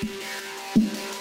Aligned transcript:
The 0.00 1.13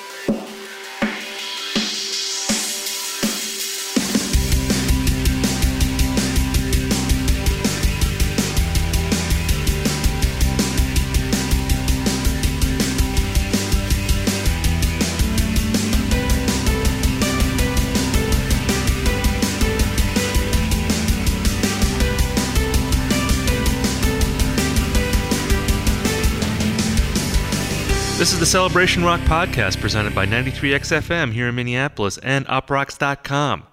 Celebration 28.54 29.04
Rock 29.04 29.20
podcast 29.22 29.82
presented 29.82 30.14
by 30.14 30.28
93XFM 30.28 31.34
here 31.34 31.48
in 31.48 31.56
Minneapolis 31.56 32.20
and 32.20 32.46
uproxx.com. 32.46 33.64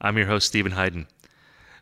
I'm 0.00 0.16
your 0.16 0.28
host, 0.28 0.46
Steven 0.46 0.70
Hyden. 0.70 1.08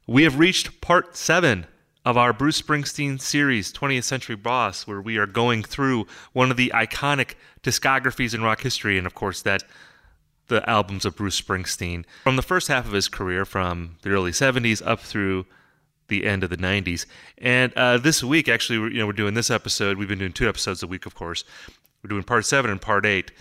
We 0.06 0.22
have 0.22 0.38
reached 0.38 0.80
part 0.80 1.14
seven 1.14 1.66
of 2.06 2.16
our 2.16 2.32
Bruce 2.32 2.62
Springsteen 2.62 3.20
series, 3.20 3.70
20th 3.70 4.04
Century 4.04 4.34
Boss, 4.34 4.86
where 4.86 5.02
we 5.02 5.18
are 5.18 5.26
going 5.26 5.62
through 5.62 6.06
one 6.32 6.50
of 6.50 6.56
the 6.56 6.72
iconic 6.74 7.34
discographies 7.62 8.34
in 8.34 8.40
rock 8.40 8.62
history, 8.62 8.96
and 8.96 9.06
of 9.06 9.14
course, 9.14 9.42
that 9.42 9.62
the 10.46 10.66
albums 10.66 11.04
of 11.04 11.16
Bruce 11.16 11.38
Springsteen 11.38 12.06
from 12.24 12.36
the 12.36 12.42
first 12.42 12.68
half 12.68 12.86
of 12.86 12.92
his 12.92 13.08
career, 13.08 13.44
from 13.44 13.96
the 14.00 14.08
early 14.08 14.30
70s 14.30 14.80
up 14.86 15.00
through 15.00 15.44
the 16.08 16.24
end 16.24 16.42
of 16.42 16.48
the 16.48 16.56
90s. 16.56 17.04
And 17.36 17.74
uh, 17.74 17.98
this 17.98 18.24
week, 18.24 18.48
actually, 18.48 18.94
you 18.94 19.00
know, 19.00 19.06
we're 19.06 19.12
doing 19.12 19.34
this 19.34 19.50
episode. 19.50 19.98
We've 19.98 20.08
been 20.08 20.18
doing 20.18 20.32
two 20.32 20.48
episodes 20.48 20.82
a 20.82 20.86
week, 20.86 21.04
of 21.04 21.14
course. 21.14 21.44
We're 22.02 22.08
doing 22.08 22.22
part 22.22 22.46
seven 22.46 22.70
and 22.70 22.80
part 22.80 23.04
eight. 23.06 23.32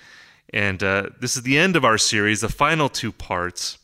And 0.54 0.82
uh, 0.82 1.10
this 1.20 1.36
is 1.36 1.44
the 1.44 1.58
end 1.58 1.76
of 1.76 1.84
our 1.84 1.98
series, 1.98 2.42
the 2.42 2.50
final 2.50 2.90
two 2.90 3.12
parts. 3.12 3.78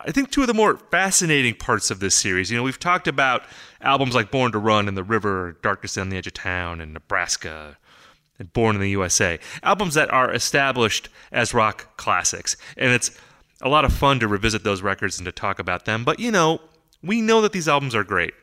I 0.00 0.12
think 0.12 0.30
two 0.30 0.42
of 0.42 0.46
the 0.46 0.54
more 0.54 0.76
fascinating 0.76 1.54
parts 1.54 1.90
of 1.90 1.98
this 2.00 2.14
series. 2.14 2.50
You 2.50 2.56
know, 2.56 2.62
we've 2.62 2.78
talked 2.78 3.08
about 3.08 3.42
albums 3.80 4.14
like 4.14 4.30
Born 4.30 4.52
to 4.52 4.58
Run 4.58 4.86
and 4.86 4.96
The 4.96 5.02
River, 5.02 5.56
Darkness 5.62 5.98
on 5.98 6.08
the 6.08 6.16
Edge 6.16 6.26
of 6.26 6.34
Town, 6.34 6.80
and 6.80 6.92
Nebraska, 6.92 7.78
and 8.38 8.52
Born 8.52 8.76
in 8.76 8.80
the 8.80 8.90
USA. 8.90 9.38
Albums 9.62 9.94
that 9.94 10.12
are 10.12 10.32
established 10.32 11.08
as 11.32 11.52
rock 11.52 11.96
classics. 11.96 12.56
And 12.76 12.92
it's 12.92 13.10
a 13.60 13.68
lot 13.68 13.84
of 13.84 13.92
fun 13.92 14.20
to 14.20 14.28
revisit 14.28 14.62
those 14.62 14.82
records 14.82 15.18
and 15.18 15.26
to 15.26 15.32
talk 15.32 15.58
about 15.58 15.84
them. 15.84 16.04
But, 16.04 16.20
you 16.20 16.30
know, 16.30 16.60
we 17.02 17.20
know 17.20 17.40
that 17.40 17.52
these 17.52 17.66
albums 17.66 17.94
are 17.94 18.04
great. 18.04 18.34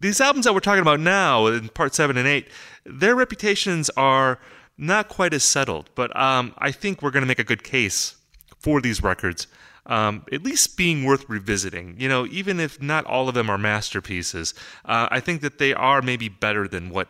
These 0.00 0.20
albums 0.20 0.44
that 0.44 0.52
we're 0.52 0.60
talking 0.60 0.82
about 0.82 1.00
now 1.00 1.46
in 1.46 1.68
part 1.70 1.94
seven 1.94 2.18
and 2.18 2.28
eight, 2.28 2.48
their 2.84 3.14
reputations 3.14 3.88
are 3.96 4.38
not 4.76 5.08
quite 5.08 5.32
as 5.34 5.44
settled, 5.44 5.90
but 5.94 6.14
um, 6.16 6.54
I 6.58 6.70
think 6.70 7.02
we're 7.02 7.10
going 7.10 7.22
to 7.22 7.28
make 7.28 7.38
a 7.38 7.44
good 7.44 7.62
case 7.62 8.16
for 8.58 8.80
these 8.80 9.02
records, 9.02 9.46
um, 9.86 10.24
at 10.32 10.42
least 10.42 10.76
being 10.76 11.04
worth 11.04 11.28
revisiting. 11.28 11.96
You 11.98 12.08
know, 12.08 12.26
even 12.26 12.58
if 12.58 12.80
not 12.80 13.04
all 13.04 13.28
of 13.28 13.34
them 13.34 13.50
are 13.50 13.58
masterpieces, 13.58 14.54
uh, 14.84 15.08
I 15.10 15.20
think 15.20 15.42
that 15.42 15.58
they 15.58 15.74
are 15.74 16.02
maybe 16.02 16.28
better 16.28 16.66
than 16.66 16.90
what 16.90 17.08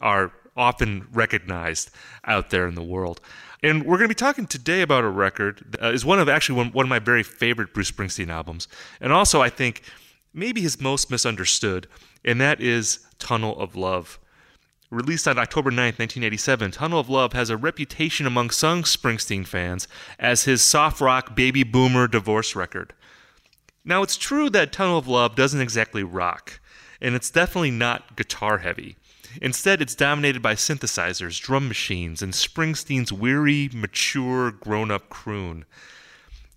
are 0.00 0.32
often 0.56 1.08
recognized 1.12 1.90
out 2.24 2.50
there 2.50 2.66
in 2.68 2.74
the 2.74 2.82
world. 2.82 3.20
And 3.62 3.84
we're 3.84 3.98
going 3.98 4.08
to 4.08 4.14
be 4.14 4.14
talking 4.14 4.46
today 4.46 4.80
about 4.80 5.04
a 5.04 5.08
record 5.08 5.76
that 5.80 5.92
is 5.92 6.04
one 6.04 6.18
of 6.18 6.28
actually 6.28 6.56
one, 6.56 6.72
one 6.72 6.86
of 6.86 6.88
my 6.88 6.98
very 6.98 7.22
favorite 7.22 7.74
Bruce 7.74 7.90
Springsteen 7.90 8.28
albums, 8.28 8.68
and 9.00 9.12
also 9.12 9.42
I 9.42 9.50
think 9.50 9.82
maybe 10.32 10.60
his 10.60 10.80
most 10.80 11.10
misunderstood, 11.10 11.88
and 12.24 12.40
that 12.40 12.60
is 12.60 13.00
Tunnel 13.18 13.58
of 13.58 13.74
Love. 13.74 14.19
Released 14.90 15.28
on 15.28 15.38
October 15.38 15.70
9, 15.70 15.76
1987, 15.76 16.72
Tunnel 16.72 16.98
of 16.98 17.08
Love 17.08 17.32
has 17.32 17.48
a 17.48 17.56
reputation 17.56 18.26
among 18.26 18.50
some 18.50 18.82
Springsteen 18.82 19.46
fans 19.46 19.86
as 20.18 20.44
his 20.44 20.62
soft 20.62 21.00
rock 21.00 21.36
baby 21.36 21.62
boomer 21.62 22.08
divorce 22.08 22.56
record. 22.56 22.92
Now, 23.84 24.02
it's 24.02 24.16
true 24.16 24.50
that 24.50 24.72
Tunnel 24.72 24.98
of 24.98 25.06
Love 25.06 25.36
doesn't 25.36 25.60
exactly 25.60 26.02
rock, 26.02 26.58
and 27.00 27.14
it's 27.14 27.30
definitely 27.30 27.70
not 27.70 28.16
guitar 28.16 28.58
heavy. 28.58 28.96
Instead, 29.40 29.80
it's 29.80 29.94
dominated 29.94 30.42
by 30.42 30.54
synthesizers, 30.54 31.40
drum 31.40 31.68
machines, 31.68 32.20
and 32.20 32.32
Springsteen's 32.32 33.12
weary, 33.12 33.70
mature, 33.72 34.50
grown 34.50 34.90
up 34.90 35.08
croon. 35.08 35.66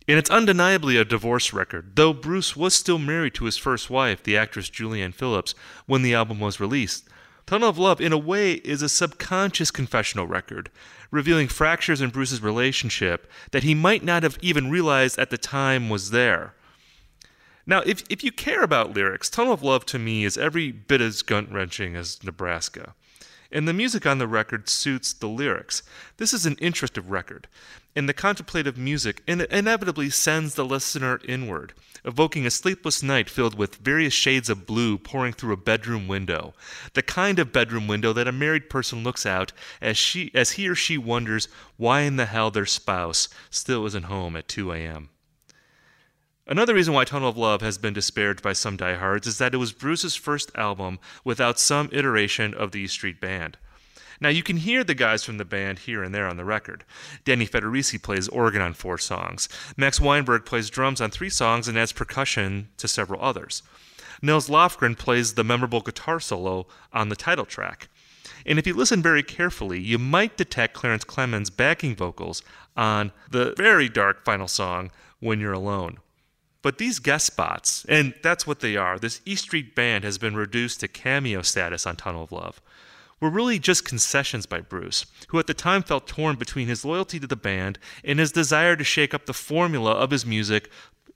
And 0.07 0.17
it's 0.17 0.31
undeniably 0.31 0.97
a 0.97 1.05
divorce 1.05 1.53
record, 1.53 1.95
though 1.95 2.13
Bruce 2.13 2.55
was 2.55 2.73
still 2.73 2.97
married 2.97 3.35
to 3.35 3.45
his 3.45 3.57
first 3.57 3.91
wife, 3.91 4.23
the 4.23 4.35
actress 4.35 4.71
Julianne 4.71 5.13
Phillips, 5.13 5.53
when 5.85 6.01
the 6.01 6.15
album 6.15 6.39
was 6.39 6.59
released. 6.59 7.07
Tunnel 7.45 7.69
of 7.69 7.77
Love, 7.77 7.99
in 7.99 8.13
a 8.13 8.17
way, 8.17 8.53
is 8.53 8.81
a 8.81 8.89
subconscious 8.89 9.69
confessional 9.69 10.27
record, 10.27 10.69
revealing 11.11 11.47
fractures 11.47 12.01
in 12.01 12.09
Bruce's 12.09 12.41
relationship 12.41 13.29
that 13.51 13.63
he 13.63 13.75
might 13.75 14.03
not 14.03 14.23
have 14.23 14.37
even 14.41 14.71
realized 14.71 15.19
at 15.19 15.29
the 15.29 15.37
time 15.37 15.89
was 15.89 16.11
there. 16.11 16.53
Now, 17.65 17.81
if, 17.85 18.03
if 18.09 18.23
you 18.23 18.31
care 18.31 18.63
about 18.63 18.93
lyrics, 18.93 19.29
Tunnel 19.29 19.53
of 19.53 19.63
Love 19.63 19.85
to 19.87 19.99
me 19.99 20.25
is 20.25 20.37
every 20.37 20.71
bit 20.71 21.01
as 21.01 21.21
gut 21.21 21.51
wrenching 21.51 21.95
as 21.95 22.23
Nebraska. 22.23 22.95
And 23.53 23.67
the 23.67 23.73
music 23.73 24.05
on 24.05 24.17
the 24.17 24.27
record 24.27 24.67
suits 24.67 25.13
the 25.13 25.27
lyrics. 25.27 25.83
This 26.17 26.33
is 26.33 26.45
an 26.45 26.57
interesting 26.59 27.07
record, 27.07 27.47
and 27.95 28.09
the 28.09 28.13
contemplative 28.13 28.77
music 28.77 29.21
inevitably 29.27 30.09
sends 30.09 30.55
the 30.55 30.65
listener 30.65 31.21
inward 31.25 31.73
evoking 32.05 32.45
a 32.45 32.51
sleepless 32.51 33.01
night 33.01 33.29
filled 33.29 33.57
with 33.57 33.77
various 33.77 34.13
shades 34.13 34.49
of 34.49 34.65
blue 34.65 34.97
pouring 34.97 35.33
through 35.33 35.53
a 35.53 35.57
bedroom 35.57 36.07
window, 36.07 36.53
the 36.93 37.01
kind 37.01 37.39
of 37.39 37.53
bedroom 37.53 37.87
window 37.87 38.11
that 38.11 38.27
a 38.27 38.31
married 38.31 38.69
person 38.69 39.03
looks 39.03 39.25
out 39.25 39.53
as 39.81 39.97
she 39.97 40.31
as 40.33 40.51
he 40.51 40.67
or 40.67 40.75
she 40.75 40.97
wonders 40.97 41.47
why 41.77 42.01
in 42.01 42.17
the 42.17 42.25
hell 42.25 42.51
their 42.51 42.65
spouse 42.65 43.29
still 43.49 43.85
isn't 43.85 44.05
home 44.05 44.35
at 44.35 44.47
2 44.47 44.71
a.m. 44.73 45.09
Another 46.45 46.73
reason 46.73 46.93
why 46.93 47.05
Tunnel 47.05 47.29
of 47.29 47.37
Love 47.37 47.61
has 47.61 47.77
been 47.77 47.93
disparaged 47.93 48.41
by 48.41 48.51
some 48.51 48.75
diehards 48.75 49.27
is 49.27 49.37
that 49.37 49.53
it 49.53 49.57
was 49.57 49.71
Bruce's 49.71 50.15
first 50.15 50.51
album 50.55 50.99
without 51.23 51.57
some 51.57 51.87
iteration 51.93 52.53
of 52.53 52.71
the 52.71 52.81
E 52.81 52.87
Street 52.87 53.21
Band. 53.21 53.57
Now, 54.19 54.27
you 54.27 54.43
can 54.43 54.57
hear 54.57 54.83
the 54.83 54.93
guys 54.93 55.23
from 55.23 55.37
the 55.37 55.45
band 55.45 55.79
here 55.79 56.03
and 56.03 56.13
there 56.13 56.27
on 56.27 56.35
the 56.35 56.43
record. 56.43 56.83
Danny 57.23 57.47
Federici 57.47 58.01
plays 58.01 58.27
organ 58.27 58.61
on 58.61 58.73
four 58.73 58.97
songs. 58.97 59.47
Max 59.77 60.01
Weinberg 60.01 60.45
plays 60.45 60.69
drums 60.69 60.99
on 60.99 61.11
three 61.11 61.29
songs 61.29 61.67
and 61.67 61.77
adds 61.77 61.93
percussion 61.93 62.69
to 62.77 62.87
several 62.89 63.21
others. 63.21 63.63
Nils 64.21 64.49
Lofgren 64.49 64.97
plays 64.97 65.33
the 65.33 65.43
memorable 65.43 65.81
guitar 65.81 66.19
solo 66.19 66.67
on 66.91 67.07
the 67.07 67.15
title 67.15 67.45
track. 67.45 67.87
And 68.45 68.59
if 68.59 68.67
you 68.67 68.73
listen 68.73 69.01
very 69.01 69.23
carefully, 69.23 69.79
you 69.79 69.97
might 69.97 70.37
detect 70.37 70.73
Clarence 70.73 71.05
Clemons' 71.05 71.55
backing 71.55 71.95
vocals 71.95 72.41
on 72.75 73.13
the 73.31 73.53
very 73.57 73.87
dark 73.87 74.25
final 74.25 74.49
song, 74.49 74.91
When 75.19 75.39
You're 75.39 75.53
Alone. 75.53 75.99
But 76.63 76.79
these 76.79 76.97
guest 76.97 77.27
spots, 77.27 77.85
and 77.87 78.15
that's 78.23 78.47
what 78.47 78.61
they 78.61 78.75
are, 78.75 78.97
this 78.97 79.21
E 79.25 79.35
Street 79.35 79.75
Band 79.75 80.03
has 80.03 80.17
been 80.17 80.35
reduced 80.35 80.79
to 80.79 80.87
cameo 80.87 81.43
status 81.43 81.85
on 81.85 81.97
Tunnel 81.97 82.23
of 82.23 82.31
Love 82.31 82.61
were 83.23 83.29
really 83.29 83.57
just 83.57 83.85
concessions 83.85 84.45
by 84.45 84.59
Bruce, 84.59 85.05
who 85.29 85.39
at 85.39 85.47
the 85.47 85.53
time 85.53 85.81
felt 85.81 86.07
torn 86.07 86.35
between 86.35 86.67
his 86.67 86.83
loyalty 86.83 87.19
to 87.21 87.27
the 87.27 87.37
band 87.37 87.79
and 88.03 88.19
his 88.19 88.33
desire 88.33 88.75
to 88.75 88.83
shake 88.83 89.13
up 89.13 89.25
the 89.25 89.33
formula 89.33 89.91
of 89.91 90.11
his 90.11 90.25
music 90.25 90.69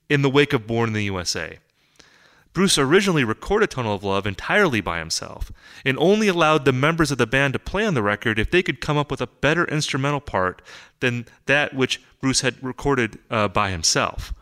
in 0.08 0.22
the 0.22 0.30
wake 0.30 0.54
of 0.54 0.66
Born 0.66 0.88
in 0.88 0.94
the 0.94 1.04
USA. 1.04 1.58
Bruce 2.54 2.78
originally 2.78 3.24
recorded 3.24 3.70
Tunnel 3.70 3.94
of 3.94 4.02
Love 4.02 4.26
entirely 4.26 4.80
by 4.80 4.98
himself 4.98 5.52
and 5.84 5.98
only 5.98 6.28
allowed 6.28 6.64
the 6.64 6.72
members 6.72 7.10
of 7.10 7.18
the 7.18 7.26
band 7.26 7.52
to 7.52 7.58
play 7.58 7.84
on 7.84 7.92
the 7.92 8.02
record 8.02 8.38
if 8.38 8.50
they 8.50 8.62
could 8.62 8.80
come 8.80 8.96
up 8.96 9.10
with 9.10 9.20
a 9.20 9.26
better 9.26 9.66
instrumental 9.66 10.20
part 10.20 10.62
than 11.00 11.26
that 11.44 11.74
which 11.74 12.00
Bruce 12.22 12.40
had 12.40 12.62
recorded 12.64 13.18
uh, 13.30 13.48
by 13.48 13.70
himself. 13.70 14.32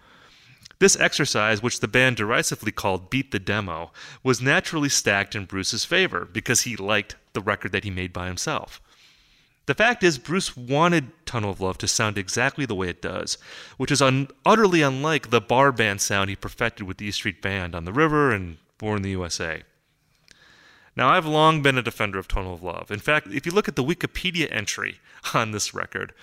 This 0.79 0.99
exercise, 0.99 1.63
which 1.63 1.81
the 1.81 1.89
band 1.89 2.17
derisively 2.17 2.71
called 2.73 3.09
Beat 3.09 3.31
the 3.31 3.39
Demo, 3.39 3.93
was 4.23 4.43
naturally 4.43 4.91
stacked 4.91 5.35
in 5.35 5.47
Bruce's 5.47 5.85
favor 5.85 6.29
because 6.31 6.63
he 6.63 6.77
liked 6.77 7.17
the 7.33 7.41
record 7.41 7.73
that 7.73 7.85
he 7.85 7.91
made 7.91 8.13
by 8.13 8.27
himself. 8.27 8.81
The 9.67 9.75
fact 9.75 10.05
is, 10.05 10.19
Bruce 10.19 10.57
wanted 10.57 11.11
Tunnel 11.27 11.51
of 11.51 11.61
Love 11.61 11.79
to 11.79 11.89
sound 11.89 12.17
exactly 12.17 12.67
the 12.67 12.75
way 12.75 12.89
it 12.89 13.03
does, 13.03 13.37
which 13.79 13.91
is 13.91 14.01
un- 14.01 14.29
utterly 14.45 14.81
unlike 14.81 15.31
the 15.31 15.41
bar 15.41 15.73
band 15.73 16.01
sound 16.01 16.31
he 16.31 16.37
perfected 16.37 16.87
with 16.87 16.99
the 16.99 17.07
E 17.07 17.11
Street 17.11 17.43
Band 17.43 17.75
on 17.75 17.85
the 17.85 17.93
River 17.93 18.31
and 18.31 18.59
Born 18.79 18.99
in 18.99 19.03
the 19.03 19.11
USA. 19.11 19.63
Now, 20.95 21.09
I've 21.09 21.27
long 21.27 21.63
been 21.63 21.79
a 21.79 21.83
defender 21.83 22.19
of 22.19 22.29
Tunnel 22.29 22.55
of 22.55 22.63
Love. 22.63 22.91
In 22.91 23.01
fact, 23.01 23.27
if 23.29 23.45
you 23.45 23.53
look 23.53 23.69
at 23.69 23.77
the 23.77 23.85
Wikipedia 23.85 24.49
entry 24.51 25.01
on 25.35 25.51
this 25.51 25.75
record, 25.75 26.15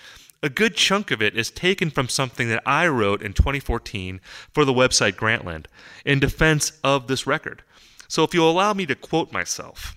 a 0.44 0.50
good 0.50 0.76
chunk 0.76 1.10
of 1.10 1.22
it 1.22 1.34
is 1.34 1.50
taken 1.50 1.88
from 1.88 2.06
something 2.06 2.50
that 2.50 2.62
I 2.66 2.86
wrote 2.86 3.22
in 3.22 3.32
2014 3.32 4.20
for 4.52 4.66
the 4.66 4.74
website 4.74 5.14
Grantland 5.14 5.64
in 6.04 6.20
defense 6.20 6.72
of 6.84 7.06
this 7.06 7.26
record. 7.26 7.62
So 8.08 8.24
if 8.24 8.34
you'll 8.34 8.50
allow 8.50 8.74
me 8.74 8.84
to 8.84 8.94
quote 8.94 9.32
myself, 9.32 9.96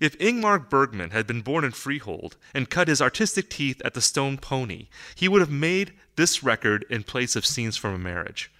if 0.00 0.18
Ingmar 0.18 0.68
Bergman 0.68 1.10
had 1.10 1.28
been 1.28 1.42
born 1.42 1.64
in 1.64 1.70
Freehold 1.70 2.36
and 2.52 2.68
cut 2.68 2.88
his 2.88 3.00
artistic 3.00 3.48
teeth 3.48 3.80
at 3.84 3.94
the 3.94 4.00
Stone 4.00 4.38
Pony, 4.38 4.88
he 5.14 5.28
would 5.28 5.40
have 5.40 5.50
made 5.50 5.92
this 6.16 6.42
record 6.42 6.84
in 6.90 7.04
place 7.04 7.36
of 7.36 7.46
scenes 7.46 7.76
from 7.76 7.94
a 7.94 7.98
marriage. 7.98 8.50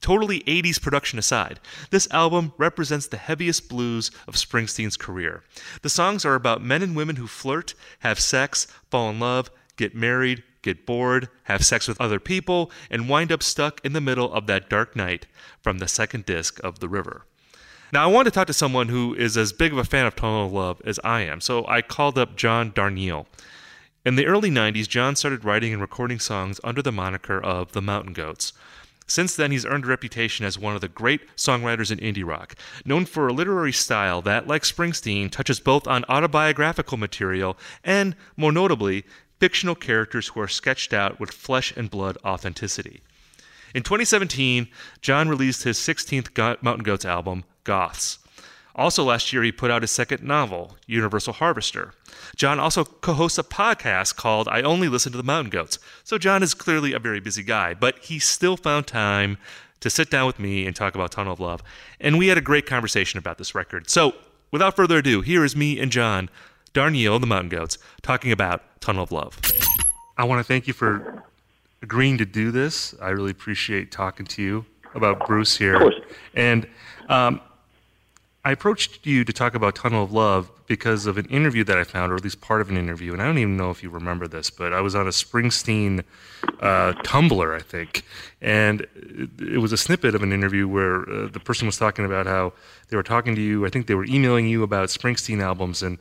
totally 0.00 0.40
80s 0.40 0.80
production 0.80 1.18
aside, 1.18 1.58
this 1.90 2.06
album 2.12 2.52
represents 2.58 3.08
the 3.08 3.16
heaviest 3.16 3.68
blues 3.68 4.12
of 4.28 4.34
Springsteen's 4.34 4.96
career. 4.96 5.42
The 5.82 5.88
songs 5.90 6.24
are 6.24 6.36
about 6.36 6.62
men 6.62 6.82
and 6.82 6.94
women 6.94 7.16
who 7.16 7.26
flirt, 7.26 7.74
have 8.00 8.20
sex, 8.20 8.68
fall 8.88 9.10
in 9.10 9.18
love, 9.18 9.50
get 9.76 9.94
married, 9.94 10.42
get 10.62 10.86
bored, 10.86 11.28
have 11.44 11.64
sex 11.64 11.86
with 11.88 12.00
other 12.00 12.18
people, 12.18 12.70
and 12.90 13.08
wind 13.08 13.30
up 13.30 13.42
stuck 13.42 13.84
in 13.84 13.92
the 13.92 14.00
middle 14.00 14.32
of 14.32 14.46
that 14.46 14.68
dark 14.68 14.96
night 14.96 15.26
from 15.62 15.78
the 15.78 15.88
second 15.88 16.26
disc 16.26 16.62
of 16.64 16.80
The 16.80 16.88
River. 16.88 17.26
Now, 17.92 18.02
I 18.02 18.12
want 18.12 18.26
to 18.26 18.32
talk 18.32 18.48
to 18.48 18.52
someone 18.52 18.88
who 18.88 19.14
is 19.14 19.36
as 19.36 19.52
big 19.52 19.72
of 19.72 19.78
a 19.78 19.84
fan 19.84 20.06
of 20.06 20.16
Tunnel 20.16 20.46
of 20.46 20.52
Love 20.52 20.82
as 20.84 20.98
I 21.04 21.20
am, 21.20 21.40
so 21.40 21.66
I 21.68 21.80
called 21.80 22.18
up 22.18 22.34
John 22.34 22.72
Darnielle. 22.72 23.26
In 24.04 24.16
the 24.16 24.26
early 24.26 24.50
90s, 24.50 24.88
John 24.88 25.16
started 25.16 25.44
writing 25.44 25.72
and 25.72 25.80
recording 25.80 26.18
songs 26.18 26.60
under 26.64 26.82
the 26.82 26.92
moniker 26.92 27.40
of 27.40 27.72
the 27.72 27.80
Mountain 27.80 28.12
Goats. 28.12 28.52
Since 29.06 29.36
then, 29.36 29.50
he's 29.50 29.66
earned 29.66 29.84
a 29.84 29.88
reputation 29.88 30.46
as 30.46 30.58
one 30.58 30.74
of 30.74 30.80
the 30.80 30.88
great 30.88 31.20
songwriters 31.36 31.90
in 31.90 31.98
indie 31.98 32.26
rock, 32.26 32.54
known 32.84 33.04
for 33.04 33.28
a 33.28 33.32
literary 33.32 33.72
style 33.72 34.22
that, 34.22 34.46
like 34.46 34.62
Springsteen, 34.62 35.30
touches 35.30 35.60
both 35.60 35.86
on 35.86 36.04
autobiographical 36.08 36.96
material 36.96 37.58
and, 37.84 38.16
more 38.36 38.52
notably, 38.52 39.04
fictional 39.44 39.74
characters 39.74 40.28
who 40.28 40.40
are 40.40 40.48
sketched 40.48 40.94
out 40.94 41.20
with 41.20 41.30
flesh 41.30 41.70
and 41.76 41.90
blood 41.90 42.16
authenticity. 42.24 43.02
In 43.74 43.82
2017, 43.82 44.68
John 45.02 45.28
released 45.28 45.64
his 45.64 45.76
16th 45.76 46.62
Mountain 46.62 46.82
Goats 46.82 47.04
album, 47.04 47.44
Goths. 47.62 48.20
Also, 48.74 49.04
last 49.04 49.34
year, 49.34 49.42
he 49.42 49.52
put 49.52 49.70
out 49.70 49.82
his 49.82 49.90
second 49.90 50.22
novel, 50.22 50.78
Universal 50.86 51.34
Harvester. 51.34 51.92
John 52.34 52.58
also 52.58 52.84
co 52.84 53.12
hosts 53.12 53.36
a 53.36 53.42
podcast 53.42 54.16
called 54.16 54.48
I 54.48 54.62
Only 54.62 54.88
Listen 54.88 55.12
to 55.12 55.18
the 55.18 55.22
Mountain 55.22 55.50
Goats. 55.50 55.78
So, 56.04 56.16
John 56.16 56.42
is 56.42 56.54
clearly 56.54 56.94
a 56.94 56.98
very 56.98 57.20
busy 57.20 57.42
guy, 57.42 57.74
but 57.74 57.98
he 57.98 58.18
still 58.18 58.56
found 58.56 58.86
time 58.86 59.36
to 59.80 59.90
sit 59.90 60.08
down 60.08 60.26
with 60.26 60.38
me 60.38 60.66
and 60.66 60.74
talk 60.74 60.94
about 60.94 61.12
Tunnel 61.12 61.34
of 61.34 61.40
Love. 61.40 61.62
And 62.00 62.16
we 62.16 62.28
had 62.28 62.38
a 62.38 62.40
great 62.40 62.64
conversation 62.64 63.18
about 63.18 63.36
this 63.36 63.54
record. 63.54 63.90
So, 63.90 64.14
without 64.50 64.74
further 64.74 64.96
ado, 64.96 65.20
here 65.20 65.44
is 65.44 65.54
me 65.54 65.78
and 65.78 65.92
John 65.92 66.30
Darnielle, 66.74 67.20
the 67.20 67.26
Mountain 67.26 67.48
Goats, 67.48 67.78
talking 68.02 68.32
about 68.32 68.62
Tunnel 68.80 69.04
of 69.04 69.12
Love. 69.12 69.40
I 70.18 70.24
want 70.24 70.40
to 70.40 70.44
thank 70.44 70.66
you 70.66 70.74
for 70.74 71.22
agreeing 71.82 72.18
to 72.18 72.24
do 72.24 72.50
this. 72.50 72.94
I 73.00 73.10
really 73.10 73.30
appreciate 73.30 73.90
talking 73.90 74.26
to 74.26 74.42
you 74.42 74.66
about 74.94 75.26
Bruce 75.26 75.56
here. 75.56 75.76
Of 75.76 75.80
course. 75.80 76.00
And 76.34 76.66
um, 77.08 77.40
I 78.44 78.52
approached 78.52 79.06
you 79.06 79.24
to 79.24 79.32
talk 79.32 79.54
about 79.54 79.74
Tunnel 79.74 80.04
of 80.04 80.12
Love 80.12 80.50
because 80.66 81.06
of 81.06 81.16
an 81.16 81.26
interview 81.26 81.62
that 81.64 81.78
I 81.78 81.84
found, 81.84 82.12
or 82.12 82.16
at 82.16 82.24
least 82.24 82.40
part 82.40 82.60
of 82.60 82.70
an 82.70 82.76
interview. 82.76 83.12
And 83.12 83.22
I 83.22 83.26
don't 83.26 83.38
even 83.38 83.56
know 83.56 83.70
if 83.70 83.82
you 83.82 83.90
remember 83.90 84.26
this, 84.26 84.50
but 84.50 84.72
I 84.72 84.80
was 84.80 84.94
on 84.94 85.06
a 85.06 85.10
Springsteen 85.10 86.04
uh, 86.60 86.92
Tumblr, 87.04 87.56
I 87.56 87.60
think. 87.60 88.04
And 88.40 88.82
it, 88.94 89.30
it, 89.40 89.58
was 89.58 89.72
a 89.72 89.76
snippet 89.76 90.14
of 90.14 90.22
an 90.22 90.32
interview 90.32 90.66
where 90.66 91.08
uh, 91.08 91.28
the 91.28 91.40
person 91.40 91.66
was 91.66 91.76
talking 91.76 92.04
about 92.04 92.26
how 92.26 92.52
they 92.88 92.96
were 92.96 93.02
talking 93.02 93.34
to 93.34 93.40
you. 93.40 93.64
I 93.66 93.70
think 93.70 93.86
they 93.86 93.94
were 93.94 94.06
emailing 94.06 94.46
you 94.46 94.62
about 94.62 94.88
Springsteen 94.88 95.40
albums. 95.40 95.82
And 95.82 95.98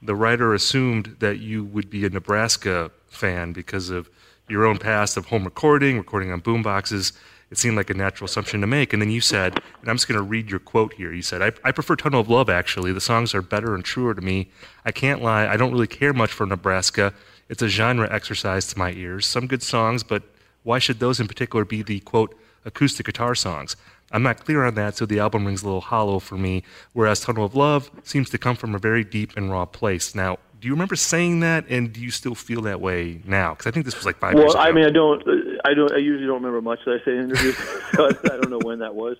the 0.00 0.14
writer 0.14 0.54
assumed 0.54 1.16
that 1.18 1.38
you 1.38 1.64
would 1.64 1.90
be 1.90 2.04
a 2.04 2.10
Nebraska 2.10 2.90
fan 3.08 3.52
because 3.52 3.90
of 3.90 4.08
your 4.48 4.64
own 4.64 4.78
past 4.78 5.16
of 5.16 5.26
home 5.26 5.44
recording, 5.44 5.98
recording 5.98 6.32
on 6.32 6.40
boomboxes 6.40 7.12
it 7.50 7.56
seemed 7.56 7.76
like 7.76 7.88
a 7.88 7.94
natural 7.94 8.26
assumption 8.26 8.60
to 8.60 8.66
make. 8.66 8.92
And 8.92 9.00
then 9.00 9.10
you 9.10 9.20
said, 9.20 9.58
and 9.80 9.90
I'm 9.90 9.96
just 9.96 10.06
going 10.06 10.18
to 10.18 10.22
read 10.22 10.50
your 10.50 10.60
quote 10.60 10.94
here. 10.94 11.12
You 11.12 11.22
said, 11.22 11.40
I, 11.40 11.52
I 11.64 11.72
prefer 11.72 11.96
Tunnel 11.96 12.20
of 12.20 12.28
Love, 12.28 12.50
actually. 12.50 12.92
The 12.92 13.00
songs 13.00 13.34
are 13.34 13.42
better 13.42 13.74
and 13.74 13.84
truer 13.84 14.14
to 14.14 14.20
me. 14.20 14.50
I 14.84 14.92
can't 14.92 15.22
lie, 15.22 15.46
I 15.46 15.56
don't 15.56 15.72
really 15.72 15.86
care 15.86 16.12
much 16.12 16.30
for 16.30 16.46
Nebraska. 16.46 17.14
It's 17.48 17.62
a 17.62 17.68
genre 17.68 18.12
exercise 18.12 18.66
to 18.68 18.78
my 18.78 18.92
ears. 18.92 19.26
Some 19.26 19.46
good 19.46 19.62
songs, 19.62 20.02
but 20.02 20.22
why 20.62 20.78
should 20.78 21.00
those 21.00 21.20
in 21.20 21.28
particular 21.28 21.64
be 21.64 21.82
the, 21.82 22.00
quote, 22.00 22.38
acoustic 22.66 23.06
guitar 23.06 23.34
songs? 23.34 23.76
I'm 24.10 24.22
not 24.22 24.44
clear 24.44 24.64
on 24.64 24.74
that, 24.74 24.96
so 24.96 25.06
the 25.06 25.18
album 25.18 25.44
rings 25.44 25.62
a 25.62 25.66
little 25.66 25.80
hollow 25.80 26.18
for 26.18 26.36
me, 26.36 26.62
whereas 26.92 27.20
Tunnel 27.20 27.44
of 27.44 27.54
Love 27.54 27.90
seems 28.04 28.30
to 28.30 28.38
come 28.38 28.56
from 28.56 28.74
a 28.74 28.78
very 28.78 29.04
deep 29.04 29.36
and 29.36 29.50
raw 29.50 29.66
place. 29.66 30.14
Now, 30.14 30.38
do 30.60 30.66
you 30.66 30.74
remember 30.74 30.96
saying 30.96 31.40
that, 31.40 31.68
and 31.68 31.92
do 31.92 32.00
you 32.00 32.10
still 32.10 32.34
feel 32.34 32.62
that 32.62 32.80
way 32.80 33.20
now? 33.24 33.50
Because 33.50 33.66
I 33.66 33.70
think 33.70 33.84
this 33.84 33.96
was 33.96 34.06
like 34.06 34.18
five 34.18 34.34
well, 34.34 34.44
years 34.44 34.54
ago. 34.54 34.60
Well, 34.60 34.68
I 34.68 34.72
mean, 34.72 34.86
I 34.86 34.90
don't, 34.90 35.22
I 35.64 35.74
don't, 35.74 35.92
I 35.92 35.98
usually 35.98 36.26
don't 36.26 36.42
remember 36.42 36.62
much 36.62 36.80
that 36.86 37.00
I 37.00 37.04
say 37.04 37.12
in 37.12 37.30
interviews, 37.30 37.56
so 37.94 38.06
I, 38.06 38.08
I 38.08 38.40
don't 38.40 38.50
know 38.50 38.60
when 38.62 38.80
that 38.80 38.94
was. 38.94 39.16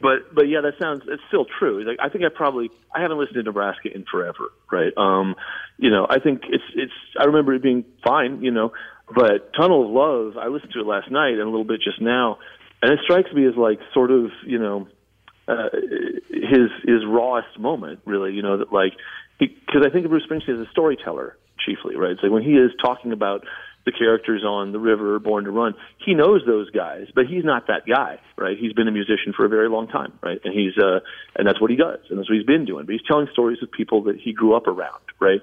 But, 0.00 0.32
but 0.32 0.42
yeah, 0.42 0.60
that 0.60 0.74
sounds, 0.78 1.02
it's 1.08 1.22
still 1.26 1.44
true. 1.58 1.84
Like, 1.84 1.98
I 2.00 2.08
think 2.08 2.24
I 2.24 2.28
probably, 2.28 2.70
I 2.94 3.02
haven't 3.02 3.18
listened 3.18 3.34
to 3.34 3.42
Nebraska 3.42 3.92
in 3.92 4.04
forever, 4.04 4.52
right? 4.70 4.92
Um, 4.96 5.34
you 5.76 5.90
know, 5.90 6.06
I 6.08 6.20
think 6.20 6.42
it's, 6.48 6.64
it's, 6.74 6.92
I 7.18 7.24
remember 7.24 7.52
it 7.54 7.62
being 7.62 7.84
fine, 8.04 8.40
you 8.42 8.52
know, 8.52 8.72
but 9.12 9.52
Tunnel 9.54 9.86
of 9.86 9.90
Love, 9.90 10.36
I 10.36 10.48
listened 10.48 10.72
to 10.74 10.80
it 10.80 10.86
last 10.86 11.10
night 11.10 11.32
and 11.32 11.40
a 11.40 11.46
little 11.46 11.64
bit 11.64 11.80
just 11.80 12.00
now, 12.00 12.38
and 12.82 12.92
it 12.92 13.00
strikes 13.02 13.32
me 13.32 13.46
as 13.46 13.56
like 13.56 13.80
sort 13.92 14.10
of, 14.10 14.30
you 14.46 14.58
know, 14.58 14.88
uh, 15.48 15.68
his 16.30 16.70
his 16.84 17.04
rawest 17.06 17.58
moment, 17.58 18.00
really. 18.04 18.32
You 18.32 18.42
know 18.42 18.58
that 18.58 18.72
like 18.72 18.92
because 19.38 19.84
I 19.84 19.90
think 19.90 20.04
of 20.04 20.10
Bruce 20.10 20.24
Springsteen 20.28 20.60
as 20.60 20.66
a 20.66 20.70
storyteller 20.70 21.36
chiefly, 21.64 21.96
right? 21.96 22.16
So 22.20 22.30
when 22.30 22.42
he 22.42 22.52
is 22.52 22.70
talking 22.82 23.12
about 23.12 23.44
the 23.84 23.92
characters 23.92 24.44
on 24.44 24.72
the 24.72 24.78
river, 24.78 25.18
Born 25.18 25.44
to 25.44 25.50
Run, 25.50 25.74
he 26.04 26.14
knows 26.14 26.42
those 26.46 26.70
guys, 26.70 27.06
but 27.14 27.26
he's 27.26 27.44
not 27.44 27.68
that 27.68 27.86
guy, 27.86 28.20
right? 28.36 28.56
He's 28.58 28.72
been 28.72 28.88
a 28.88 28.92
musician 28.92 29.32
for 29.34 29.44
a 29.44 29.48
very 29.48 29.68
long 29.68 29.88
time, 29.88 30.12
right? 30.22 30.40
And 30.44 30.52
he's 30.52 30.76
uh, 30.76 31.00
and 31.36 31.46
that's 31.46 31.60
what 31.60 31.70
he 31.70 31.76
does, 31.76 32.00
and 32.10 32.18
that's 32.18 32.28
what 32.28 32.36
he's 32.36 32.46
been 32.46 32.64
doing. 32.64 32.84
But 32.84 32.92
he's 32.92 33.06
telling 33.06 33.28
stories 33.32 33.58
of 33.62 33.70
people 33.70 34.04
that 34.04 34.16
he 34.16 34.32
grew 34.32 34.54
up 34.54 34.66
around, 34.66 35.02
right? 35.20 35.40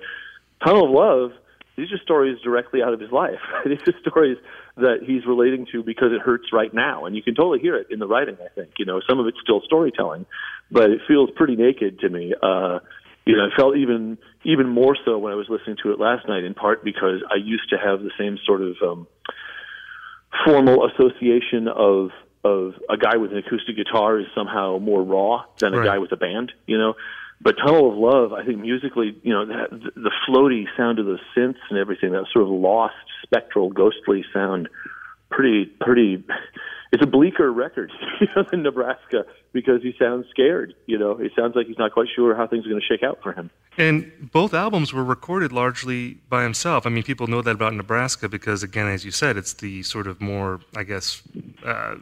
Tunnel 0.63 0.85
of 0.85 0.91
Love. 0.91 1.31
These 1.77 1.91
are 1.91 1.97
stories 1.97 2.37
directly 2.41 2.81
out 2.81 2.93
of 2.93 2.99
his 2.99 3.11
life. 3.11 3.39
These 3.65 3.79
are 3.87 3.99
stories 3.99 4.37
that 4.77 4.99
he's 5.05 5.25
relating 5.25 5.67
to 5.73 5.83
because 5.83 6.11
it 6.13 6.21
hurts 6.21 6.53
right 6.53 6.73
now, 6.73 7.05
and 7.05 7.15
you 7.15 7.23
can 7.23 7.35
totally 7.35 7.59
hear 7.59 7.75
it 7.75 7.87
in 7.89 7.99
the 7.99 8.07
writing. 8.07 8.37
I 8.43 8.53
think 8.53 8.71
you 8.77 8.85
know 8.85 9.01
some 9.07 9.19
of 9.19 9.27
it's 9.27 9.37
still 9.41 9.61
storytelling, 9.65 10.25
but 10.71 10.89
it 10.89 11.01
feels 11.07 11.29
pretty 11.35 11.55
naked 11.55 11.99
to 11.99 12.09
me. 12.09 12.33
Uh, 12.41 12.79
you 13.25 13.35
know, 13.35 13.47
I 13.51 13.55
felt 13.55 13.75
even 13.77 14.17
even 14.43 14.69
more 14.69 14.95
so 15.03 15.17
when 15.17 15.33
I 15.33 15.35
was 15.35 15.47
listening 15.49 15.77
to 15.83 15.91
it 15.91 15.99
last 15.99 16.27
night. 16.27 16.43
In 16.43 16.53
part 16.53 16.83
because 16.83 17.21
I 17.29 17.35
used 17.35 17.69
to 17.71 17.77
have 17.77 18.01
the 18.01 18.11
same 18.17 18.37
sort 18.45 18.61
of 18.61 18.75
um, 18.81 19.07
formal 20.45 20.87
association 20.89 21.67
of 21.67 22.11
of 22.43 22.73
a 22.89 22.97
guy 22.97 23.17
with 23.17 23.31
an 23.31 23.39
acoustic 23.39 23.75
guitar 23.75 24.19
is 24.19 24.27
somehow 24.35 24.77
more 24.77 25.03
raw 25.03 25.43
than 25.57 25.73
a 25.73 25.79
right. 25.79 25.85
guy 25.85 25.97
with 25.97 26.11
a 26.11 26.17
band. 26.17 26.51
You 26.67 26.77
know, 26.77 26.93
but 27.41 27.55
Tunnel 27.57 27.91
of 27.91 27.97
Love, 27.97 28.33
I 28.33 28.45
think 28.45 28.59
musically, 28.59 29.17
you 29.23 29.33
know, 29.33 29.45
that, 29.45 29.69
the 29.71 30.11
floaty 30.27 30.65
sound 30.77 30.99
of 30.99 31.05
the 31.05 31.19
synths 31.35 31.59
and 31.69 31.77
everything, 31.77 32.11
that 32.11 32.25
sort 32.31 32.45
of 32.45 32.51
lost, 32.51 32.95
spectral, 33.23 33.69
ghostly 33.69 34.23
sound, 34.33 34.69
pretty 35.29 35.65
pretty 35.81 36.23
it's 36.91 37.03
a 37.03 37.07
bleaker 37.07 37.51
record 37.51 37.91
you 38.21 38.27
know, 38.35 38.43
than 38.49 38.63
Nebraska 38.63 39.25
because 39.51 39.81
he 39.81 39.93
sounds 39.99 40.27
scared. 40.29 40.73
You 40.85 40.97
know, 40.97 41.17
he 41.17 41.29
sounds 41.37 41.55
like 41.55 41.67
he's 41.67 41.77
not 41.77 41.91
quite 41.91 42.07
sure 42.15 42.35
how 42.35 42.47
things 42.47 42.65
are 42.65 42.69
going 42.69 42.81
to 42.81 42.87
shake 42.87 43.03
out 43.03 43.19
for 43.21 43.33
him. 43.33 43.49
And 43.77 44.29
both 44.31 44.53
albums 44.53 44.93
were 44.93 45.03
recorded 45.03 45.51
largely 45.51 46.19
by 46.29 46.43
himself. 46.43 46.85
I 46.85 46.89
mean, 46.89 47.03
people 47.03 47.27
know 47.27 47.41
that 47.41 47.51
about 47.51 47.73
Nebraska 47.73 48.29
because, 48.29 48.63
again, 48.63 48.87
as 48.87 49.03
you 49.03 49.11
said, 49.11 49.35
it's 49.35 49.53
the 49.53 49.83
sort 49.83 50.07
of 50.07 50.21
more, 50.21 50.61
I 50.75 50.83
guess, 50.83 51.21
uh, 51.65 51.95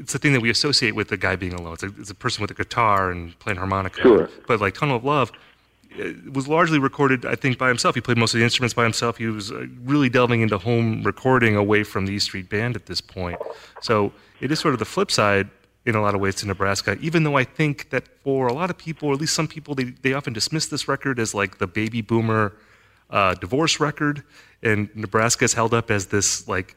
it's 0.00 0.12
the 0.12 0.18
thing 0.18 0.32
that 0.34 0.42
we 0.42 0.50
associate 0.50 0.94
with 0.94 1.08
the 1.08 1.16
guy 1.16 1.36
being 1.36 1.54
alone. 1.54 1.74
It's 1.74 1.82
a, 1.82 1.92
it's 2.00 2.10
a 2.10 2.14
person 2.24 2.42
with 2.42 2.50
a 2.50 2.58
guitar 2.62 3.10
and 3.12 3.38
playing 3.38 3.58
harmonica. 3.58 4.02
Sure. 4.02 4.28
But 4.46 4.60
like 4.60 4.74
Tunnel 4.74 4.96
of 4.96 5.04
Love, 5.04 5.32
was 6.32 6.48
largely 6.48 6.78
recorded, 6.78 7.24
I 7.24 7.36
think, 7.36 7.58
by 7.58 7.68
himself. 7.68 7.94
He 7.94 8.00
played 8.00 8.18
most 8.18 8.34
of 8.34 8.38
the 8.38 8.44
instruments 8.44 8.74
by 8.74 8.82
himself. 8.82 9.16
He 9.16 9.26
was 9.26 9.52
uh, 9.52 9.66
really 9.84 10.08
delving 10.08 10.40
into 10.40 10.58
home 10.58 11.02
recording 11.04 11.56
away 11.56 11.84
from 11.84 12.06
the 12.06 12.12
East 12.12 12.26
Street 12.26 12.48
Band 12.48 12.74
at 12.76 12.86
this 12.86 13.00
point. 13.00 13.38
So 13.80 14.12
it 14.40 14.50
is 14.50 14.58
sort 14.58 14.74
of 14.74 14.80
the 14.80 14.84
flip 14.84 15.10
side 15.10 15.48
in 15.86 15.94
a 15.94 16.02
lot 16.02 16.14
of 16.14 16.20
ways 16.20 16.34
to 16.36 16.46
Nebraska, 16.46 16.96
even 17.00 17.24
though 17.24 17.36
I 17.36 17.44
think 17.44 17.90
that 17.90 18.08
for 18.24 18.46
a 18.48 18.52
lot 18.52 18.70
of 18.70 18.78
people, 18.78 19.10
or 19.10 19.14
at 19.14 19.20
least 19.20 19.34
some 19.34 19.46
people, 19.46 19.74
they, 19.74 19.84
they 19.84 20.14
often 20.14 20.32
dismiss 20.32 20.66
this 20.66 20.88
record 20.88 21.18
as 21.18 21.34
like 21.34 21.58
the 21.58 21.66
baby 21.66 22.00
boomer 22.00 22.54
uh, 23.10 23.34
divorce 23.34 23.78
record. 23.80 24.22
And 24.62 24.88
Nebraska 24.96 25.44
is 25.44 25.52
held 25.52 25.74
up 25.74 25.90
as 25.90 26.06
this, 26.06 26.48
like, 26.48 26.74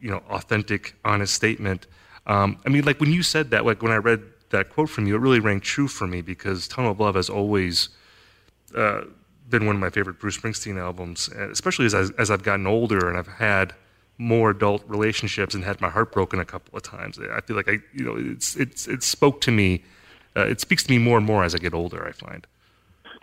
you 0.00 0.10
know, 0.10 0.22
authentic, 0.30 0.94
honest 1.04 1.34
statement. 1.34 1.86
Um, 2.26 2.58
I 2.64 2.68
mean, 2.70 2.84
like 2.84 3.00
when 3.00 3.12
you 3.12 3.22
said 3.22 3.50
that, 3.50 3.64
like 3.64 3.82
when 3.82 3.92
I 3.92 3.96
read 3.96 4.22
that 4.50 4.70
quote 4.70 4.88
from 4.88 5.06
you, 5.06 5.16
it 5.16 5.18
really 5.18 5.40
rang 5.40 5.60
true 5.60 5.88
for 5.88 6.06
me 6.06 6.22
because 6.22 6.68
Tunnel 6.68 6.92
of 6.92 7.00
Love 7.00 7.16
has 7.16 7.28
always 7.28 7.90
uh, 8.74 9.02
been 9.50 9.66
one 9.66 9.76
of 9.76 9.80
my 9.80 9.90
favorite 9.90 10.18
Bruce 10.18 10.38
Springsteen 10.38 10.78
albums, 10.78 11.28
especially 11.28 11.86
as, 11.86 11.94
I, 11.94 12.04
as 12.18 12.30
I've 12.30 12.42
gotten 12.42 12.66
older 12.66 13.08
and 13.08 13.18
I've 13.18 13.28
had 13.28 13.74
more 14.16 14.50
adult 14.50 14.84
relationships 14.86 15.54
and 15.54 15.64
had 15.64 15.80
my 15.80 15.90
heart 15.90 16.12
broken 16.12 16.38
a 16.38 16.44
couple 16.44 16.76
of 16.76 16.82
times. 16.82 17.18
I 17.18 17.40
feel 17.40 17.56
like 17.56 17.68
I, 17.68 17.78
you 17.92 18.04
know, 18.04 18.16
it's 18.16 18.56
it's 18.56 18.86
it 18.86 19.02
spoke 19.02 19.40
to 19.42 19.50
me. 19.50 19.82
Uh, 20.36 20.46
it 20.46 20.60
speaks 20.60 20.82
to 20.84 20.90
me 20.90 20.98
more 20.98 21.16
and 21.16 21.26
more 21.26 21.44
as 21.44 21.54
I 21.54 21.58
get 21.58 21.74
older. 21.74 22.06
I 22.06 22.12
find. 22.12 22.46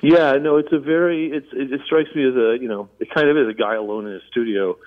Yeah, 0.01 0.34
no, 0.34 0.58
it's 0.58 0.72
a 0.74 0.79
very 0.79 1.31
it's 1.31 1.48
it, 1.53 1.72
it 1.72 1.81
strikes 1.86 2.10
me 2.15 2.27
as 2.27 2.36
a 2.36 2.58
you 2.60 2.67
know 2.67 2.89
it 3.00 3.10
kind 3.13 3.29
of 3.29 3.38
is 3.38 3.48
a 3.48 3.53
guy 3.53 3.75
alone 3.75 4.08
in 4.08 4.13
his 4.13 4.24
studio 4.29 4.77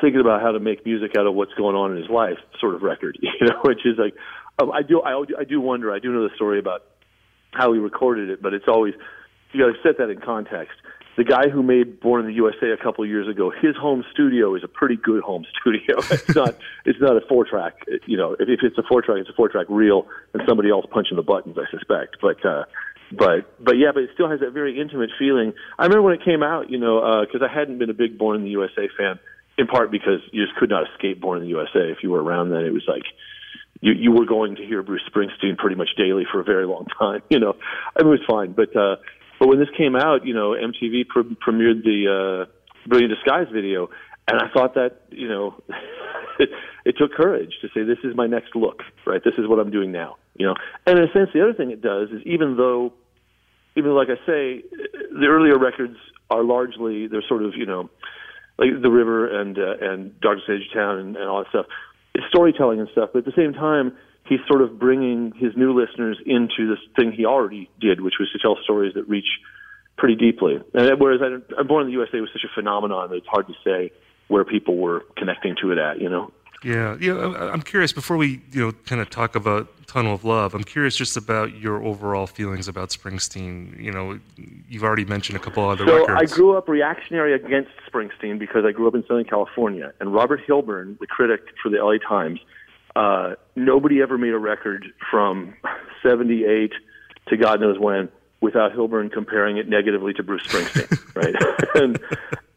thinking 0.00 0.20
about 0.20 0.40
how 0.42 0.52
to 0.52 0.60
make 0.60 0.84
music 0.84 1.12
out 1.18 1.26
of 1.26 1.34
what's 1.34 1.54
going 1.54 1.76
on 1.76 1.92
in 1.92 1.98
his 1.98 2.10
life 2.10 2.38
sort 2.60 2.74
of 2.74 2.82
record 2.82 3.18
you 3.22 3.46
know 3.46 3.60
which 3.64 3.84
is 3.84 3.98
like 3.98 4.14
um, 4.60 4.70
I 4.72 4.82
do 4.82 5.00
I, 5.00 5.22
I 5.38 5.44
do 5.44 5.60
wonder 5.60 5.92
I 5.92 5.98
do 5.98 6.12
know 6.12 6.28
the 6.28 6.34
story 6.34 6.58
about 6.58 6.82
how 7.52 7.72
he 7.72 7.78
recorded 7.78 8.30
it 8.30 8.42
but 8.42 8.54
it's 8.54 8.68
always 8.68 8.94
you 9.52 9.60
got 9.60 9.72
to 9.72 9.82
set 9.82 9.98
that 9.98 10.10
in 10.10 10.20
context 10.20 10.74
the 11.16 11.24
guy 11.24 11.48
who 11.52 11.62
made 11.62 12.00
Born 12.00 12.20
in 12.20 12.26
the 12.26 12.32
USA 12.34 12.70
a 12.70 12.82
couple 12.82 13.04
of 13.04 13.10
years 13.10 13.28
ago, 13.28 13.50
his 13.50 13.76
home 13.76 14.02
studio 14.12 14.54
is 14.54 14.64
a 14.64 14.68
pretty 14.68 14.96
good 14.96 15.22
home 15.22 15.44
studio. 15.60 15.98
it's 15.98 16.34
not 16.34 16.56
it's 16.84 17.00
not 17.00 17.16
a 17.16 17.20
four 17.28 17.44
track. 17.44 17.84
You 18.06 18.16
know, 18.16 18.32
if, 18.32 18.48
if 18.48 18.60
it's 18.62 18.78
a 18.78 18.82
four 18.82 19.02
track, 19.02 19.18
it's 19.20 19.28
a 19.28 19.34
four 19.34 19.48
track 19.48 19.66
reel, 19.68 20.06
and 20.32 20.42
somebody 20.48 20.70
else 20.70 20.86
punching 20.90 21.16
the 21.16 21.22
buttons, 21.22 21.56
I 21.58 21.70
suspect. 21.70 22.16
But 22.20 22.44
uh, 22.46 22.64
but 23.12 23.62
but 23.62 23.76
yeah, 23.76 23.90
but 23.92 24.04
it 24.04 24.10
still 24.14 24.30
has 24.30 24.40
that 24.40 24.52
very 24.52 24.80
intimate 24.80 25.10
feeling. 25.18 25.52
I 25.78 25.84
remember 25.84 26.02
when 26.02 26.14
it 26.14 26.24
came 26.24 26.42
out, 26.42 26.70
you 26.70 26.78
know, 26.78 27.24
because 27.26 27.42
uh, 27.42 27.50
I 27.50 27.52
hadn't 27.52 27.78
been 27.78 27.90
a 27.90 27.94
big 27.94 28.16
Born 28.16 28.36
in 28.36 28.44
the 28.44 28.50
USA 28.50 28.88
fan, 28.96 29.18
in 29.58 29.66
part 29.66 29.90
because 29.90 30.20
you 30.32 30.44
just 30.44 30.56
could 30.58 30.70
not 30.70 30.84
escape 30.92 31.20
Born 31.20 31.38
in 31.38 31.44
the 31.44 31.50
USA. 31.50 31.90
If 31.90 31.98
you 32.02 32.10
were 32.10 32.22
around 32.22 32.50
then, 32.50 32.64
it 32.64 32.72
was 32.72 32.84
like 32.88 33.04
you 33.80 33.92
you 33.92 34.12
were 34.12 34.26
going 34.26 34.56
to 34.56 34.64
hear 34.64 34.82
Bruce 34.82 35.02
Springsteen 35.10 35.56
pretty 35.56 35.76
much 35.76 35.90
daily 35.96 36.24
for 36.30 36.40
a 36.40 36.44
very 36.44 36.66
long 36.66 36.86
time. 36.98 37.22
You 37.30 37.38
know, 37.40 37.54
it 37.98 38.04
was 38.06 38.20
fine, 38.28 38.52
but. 38.52 38.74
uh 38.76 38.96
but 39.42 39.48
when 39.48 39.58
this 39.58 39.70
came 39.76 39.96
out, 39.96 40.24
you 40.24 40.34
know, 40.34 40.50
MTV 40.50 41.08
pre- 41.08 41.36
premiered 41.44 41.82
the 41.82 42.46
uh, 42.46 42.52
Brilliant 42.86 43.12
Disguise 43.12 43.48
video, 43.52 43.88
and 44.28 44.38
I 44.40 44.46
thought 44.54 44.74
that, 44.74 45.00
you 45.10 45.28
know, 45.28 45.60
it, 46.38 46.48
it 46.84 46.94
took 46.96 47.12
courage 47.12 47.50
to 47.60 47.68
say, 47.74 47.82
this 47.82 47.98
is 48.04 48.14
my 48.14 48.28
next 48.28 48.54
look, 48.54 48.82
right? 49.04 49.20
This 49.24 49.34
is 49.38 49.48
what 49.48 49.58
I'm 49.58 49.72
doing 49.72 49.90
now, 49.90 50.16
you 50.36 50.46
know. 50.46 50.54
And 50.86 50.96
in 50.96 51.06
a 51.06 51.12
sense, 51.12 51.30
the 51.34 51.42
other 51.42 51.54
thing 51.54 51.72
it 51.72 51.82
does 51.82 52.10
is 52.10 52.22
even 52.24 52.56
though, 52.56 52.92
even 53.74 53.96
like 53.96 54.10
I 54.10 54.24
say, 54.24 54.62
the 55.10 55.26
earlier 55.26 55.58
records 55.58 55.96
are 56.30 56.44
largely, 56.44 57.08
they're 57.08 57.24
sort 57.28 57.42
of, 57.42 57.54
you 57.56 57.66
know, 57.66 57.90
like 58.58 58.70
The 58.80 58.90
River 58.90 59.40
and 59.40 59.58
uh, 59.58 59.74
and 59.80 60.20
Darkest 60.20 60.48
Edge 60.48 60.68
Town 60.72 60.98
and, 60.98 61.16
and 61.16 61.28
all 61.28 61.42
that 61.42 61.50
stuff. 61.50 61.66
It's 62.14 62.26
storytelling 62.28 62.80
and 62.80 62.88
stuff, 62.92 63.10
but 63.12 63.20
at 63.20 63.24
the 63.24 63.32
same 63.36 63.54
time, 63.54 63.96
he's 64.28 64.40
sort 64.46 64.62
of 64.62 64.78
bringing 64.78 65.32
his 65.36 65.56
new 65.56 65.72
listeners 65.72 66.18
into 66.26 66.68
this 66.68 66.78
thing 66.96 67.12
he 67.12 67.24
already 67.24 67.70
did, 67.80 68.00
which 68.00 68.14
was 68.20 68.30
to 68.32 68.38
tell 68.38 68.58
stories 68.62 68.94
that 68.94 69.08
reach 69.08 69.40
pretty 69.96 70.16
deeply. 70.16 70.60
And 70.74 71.00
whereas 71.00 71.20
I, 71.22 71.58
I'm 71.58 71.66
Born 71.66 71.82
in 71.82 71.86
the 71.88 71.94
USA 71.94 72.20
was 72.20 72.30
such 72.32 72.44
a 72.44 72.54
phenomenon 72.54 73.10
that 73.10 73.16
it's 73.16 73.26
hard 73.26 73.46
to 73.48 73.54
say 73.64 73.92
where 74.28 74.44
people 74.44 74.76
were 74.76 75.04
connecting 75.16 75.56
to 75.62 75.72
it 75.72 75.78
at, 75.78 76.00
you 76.00 76.08
know. 76.08 76.32
Yeah, 76.64 76.96
yeah. 77.00 77.50
I'm 77.52 77.62
curious. 77.62 77.92
Before 77.92 78.16
we, 78.16 78.40
you 78.52 78.60
know, 78.60 78.72
kind 78.86 79.00
of 79.00 79.10
talk 79.10 79.34
about 79.34 79.68
Tunnel 79.86 80.14
of 80.14 80.24
Love, 80.24 80.54
I'm 80.54 80.64
curious 80.64 80.96
just 80.96 81.16
about 81.16 81.56
your 81.56 81.82
overall 81.82 82.26
feelings 82.26 82.68
about 82.68 82.90
Springsteen. 82.90 83.80
You 83.82 83.90
know, 83.90 84.18
you've 84.68 84.84
already 84.84 85.04
mentioned 85.04 85.36
a 85.36 85.40
couple 85.40 85.68
other 85.68 85.86
so 85.86 86.06
records. 86.06 86.32
I 86.32 86.34
grew 86.34 86.56
up 86.56 86.68
reactionary 86.68 87.34
against 87.34 87.70
Springsteen 87.90 88.38
because 88.38 88.64
I 88.64 88.72
grew 88.72 88.86
up 88.88 88.94
in 88.94 89.02
Southern 89.02 89.24
California, 89.24 89.92
and 90.00 90.14
Robert 90.14 90.40
Hilburn, 90.46 90.98
the 90.98 91.06
critic 91.06 91.42
for 91.62 91.68
the 91.68 91.78
LA 91.78 91.98
Times, 91.98 92.40
uh, 92.94 93.34
nobody 93.56 94.02
ever 94.02 94.18
made 94.18 94.32
a 94.32 94.38
record 94.38 94.86
from 95.10 95.54
78 96.02 96.72
to 97.28 97.36
God 97.36 97.60
knows 97.60 97.78
when 97.78 98.08
without 98.40 98.72
Hilburn 98.72 99.10
comparing 99.10 99.56
it 99.56 99.68
negatively 99.68 100.12
to 100.14 100.22
Bruce 100.22 100.42
Springsteen, 100.42 101.14
right? 101.14 101.34
and 101.74 101.98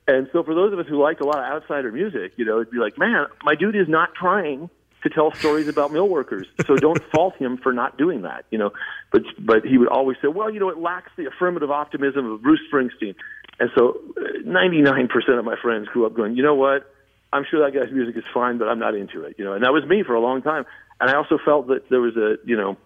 and 0.07 0.29
so 0.31 0.43
for 0.43 0.53
those 0.53 0.73
of 0.73 0.79
us 0.79 0.85
who 0.87 1.01
like 1.01 1.19
a 1.19 1.25
lot 1.25 1.39
of 1.39 1.45
outsider 1.45 1.91
music, 1.91 2.33
you 2.37 2.45
know, 2.45 2.61
it'd 2.61 2.71
be 2.71 2.77
like, 2.77 2.97
man, 2.97 3.25
my 3.43 3.55
dude 3.55 3.75
is 3.75 3.87
not 3.87 4.13
trying 4.13 4.69
to 5.03 5.09
tell 5.09 5.31
stories 5.33 5.67
about 5.67 5.91
mill 5.91 6.07
workers, 6.07 6.47
so 6.65 6.75
don't 6.75 7.01
fault 7.11 7.35
him 7.37 7.57
for 7.57 7.71
not 7.73 7.97
doing 7.97 8.23
that, 8.23 8.45
you 8.49 8.57
know. 8.57 8.71
But 9.11 9.23
but 9.39 9.65
he 9.65 9.77
would 9.77 9.87
always 9.87 10.17
say, 10.21 10.27
well, 10.27 10.49
you 10.49 10.59
know, 10.59 10.69
it 10.69 10.77
lacks 10.77 11.11
the 11.17 11.27
affirmative 11.27 11.71
optimism 11.71 12.31
of 12.31 12.41
Bruce 12.41 12.61
Springsteen. 12.71 13.15
And 13.59 13.69
so, 13.75 14.01
uh, 14.17 14.43
99% 14.45 15.39
of 15.39 15.45
my 15.45 15.55
friends 15.61 15.87
grew 15.87 16.05
up 16.05 16.13
going, 16.13 16.35
you 16.35 16.43
know 16.43 16.55
what? 16.55 16.91
I'm 17.31 17.45
sure 17.49 17.63
that 17.63 17.77
guy's 17.77 17.91
music 17.91 18.17
is 18.17 18.23
fine, 18.33 18.57
but 18.57 18.67
I'm 18.67 18.79
not 18.79 18.95
into 18.95 19.23
it, 19.23 19.35
you 19.37 19.45
know. 19.45 19.53
And 19.53 19.63
that 19.63 19.71
was 19.71 19.85
me 19.85 20.03
for 20.03 20.13
a 20.13 20.19
long 20.19 20.41
time. 20.41 20.65
And 20.99 21.09
I 21.09 21.15
also 21.15 21.37
felt 21.43 21.67
that 21.67 21.89
there 21.89 22.01
was 22.01 22.15
a, 22.15 22.35
you 22.45 22.55
know, 22.57 22.77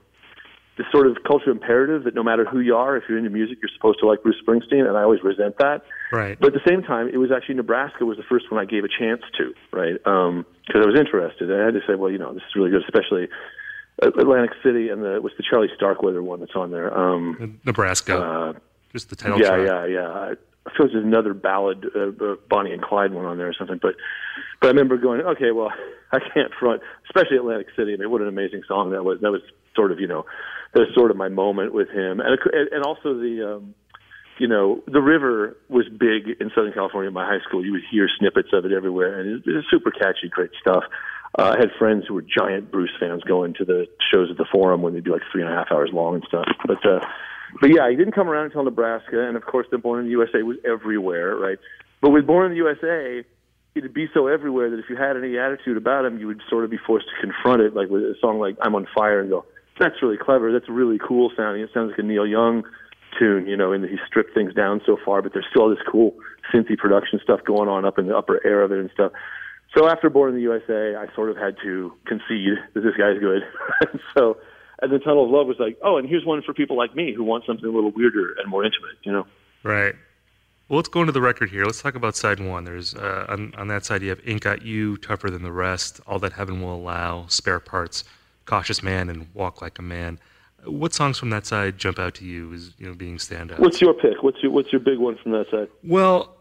this 0.80 0.88
sort 0.94 1.08
of 1.08 1.18
cultural 1.28 1.52
imperative 1.52 2.06
that 2.06 2.16
no 2.16 2.24
matter 2.24 2.46
who 2.46 2.62
you 2.62 2.74
are, 2.74 2.96
if 2.96 3.04
you're 3.10 3.18
into 3.18 3.30
music, 3.30 3.58
you're 3.62 3.70
supposed 3.76 4.00
to 4.00 4.08
like 4.08 4.24
Bruce 4.24 4.38
Springsteen, 4.42 4.88
and 4.88 4.96
I 4.96 5.04
always 5.04 5.22
resent 5.22 5.58
that. 5.58 5.84
Right. 6.10 6.40
But 6.40 6.48
at 6.48 6.54
the 6.54 6.66
same 6.66 6.84
time, 6.84 7.10
it 7.10 7.18
was 7.18 7.32
actually 7.36 7.56
Nebraska 7.56 8.06
was 8.06 8.16
the 8.16 8.24
first 8.24 8.50
one 8.50 8.62
I 8.62 8.66
gave 8.66 8.86
a 8.86 8.88
chance 8.88 9.22
to, 9.38 9.54
right? 9.74 9.96
Because 9.96 10.30
um, 10.30 10.46
I 10.74 10.86
was 10.86 10.98
interested, 10.98 11.52
and 11.52 11.62
I 11.62 11.66
had 11.66 11.74
to 11.74 11.82
say, 11.86 11.96
well, 11.96 12.10
you 12.10 12.18
know, 12.18 12.34
this 12.34 12.44
is 12.48 12.56
really 12.56 12.72
good, 12.72 12.82
especially 12.84 13.28
Atlantic 14.02 14.52
City 14.64 14.88
and 14.88 15.04
the 15.04 15.20
what's 15.22 15.36
the 15.36 15.44
Charlie 15.44 15.68
Starkweather 15.76 16.24
one 16.24 16.40
that's 16.40 16.56
on 16.56 16.72
there. 16.72 16.98
Um, 16.98 17.60
Nebraska. 17.66 18.18
Uh, 18.18 18.54
Just 18.94 19.10
the 19.10 19.18
title. 19.18 19.38
Yeah, 19.38 19.50
track. 19.50 19.68
yeah, 19.68 19.86
yeah. 19.86 20.34
I 20.70 20.72
suppose 20.76 20.92
there's 20.94 21.06
another 21.06 21.34
ballad, 21.34 21.86
uh, 21.96 22.10
uh, 22.24 22.36
Bonnie 22.50 22.72
and 22.72 22.82
Clyde 22.82 23.14
one 23.14 23.26
on 23.26 23.38
there 23.38 23.50
or 23.50 23.54
something. 23.58 23.80
But 23.82 23.96
but 24.62 24.68
I 24.68 24.72
remember 24.72 24.98
going, 24.98 25.22
okay, 25.22 25.52
well, 25.52 25.72
I 26.12 26.20
can't 26.20 26.52
front, 26.60 26.82
especially 27.06 27.38
Atlantic 27.38 27.68
City. 27.76 27.94
I 27.94 27.98
mean, 27.98 28.10
what 28.12 28.22
an 28.22 28.28
amazing 28.28 28.64
song 28.68 28.92
that 28.92 29.04
was. 29.04 29.20
That 29.22 29.32
was 29.32 29.42
sort 29.76 29.92
of 29.92 30.00
you 30.00 30.08
know, 30.08 30.26
that 30.74 30.82
was 30.82 30.90
sort 30.96 31.12
of 31.12 31.18
my 31.18 31.30
moment 31.30 31.74
with 31.74 31.90
him, 31.90 32.20
and 32.20 32.38
and 32.72 32.84
also 32.84 33.16
the. 33.16 33.56
um 33.56 33.76
you 34.40 34.48
know, 34.48 34.82
the 34.88 35.02
river 35.02 35.58
was 35.68 35.84
big 35.90 36.40
in 36.40 36.50
Southern 36.56 36.72
California. 36.72 37.10
In 37.10 37.14
my 37.14 37.26
high 37.26 37.44
school, 37.46 37.62
you 37.62 37.74
would 37.74 37.82
hear 37.92 38.08
snippets 38.18 38.48
of 38.54 38.64
it 38.64 38.72
everywhere, 38.72 39.20
and 39.20 39.44
it 39.46 39.52
was 39.52 39.66
super 39.70 39.92
catchy, 39.92 40.30
great 40.30 40.52
stuff. 40.62 40.86
Uh, 41.38 41.56
I 41.56 41.60
had 41.60 41.70
friends 41.78 42.06
who 42.08 42.16
were 42.16 42.24
giant 42.24 42.72
Bruce 42.72 42.96
fans 43.00 43.22
going 43.24 43.54
to 43.56 43.66
the 43.66 43.86
shows 44.12 44.30
at 44.32 44.38
the 44.38 44.46
Forum 44.50 44.82
when 44.82 44.94
they'd 44.94 45.04
be 45.04 45.12
like 45.12 45.22
three 45.32 45.44
and 45.44 45.52
a 45.52 45.56
half 45.56 45.68
hours 45.72 45.90
long 45.94 46.16
and 46.16 46.24
stuff. 46.28 46.48
But 46.66 46.84
uh, 46.86 47.06
but 47.62 47.70
yeah, 47.70 47.90
he 47.90 47.96
didn't 47.96 48.14
come 48.14 48.30
around 48.30 48.46
until 48.46 48.64
Nebraska, 48.64 49.28
and 49.28 49.36
of 49.36 49.46
course, 49.46 49.68
then 49.72 49.82
Born 49.82 50.00
in 50.00 50.06
the 50.06 50.12
USA 50.12 50.44
was 50.44 50.58
everywhere, 50.66 51.36
right? 51.36 51.58
But 52.02 52.12
with 52.12 52.28
Born 52.28 52.46
in 52.46 52.52
the 52.52 52.58
USA, 52.58 53.24
it'd 53.76 53.94
be 53.94 54.08
so 54.14 54.28
everywhere 54.28 54.70
that 54.70 54.80
if 54.80 54.86
you 54.90 54.96
had 54.96 55.18
any 55.18 55.38
attitude 55.38 55.78
about 55.78 56.06
him, 56.06 56.20
you 56.20 56.28
would 56.28 56.42
sort 56.50 56.64
of 56.64 56.70
be 56.70 56.78
forced 56.78 57.08
to 57.08 57.22
confront 57.22 57.62
it, 57.62 57.76
like 57.76 57.90
with 57.90 58.04
a 58.04 58.16
song 58.22 58.40
like 58.40 58.58
"I'm 58.62 58.76
on 58.76 58.88
Fire," 58.96 59.20
and 59.20 59.30
go, 59.30 59.46
"That's 59.80 60.02
really 60.02 60.18
clever. 60.18 60.52
That's 60.52 60.70
really 60.70 61.00
cool 61.00 61.32
sounding. 61.36 61.64
It 61.64 61.72
sounds 61.74 61.92
like 61.92 62.00
a 62.00 62.04
Neil 62.04 62.28
Young 62.28 62.64
tune, 63.18 63.48
you 63.48 63.58
know." 63.58 63.74
And 63.74 63.84
he 63.86 63.98
stripped 64.08 64.34
things 64.34 64.54
down 64.54 64.82
so 64.86 64.98
far, 65.04 65.22
but 65.22 65.34
there's 65.34 65.48
still 65.50 65.70
this 65.70 65.80
cool 65.90 66.16
synthy 66.54 66.78
production 66.78 67.20
stuff 67.24 67.42
going 67.46 67.70
on 67.70 67.86
up 67.86 68.00
in 68.00 68.08
the 68.08 68.18
upper 68.18 68.46
air 68.46 68.62
of 68.62 68.72
it 68.72 68.80
and 68.80 68.90
stuff. 68.94 69.12
So 69.76 69.88
after 69.88 70.10
Born 70.10 70.30
in 70.30 70.36
the 70.36 70.42
USA, 70.42 70.96
I 70.96 71.14
sort 71.14 71.30
of 71.30 71.38
had 71.38 71.56
to 71.64 71.94
concede 72.06 72.58
that 72.74 72.82
this 72.82 72.96
guy's 72.98 73.20
good. 73.20 73.44
so 74.18 74.38
and 74.82 74.92
the 74.92 75.00
Tunnel 75.00 75.26
of 75.26 75.32
Love 75.32 75.48
was 75.48 75.60
like, 75.60 75.78
oh, 75.82 75.98
and 75.98 76.08
here's 76.08 76.26
one 76.26 76.42
for 76.42 76.54
people 76.54 76.78
like 76.78 76.96
me 76.96 77.14
who 77.14 77.24
want 77.24 77.46
something 77.46 77.66
a 77.66 77.72
little 77.72 77.92
weirder 77.92 78.36
and 78.40 78.50
more 78.50 78.64
intimate, 78.64 78.96
you 79.04 79.12
know? 79.12 79.26
Right. 79.64 79.96
Well, 80.70 80.78
let's 80.78 80.90
go 80.90 81.02
into 81.02 81.12
the 81.12 81.22
record 81.22 81.50
here. 81.50 81.66
Let's 81.66 81.82
talk 81.82 81.96
about 81.96 82.16
side 82.16 82.40
one. 82.40 82.64
There's 82.64 82.94
uh, 82.94 83.26
on, 83.28 83.54
on 83.58 83.68
that 83.70 83.86
side 83.86 84.04
you 84.04 84.10
have 84.10 84.22
"Ain't 84.24 84.42
Got 84.42 84.62
You," 84.62 84.98
"Tougher 84.98 85.32
Than 85.32 85.42
the 85.42 85.52
Rest," 85.52 86.00
"All 86.06 86.20
That 86.20 86.34
Heaven 86.34 86.62
Will 86.62 86.76
Allow," 86.76 87.26
"Spare 87.28 87.60
Parts," 87.60 88.04
"Cautious 88.46 88.84
Man," 88.84 89.10
and 89.10 89.28
"Walk 89.34 89.64
Like 89.64 89.80
a 89.80 89.82
Man." 89.82 90.20
What 90.66 90.94
songs 90.94 91.18
from 91.18 91.32
that 91.32 91.48
side 91.48 91.80
jump 91.80 91.98
out 91.98 92.14
to 92.16 92.26
you 92.26 92.54
as 92.54 92.74
you 92.78 92.86
know 92.86 92.94
being 92.94 93.18
standouts? 93.18 93.58
What's 93.58 93.82
your 93.82 93.96
pick? 93.96 94.22
What's 94.22 94.44
your 94.44 94.52
What's 94.52 94.72
your 94.72 94.80
big 94.80 95.00
one 95.00 95.18
from 95.18 95.32
that 95.32 95.50
side? 95.50 95.70
Well, 95.84 96.36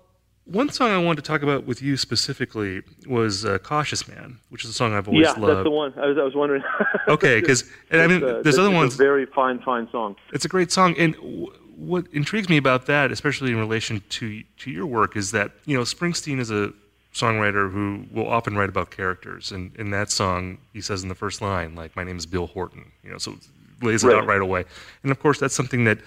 one 0.50 0.71
song 0.71 0.90
I 0.90 0.99
wanted 0.99 1.23
to 1.23 1.28
talk 1.28 1.43
about 1.43 1.67
with 1.67 1.83
you 1.83 1.97
specifically 1.97 2.83
was 3.07 3.45
uh, 3.45 3.59
"Cautious 3.59 4.09
Man," 4.09 4.38
which 4.49 4.64
is 4.64 4.71
a 4.71 4.73
song 4.73 4.95
I've 4.95 5.07
always 5.07 5.25
yeah, 5.25 5.33
loved. 5.33 5.43
Yeah, 5.43 5.55
that's 5.55 5.64
the 5.64 5.71
one. 5.71 5.93
I 5.99 6.07
was, 6.07 6.19
I 6.19 6.23
was 6.23 6.35
wondering. 6.35 6.62
okay, 7.09 7.40
because 7.40 7.64
I 7.93 8.07
mean, 8.07 8.25
uh, 8.25 8.40
there's 8.43 8.59
other 8.59 8.71
ones. 8.71 8.95
A 8.95 8.97
very 8.97 9.26
fine, 9.26 9.59
fine 9.61 9.88
song. 9.90 10.17
It's 10.33 10.45
a 10.45 10.49
great 10.49 10.73
song, 10.73 10.95
and 10.99 11.14
w- 11.17 11.52
what 11.76 12.07
intrigues 12.12 12.49
me 12.49 12.57
about 12.57 12.87
that, 12.87 13.12
especially 13.12 13.50
in 13.50 13.59
relation 13.59 14.02
to 14.09 14.43
to 14.43 14.71
your 14.71 14.87
work, 14.87 15.17
is 15.17 15.33
that 15.33 15.52
you 15.67 15.76
know 15.76 15.83
Springsteen 15.83 16.40
is 16.40 16.50
a 16.50 16.73
songwriter 17.12 17.71
who 17.71 18.07
will 18.11 18.28
often 18.28 18.57
write 18.57 18.71
about 18.71 18.90
characters, 18.90 19.52
and 19.52 19.76
in 19.76 19.90
that 19.90 20.11
song, 20.11 20.59
he 20.73 20.81
says 20.81 21.02
in 21.02 21.11
the 21.11 21.14
first 21.14 21.43
line, 21.43 21.75
like 21.75 21.95
"My 21.95 22.05
name 22.05 22.17
is 22.17 22.25
Bill 22.25 22.47
Horton," 22.47 22.90
you 23.05 23.11
know, 23.11 23.19
so 23.19 23.37
lays 23.83 24.02
it 24.02 24.09
right. 24.09 24.17
out 24.17 24.26
right 24.26 24.40
away. 24.40 24.64
And 25.02 25.12
of 25.12 25.21
course, 25.21 25.38
that's 25.38 25.55
something 25.55 25.85
that 25.85 25.99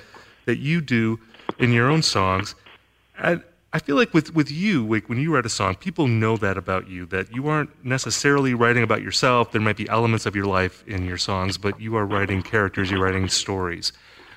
that 0.45 0.57
you 0.57 0.81
do 0.81 1.19
in 1.59 1.71
your 1.71 1.91
own 1.91 2.01
songs. 2.01 2.55
And 3.19 3.43
I 3.73 3.79
feel 3.79 3.95
like 3.95 4.13
with, 4.13 4.35
with 4.35 4.51
you, 4.51 4.85
like 4.85 5.07
when 5.07 5.17
you 5.17 5.33
write 5.33 5.45
a 5.45 5.49
song, 5.49 5.75
people 5.75 6.05
know 6.07 6.35
that 6.37 6.57
about 6.57 6.89
you, 6.89 7.05
that 7.07 7.33
you 7.33 7.47
aren't 7.47 7.85
necessarily 7.85 8.53
writing 8.53 8.83
about 8.83 9.01
yourself. 9.01 9.51
There 9.51 9.61
might 9.61 9.77
be 9.77 9.87
elements 9.87 10.25
of 10.25 10.35
your 10.35 10.45
life 10.45 10.83
in 10.87 11.05
your 11.05 11.17
songs, 11.17 11.57
but 11.57 11.79
you 11.79 11.95
are 11.95 12.05
writing 12.05 12.41
characters, 12.41 12.91
you're 12.91 13.01
writing 13.01 13.29
stories. 13.29 13.93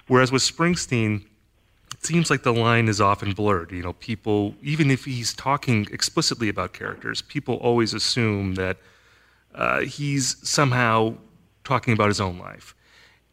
Whereas 0.07 0.31
with 0.31 0.43
Springsteen, 0.43 1.25
it 1.93 2.05
seems 2.05 2.31
like 2.31 2.45
the 2.45 2.53
line 2.53 2.87
is 2.87 3.01
often 3.01 3.33
blurred. 3.33 3.73
You 3.73 3.83
know, 3.83 3.95
people, 3.95 4.55
even 4.63 4.89
if 4.89 5.05
he's 5.05 5.35
talking 5.35 5.89
explicitly 5.91 6.49
about 6.49 6.73
characters, 6.73 7.21
people 7.23 7.57
always 7.57 7.93
assume 7.93 8.55
that 8.55 8.77
uh, 9.55 9.81
he's 9.81 10.37
somehow 10.49 11.15
talking 11.65 11.93
about 11.93 12.09
his 12.09 12.21
own 12.21 12.39
life. 12.39 12.74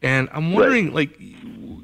And 0.02 0.28
I'm 0.32 0.52
wondering, 0.52 0.86
right. 0.86 0.94
like, 0.94 1.20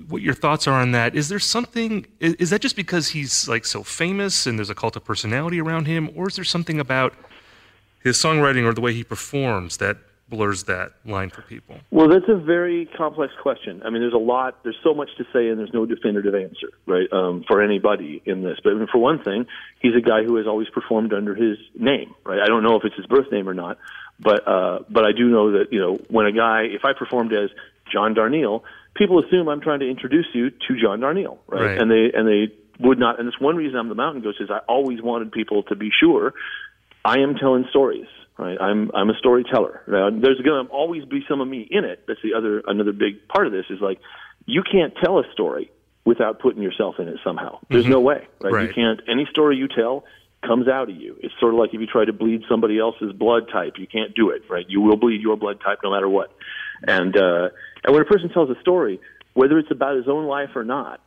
what 0.08 0.22
your 0.22 0.34
thoughts 0.34 0.66
are 0.66 0.74
on 0.74 0.92
that. 0.92 1.14
Is 1.14 1.28
there 1.28 1.38
something? 1.38 2.06
Is, 2.20 2.34
is, 2.34 2.50
that 2.50 2.60
just 2.60 2.76
because 2.76 3.08
he's 3.08 3.48
like 3.48 3.64
so 3.64 3.82
famous 3.82 4.46
and 4.46 4.58
there's 4.58 4.70
a 4.70 4.74
cult 4.74 4.96
of 4.96 5.04
personality 5.04 5.60
around 5.60 5.86
him, 5.86 6.10
or 6.14 6.28
is 6.28 6.36
there 6.36 6.44
something 6.44 6.80
about 6.80 7.14
his 8.02 8.16
songwriting 8.16 8.64
or 8.64 8.72
the 8.72 8.80
way 8.80 8.94
he 8.94 9.04
performs 9.04 9.76
that 9.78 9.98
blurs 10.28 10.64
that 10.64 10.92
line 11.04 11.30
for 11.30 11.42
people? 11.42 11.76
Well, 11.90 12.08
that's 12.08 12.28
a 12.28 12.36
very 12.36 12.86
complex 12.96 13.32
question. 13.40 13.82
I 13.84 13.90
mean, 13.90 14.02
there's 14.02 14.14
a 14.14 14.18
lot. 14.18 14.62
There's 14.62 14.78
so 14.82 14.94
much 14.94 15.10
to 15.16 15.24
say, 15.32 15.48
and 15.48 15.58
there's 15.58 15.72
no 15.72 15.86
definitive 15.86 16.34
answer, 16.34 16.68
right, 16.86 17.10
um, 17.12 17.44
for 17.46 17.62
anybody 17.62 18.22
in 18.24 18.42
this. 18.42 18.58
But 18.62 18.72
I 18.72 18.76
mean, 18.76 18.88
for 18.90 18.98
one 18.98 19.22
thing, 19.22 19.46
he's 19.80 19.94
a 19.94 20.00
guy 20.00 20.22
who 20.24 20.36
has 20.36 20.46
always 20.46 20.68
performed 20.68 21.12
under 21.12 21.34
his 21.34 21.58
name, 21.78 22.14
right? 22.24 22.40
I 22.40 22.46
don't 22.46 22.62
know 22.62 22.76
if 22.76 22.84
it's 22.84 22.96
his 22.96 23.06
birth 23.06 23.30
name 23.32 23.48
or 23.48 23.54
not, 23.54 23.78
but 24.20 24.46
uh, 24.46 24.80
but 24.90 25.04
I 25.04 25.12
do 25.12 25.28
know 25.28 25.52
that 25.52 25.72
you 25.72 25.80
know 25.80 25.98
when 26.08 26.26
a 26.26 26.32
guy, 26.32 26.62
if 26.64 26.84
I 26.84 26.92
performed 26.92 27.32
as 27.32 27.50
John 27.92 28.14
Darnielle, 28.14 28.62
people 28.94 29.22
assume 29.24 29.48
I'm 29.48 29.60
trying 29.60 29.80
to 29.80 29.88
introduce 29.88 30.26
you 30.34 30.50
to 30.50 30.80
John 30.80 31.00
Darnielle, 31.00 31.38
right? 31.46 31.62
right? 31.62 31.78
And 31.78 31.90
they 31.90 32.10
and 32.14 32.26
they 32.26 32.54
would 32.80 32.98
not, 32.98 33.18
and 33.18 33.28
it's 33.28 33.40
one 33.40 33.56
reason 33.56 33.78
I'm 33.78 33.88
the 33.88 33.94
Mountain 33.94 34.22
Goats 34.22 34.38
is 34.40 34.50
I 34.50 34.58
always 34.68 35.02
wanted 35.02 35.32
people 35.32 35.62
to 35.64 35.76
be 35.76 35.90
sure 36.00 36.34
I 37.04 37.18
am 37.20 37.34
telling 37.34 37.66
stories. 37.70 38.06
Right, 38.36 38.56
I'm 38.60 38.92
I'm 38.94 39.10
a 39.10 39.18
storyteller. 39.18 39.82
Now, 39.88 40.10
there's 40.10 40.40
going 40.42 40.64
to 40.64 40.70
always 40.70 41.04
be 41.04 41.24
some 41.28 41.40
of 41.40 41.48
me 41.48 41.66
in 41.68 41.84
it. 41.84 42.04
That's 42.06 42.20
the 42.22 42.34
other 42.34 42.62
another 42.68 42.92
big 42.92 43.26
part 43.26 43.48
of 43.48 43.52
this 43.52 43.64
is 43.68 43.80
like 43.80 43.98
you 44.46 44.62
can't 44.62 44.94
tell 45.02 45.18
a 45.18 45.24
story 45.32 45.72
without 46.04 46.38
putting 46.38 46.62
yourself 46.62 46.94
in 47.00 47.08
it 47.08 47.18
somehow. 47.24 47.58
There's 47.68 47.82
mm-hmm. 47.82 47.92
no 47.94 48.00
way, 48.00 48.28
right? 48.40 48.52
right? 48.52 48.68
You 48.68 48.74
can't. 48.74 49.00
Any 49.10 49.26
story 49.32 49.56
you 49.56 49.66
tell 49.66 50.04
comes 50.46 50.68
out 50.68 50.88
of 50.88 50.96
you. 50.96 51.16
It's 51.20 51.34
sort 51.40 51.52
of 51.52 51.60
like 51.60 51.74
if 51.74 51.80
you 51.80 51.86
try 51.86 52.04
to 52.04 52.12
bleed 52.12 52.42
somebody 52.48 52.78
else's 52.78 53.12
blood 53.12 53.48
type, 53.52 53.74
you 53.76 53.86
can't 53.86 54.14
do 54.14 54.30
it, 54.30 54.42
right? 54.48 54.64
You 54.68 54.80
will 54.80 54.96
bleed 54.96 55.20
your 55.20 55.36
blood 55.36 55.60
type 55.64 55.80
no 55.82 55.90
matter 55.90 56.08
what. 56.08 56.30
And 56.86 57.16
uh, 57.16 57.48
and 57.84 57.92
when 57.92 58.02
a 58.02 58.04
person 58.04 58.28
tells 58.30 58.50
a 58.50 58.60
story, 58.60 59.00
whether 59.34 59.58
it's 59.58 59.70
about 59.70 59.96
his 59.96 60.08
own 60.08 60.26
life 60.26 60.50
or 60.54 60.64
not, 60.64 61.00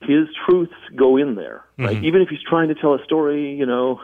his 0.00 0.28
truths 0.46 0.72
go 0.96 1.16
in 1.16 1.34
there, 1.34 1.64
right? 1.78 1.96
Mm-hmm. 1.96 2.04
Even 2.04 2.22
if 2.22 2.28
he's 2.28 2.42
trying 2.48 2.68
to 2.68 2.74
tell 2.74 2.94
a 2.94 3.04
story, 3.04 3.54
you 3.54 3.66
know, 3.66 4.00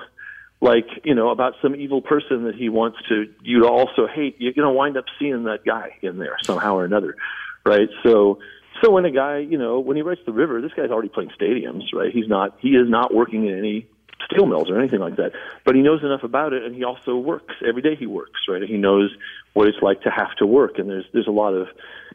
like 0.60 0.86
you 1.04 1.14
know 1.14 1.30
about 1.30 1.54
some 1.62 1.74
evil 1.74 2.02
person 2.02 2.44
that 2.44 2.54
he 2.54 2.68
wants 2.68 2.98
to 3.08 3.26
you 3.42 3.60
to 3.60 3.68
also 3.68 4.06
hate, 4.06 4.36
you're 4.38 4.52
going 4.52 4.66
to 4.66 4.72
wind 4.72 4.96
up 4.96 5.04
seeing 5.18 5.44
that 5.44 5.64
guy 5.64 5.98
in 6.02 6.18
there 6.18 6.36
somehow 6.42 6.76
or 6.76 6.84
another, 6.84 7.16
right? 7.64 7.88
So. 8.02 8.40
So 8.80 8.92
when 8.92 9.04
a 9.04 9.10
guy, 9.10 9.38
you 9.38 9.58
know, 9.58 9.80
when 9.80 9.96
he 9.96 10.04
writes 10.04 10.20
The 10.24 10.30
River, 10.30 10.60
this 10.60 10.70
guy's 10.72 10.90
already 10.90 11.08
playing 11.08 11.30
stadiums, 11.30 11.92
right? 11.92 12.12
He's 12.12 12.28
not, 12.28 12.58
he 12.60 12.76
is 12.76 12.88
not 12.88 13.12
working 13.12 13.48
in 13.48 13.58
any 13.58 13.88
steel 14.24 14.46
mills 14.46 14.70
or 14.70 14.78
anything 14.78 15.00
like 15.00 15.16
that. 15.16 15.32
But 15.64 15.74
he 15.74 15.82
knows 15.82 16.02
enough 16.02 16.22
about 16.22 16.52
it, 16.52 16.64
and 16.64 16.74
he 16.74 16.84
also 16.84 17.16
works 17.16 17.54
every 17.66 17.82
day. 17.82 17.96
He 17.96 18.06
works, 18.06 18.40
right? 18.48 18.62
He 18.62 18.76
knows 18.76 19.14
what 19.54 19.68
it's 19.68 19.78
like 19.82 20.02
to 20.02 20.10
have 20.10 20.34
to 20.38 20.46
work. 20.46 20.78
And 20.78 20.88
there's 20.88 21.04
there's 21.12 21.26
a 21.26 21.32
lot 21.32 21.54
of, 21.54 21.68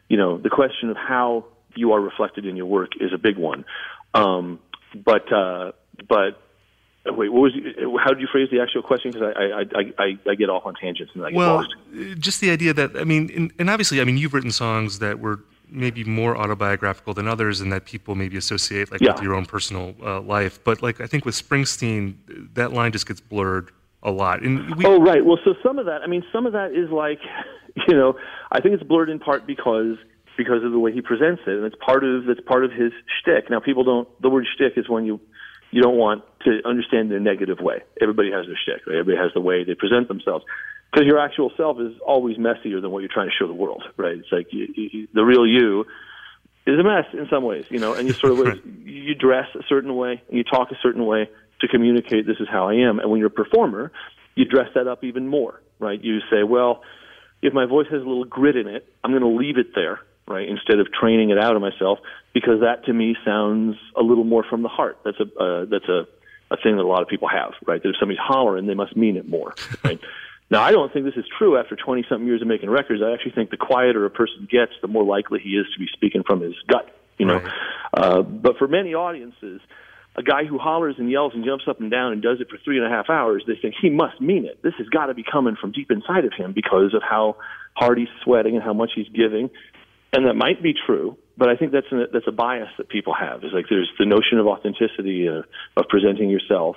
you 0.08 0.16
know, 0.16 0.38
the 0.38 0.50
question 0.50 0.90
of 0.90 0.96
how 0.96 1.46
you 1.74 1.92
are 1.92 2.00
reflected 2.00 2.46
in 2.46 2.56
your 2.56 2.66
work 2.66 2.92
is 3.00 3.12
a 3.12 3.18
big 3.18 3.36
one. 3.36 3.64
Um, 4.12 4.60
but 4.94 5.32
uh, 5.32 5.72
but 6.08 6.40
wait, 7.06 7.30
what 7.30 7.40
was 7.40 7.52
how 8.02 8.10
did 8.10 8.20
you 8.20 8.28
phrase 8.30 8.48
the 8.50 8.60
actual 8.60 8.82
question? 8.82 9.10
Because 9.10 9.34
I, 9.36 9.42
I 9.42 10.04
I 10.04 10.18
I 10.30 10.34
get 10.34 10.48
off 10.48 10.66
on 10.66 10.74
tangents 10.74 11.12
and 11.14 11.24
I 11.24 11.30
get 11.30 11.36
well, 11.36 11.56
lost. 11.56 11.74
just 12.18 12.40
the 12.40 12.50
idea 12.50 12.72
that 12.74 12.96
I 12.96 13.04
mean, 13.04 13.52
and 13.58 13.70
obviously, 13.70 14.00
I 14.00 14.04
mean, 14.04 14.16
you've 14.16 14.34
written 14.34 14.52
songs 14.52 15.00
that 15.00 15.18
were 15.18 15.40
maybe 15.74 16.04
more 16.04 16.36
autobiographical 16.36 17.14
than 17.14 17.28
others, 17.28 17.60
and 17.60 17.72
that 17.72 17.84
people 17.84 18.14
maybe 18.14 18.36
associate 18.36 18.90
like 18.90 19.00
yeah. 19.00 19.12
with 19.12 19.22
your 19.22 19.34
own 19.34 19.46
personal 19.46 19.94
uh, 20.02 20.20
life. 20.20 20.62
But 20.64 20.82
like 20.82 21.00
I 21.00 21.06
think 21.06 21.24
with 21.24 21.34
Springsteen, 21.34 22.14
that 22.54 22.72
line 22.72 22.92
just 22.92 23.06
gets 23.06 23.20
blurred 23.20 23.70
a 24.02 24.10
lot. 24.10 24.42
And 24.42 24.74
we, 24.76 24.84
oh 24.84 25.00
right, 25.00 25.24
well, 25.24 25.38
so 25.44 25.54
some 25.62 25.78
of 25.78 25.86
that, 25.86 26.02
I 26.02 26.06
mean, 26.06 26.24
some 26.32 26.46
of 26.46 26.52
that 26.52 26.72
is 26.72 26.90
like, 26.90 27.20
you 27.88 27.94
know, 27.94 28.16
I 28.52 28.60
think 28.60 28.74
it's 28.74 28.84
blurred 28.84 29.10
in 29.10 29.18
part 29.18 29.46
because 29.46 29.96
because 30.36 30.64
of 30.64 30.72
the 30.72 30.78
way 30.78 30.92
he 30.92 31.00
presents 31.00 31.42
it, 31.46 31.54
and 31.54 31.64
it's 31.64 31.76
part 31.76 32.04
of 32.04 32.26
that's 32.26 32.40
part 32.40 32.64
of 32.64 32.72
his 32.72 32.92
shtick. 33.20 33.50
Now, 33.50 33.60
people 33.60 33.84
don't. 33.84 34.08
The 34.20 34.30
word 34.30 34.46
shtick 34.54 34.74
is 34.76 34.88
when 34.88 35.04
you 35.04 35.20
you 35.70 35.82
don't 35.82 35.96
want 35.96 36.22
to 36.44 36.60
understand 36.64 37.10
in 37.10 37.16
a 37.16 37.20
negative 37.20 37.58
way. 37.58 37.82
Everybody 38.00 38.30
has 38.30 38.46
their 38.46 38.56
shtick. 38.56 38.86
Right? 38.86 38.98
Everybody 38.98 39.18
has 39.18 39.32
the 39.34 39.40
way 39.40 39.64
they 39.64 39.74
present 39.74 40.08
themselves. 40.08 40.44
Because 40.92 41.06
your 41.06 41.18
actual 41.18 41.50
self 41.56 41.78
is 41.80 41.92
always 42.06 42.38
messier 42.38 42.80
than 42.80 42.90
what 42.90 43.00
you're 43.00 43.12
trying 43.12 43.28
to 43.28 43.34
show 43.36 43.48
the 43.48 43.54
world, 43.54 43.82
right? 43.96 44.16
It's 44.16 44.30
like 44.30 44.48
you, 44.52 44.68
you, 44.74 45.08
the 45.12 45.24
real 45.24 45.46
you 45.46 45.86
is 46.66 46.78
a 46.78 46.84
mess 46.84 47.06
in 47.12 47.26
some 47.28 47.42
ways, 47.44 47.64
you 47.68 47.80
know, 47.80 47.94
and 47.94 48.06
you 48.06 48.14
sort 48.14 48.32
of 48.32 48.60
you 48.84 49.14
dress 49.14 49.46
a 49.54 49.62
certain 49.68 49.96
way 49.96 50.22
and 50.28 50.38
you 50.38 50.44
talk 50.44 50.70
a 50.70 50.76
certain 50.82 51.04
way 51.04 51.28
to 51.60 51.68
communicate 51.68 52.26
this 52.26 52.36
is 52.38 52.48
how 52.50 52.68
I 52.68 52.74
am. 52.74 53.00
And 53.00 53.10
when 53.10 53.18
you're 53.18 53.28
a 53.28 53.30
performer, 53.30 53.90
you 54.34 54.44
dress 54.44 54.68
that 54.74 54.86
up 54.86 55.02
even 55.02 55.26
more, 55.26 55.60
right? 55.80 56.02
You 56.02 56.20
say, 56.30 56.42
well, 56.42 56.82
if 57.42 57.52
my 57.52 57.66
voice 57.66 57.86
has 57.90 58.00
a 58.00 58.06
little 58.06 58.24
grit 58.24 58.56
in 58.56 58.68
it, 58.68 58.86
I'm 59.02 59.10
going 59.10 59.22
to 59.22 59.28
leave 59.28 59.58
it 59.58 59.74
there 59.74 60.00
right? 60.26 60.48
Instead 60.48 60.78
of 60.78 60.88
training 60.92 61.30
it 61.30 61.38
out 61.38 61.56
of 61.56 61.62
myself, 61.62 61.98
because 62.32 62.60
that 62.60 62.84
to 62.86 62.92
me 62.92 63.16
sounds 63.24 63.76
a 63.96 64.02
little 64.02 64.24
more 64.24 64.44
from 64.48 64.62
the 64.62 64.68
heart. 64.68 64.98
That's 65.04 65.18
a 65.20 65.42
uh, 65.42 65.64
that's 65.66 65.88
a 65.88 66.06
a 66.50 66.56
thing 66.62 66.76
that 66.76 66.82
a 66.82 66.86
lot 66.86 67.02
of 67.02 67.08
people 67.08 67.28
have, 67.28 67.52
right? 67.66 67.82
That 67.82 67.88
if 67.88 67.96
somebody's 67.98 68.20
hollering, 68.22 68.66
they 68.66 68.74
must 68.74 68.96
mean 68.96 69.16
it 69.16 69.28
more, 69.28 69.54
right? 69.82 70.00
now, 70.50 70.62
I 70.62 70.72
don't 70.72 70.92
think 70.92 71.04
this 71.04 71.16
is 71.16 71.24
true 71.38 71.58
after 71.58 71.74
20 71.74 72.04
something 72.08 72.26
years 72.26 72.42
of 72.42 72.48
making 72.48 72.70
records. 72.70 73.02
I 73.04 73.12
actually 73.12 73.32
think 73.32 73.50
the 73.50 73.56
quieter 73.56 74.04
a 74.04 74.10
person 74.10 74.46
gets, 74.50 74.72
the 74.82 74.88
more 74.88 75.04
likely 75.04 75.40
he 75.40 75.50
is 75.50 75.66
to 75.72 75.78
be 75.78 75.86
speaking 75.92 76.22
from 76.26 76.40
his 76.40 76.54
gut, 76.68 76.94
you 77.18 77.26
know. 77.26 77.38
Right. 77.38 77.52
Uh, 77.96 78.22
but 78.22 78.58
for 78.58 78.68
many 78.68 78.94
audiences, 78.94 79.60
a 80.16 80.22
guy 80.22 80.44
who 80.44 80.58
hollers 80.58 80.96
and 80.98 81.10
yells 81.10 81.32
and 81.34 81.44
jumps 81.44 81.64
up 81.68 81.80
and 81.80 81.90
down 81.90 82.12
and 82.12 82.22
does 82.22 82.40
it 82.40 82.48
for 82.50 82.58
three 82.64 82.76
and 82.76 82.86
a 82.86 82.90
half 82.90 83.08
hours, 83.08 83.42
they 83.46 83.56
think 83.60 83.74
he 83.80 83.90
must 83.90 84.20
mean 84.20 84.44
it. 84.44 84.62
This 84.62 84.74
has 84.78 84.88
got 84.88 85.06
to 85.06 85.14
be 85.14 85.24
coming 85.24 85.56
from 85.60 85.72
deep 85.72 85.90
inside 85.90 86.24
of 86.24 86.32
him 86.36 86.52
because 86.52 86.94
of 86.94 87.02
how 87.02 87.36
hard 87.74 87.98
he's 87.98 88.08
sweating 88.22 88.54
and 88.54 88.62
how 88.62 88.74
much 88.74 88.90
he's 88.94 89.08
giving 89.08 89.50
and 90.14 90.26
that 90.26 90.34
might 90.34 90.62
be 90.62 90.74
true, 90.86 91.16
but 91.36 91.48
I 91.48 91.56
think 91.56 91.72
that's 91.72 91.90
a, 91.90 92.04
that's 92.12 92.28
a 92.28 92.32
bias 92.32 92.68
that 92.78 92.88
people 92.88 93.12
have. 93.18 93.42
Is 93.42 93.50
like 93.52 93.66
there's 93.68 93.90
the 93.98 94.06
notion 94.06 94.38
of 94.38 94.46
authenticity 94.46 95.28
uh, 95.28 95.42
of 95.76 95.88
presenting 95.88 96.30
yourself. 96.30 96.76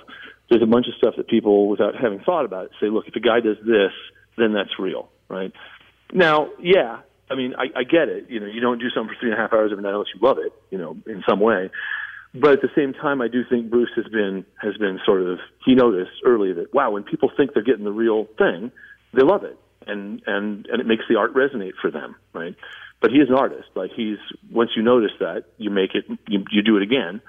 There's 0.50 0.62
a 0.62 0.66
bunch 0.66 0.86
of 0.88 0.94
stuff 0.94 1.14
that 1.16 1.28
people, 1.28 1.68
without 1.68 1.94
having 1.94 2.20
thought 2.20 2.44
about 2.44 2.66
it, 2.66 2.70
say, 2.80 2.88
look, 2.88 3.06
if 3.06 3.14
a 3.14 3.20
guy 3.20 3.40
does 3.40 3.58
this, 3.64 3.92
then 4.36 4.52
that's 4.52 4.78
real, 4.78 5.10
right? 5.28 5.52
Now, 6.12 6.48
yeah, 6.60 7.00
I 7.30 7.34
mean, 7.34 7.54
I, 7.58 7.80
I 7.80 7.84
get 7.84 8.08
it. 8.08 8.30
You 8.30 8.40
know, 8.40 8.46
you 8.46 8.60
don't 8.60 8.78
do 8.78 8.88
something 8.94 9.14
for 9.14 9.20
three 9.20 9.30
and 9.30 9.38
a 9.38 9.42
half 9.42 9.52
hours 9.52 9.70
every 9.72 9.82
night 9.82 9.92
unless 9.92 10.08
you 10.14 10.20
love 10.26 10.38
it, 10.38 10.52
you 10.70 10.78
know, 10.78 10.96
in 11.06 11.22
some 11.28 11.40
way. 11.40 11.70
But 12.34 12.52
at 12.52 12.62
the 12.62 12.70
same 12.76 12.92
time, 12.92 13.20
I 13.20 13.28
do 13.28 13.42
think 13.48 13.70
Bruce 13.70 13.90
has 13.96 14.06
been 14.06 14.44
has 14.60 14.76
been 14.76 15.00
sort 15.04 15.22
of 15.22 15.38
he 15.64 15.74
noticed 15.74 16.12
early 16.26 16.52
that 16.52 16.74
wow, 16.74 16.90
when 16.90 17.02
people 17.02 17.30
think 17.34 17.54
they're 17.54 17.62
getting 17.62 17.84
the 17.84 17.90
real 17.90 18.26
thing, 18.36 18.70
they 19.14 19.22
love 19.22 19.44
it, 19.44 19.58
and 19.86 20.22
and 20.26 20.66
and 20.66 20.80
it 20.80 20.86
makes 20.86 21.04
the 21.08 21.16
art 21.16 21.34
resonate 21.34 21.72
for 21.80 21.90
them, 21.90 22.16
right? 22.34 22.54
but 23.00 23.10
he 23.10 23.18
is 23.18 23.28
an 23.28 23.34
artist. 23.34 23.68
Like 23.74 23.90
he's 23.94 24.18
once 24.50 24.70
you 24.76 24.82
notice 24.82 25.12
that, 25.20 25.44
you 25.56 25.70
make 25.70 25.94
it, 25.94 26.04
you, 26.26 26.44
you 26.50 26.62
do 26.62 26.76
it 26.76 26.82
again, 26.82 27.20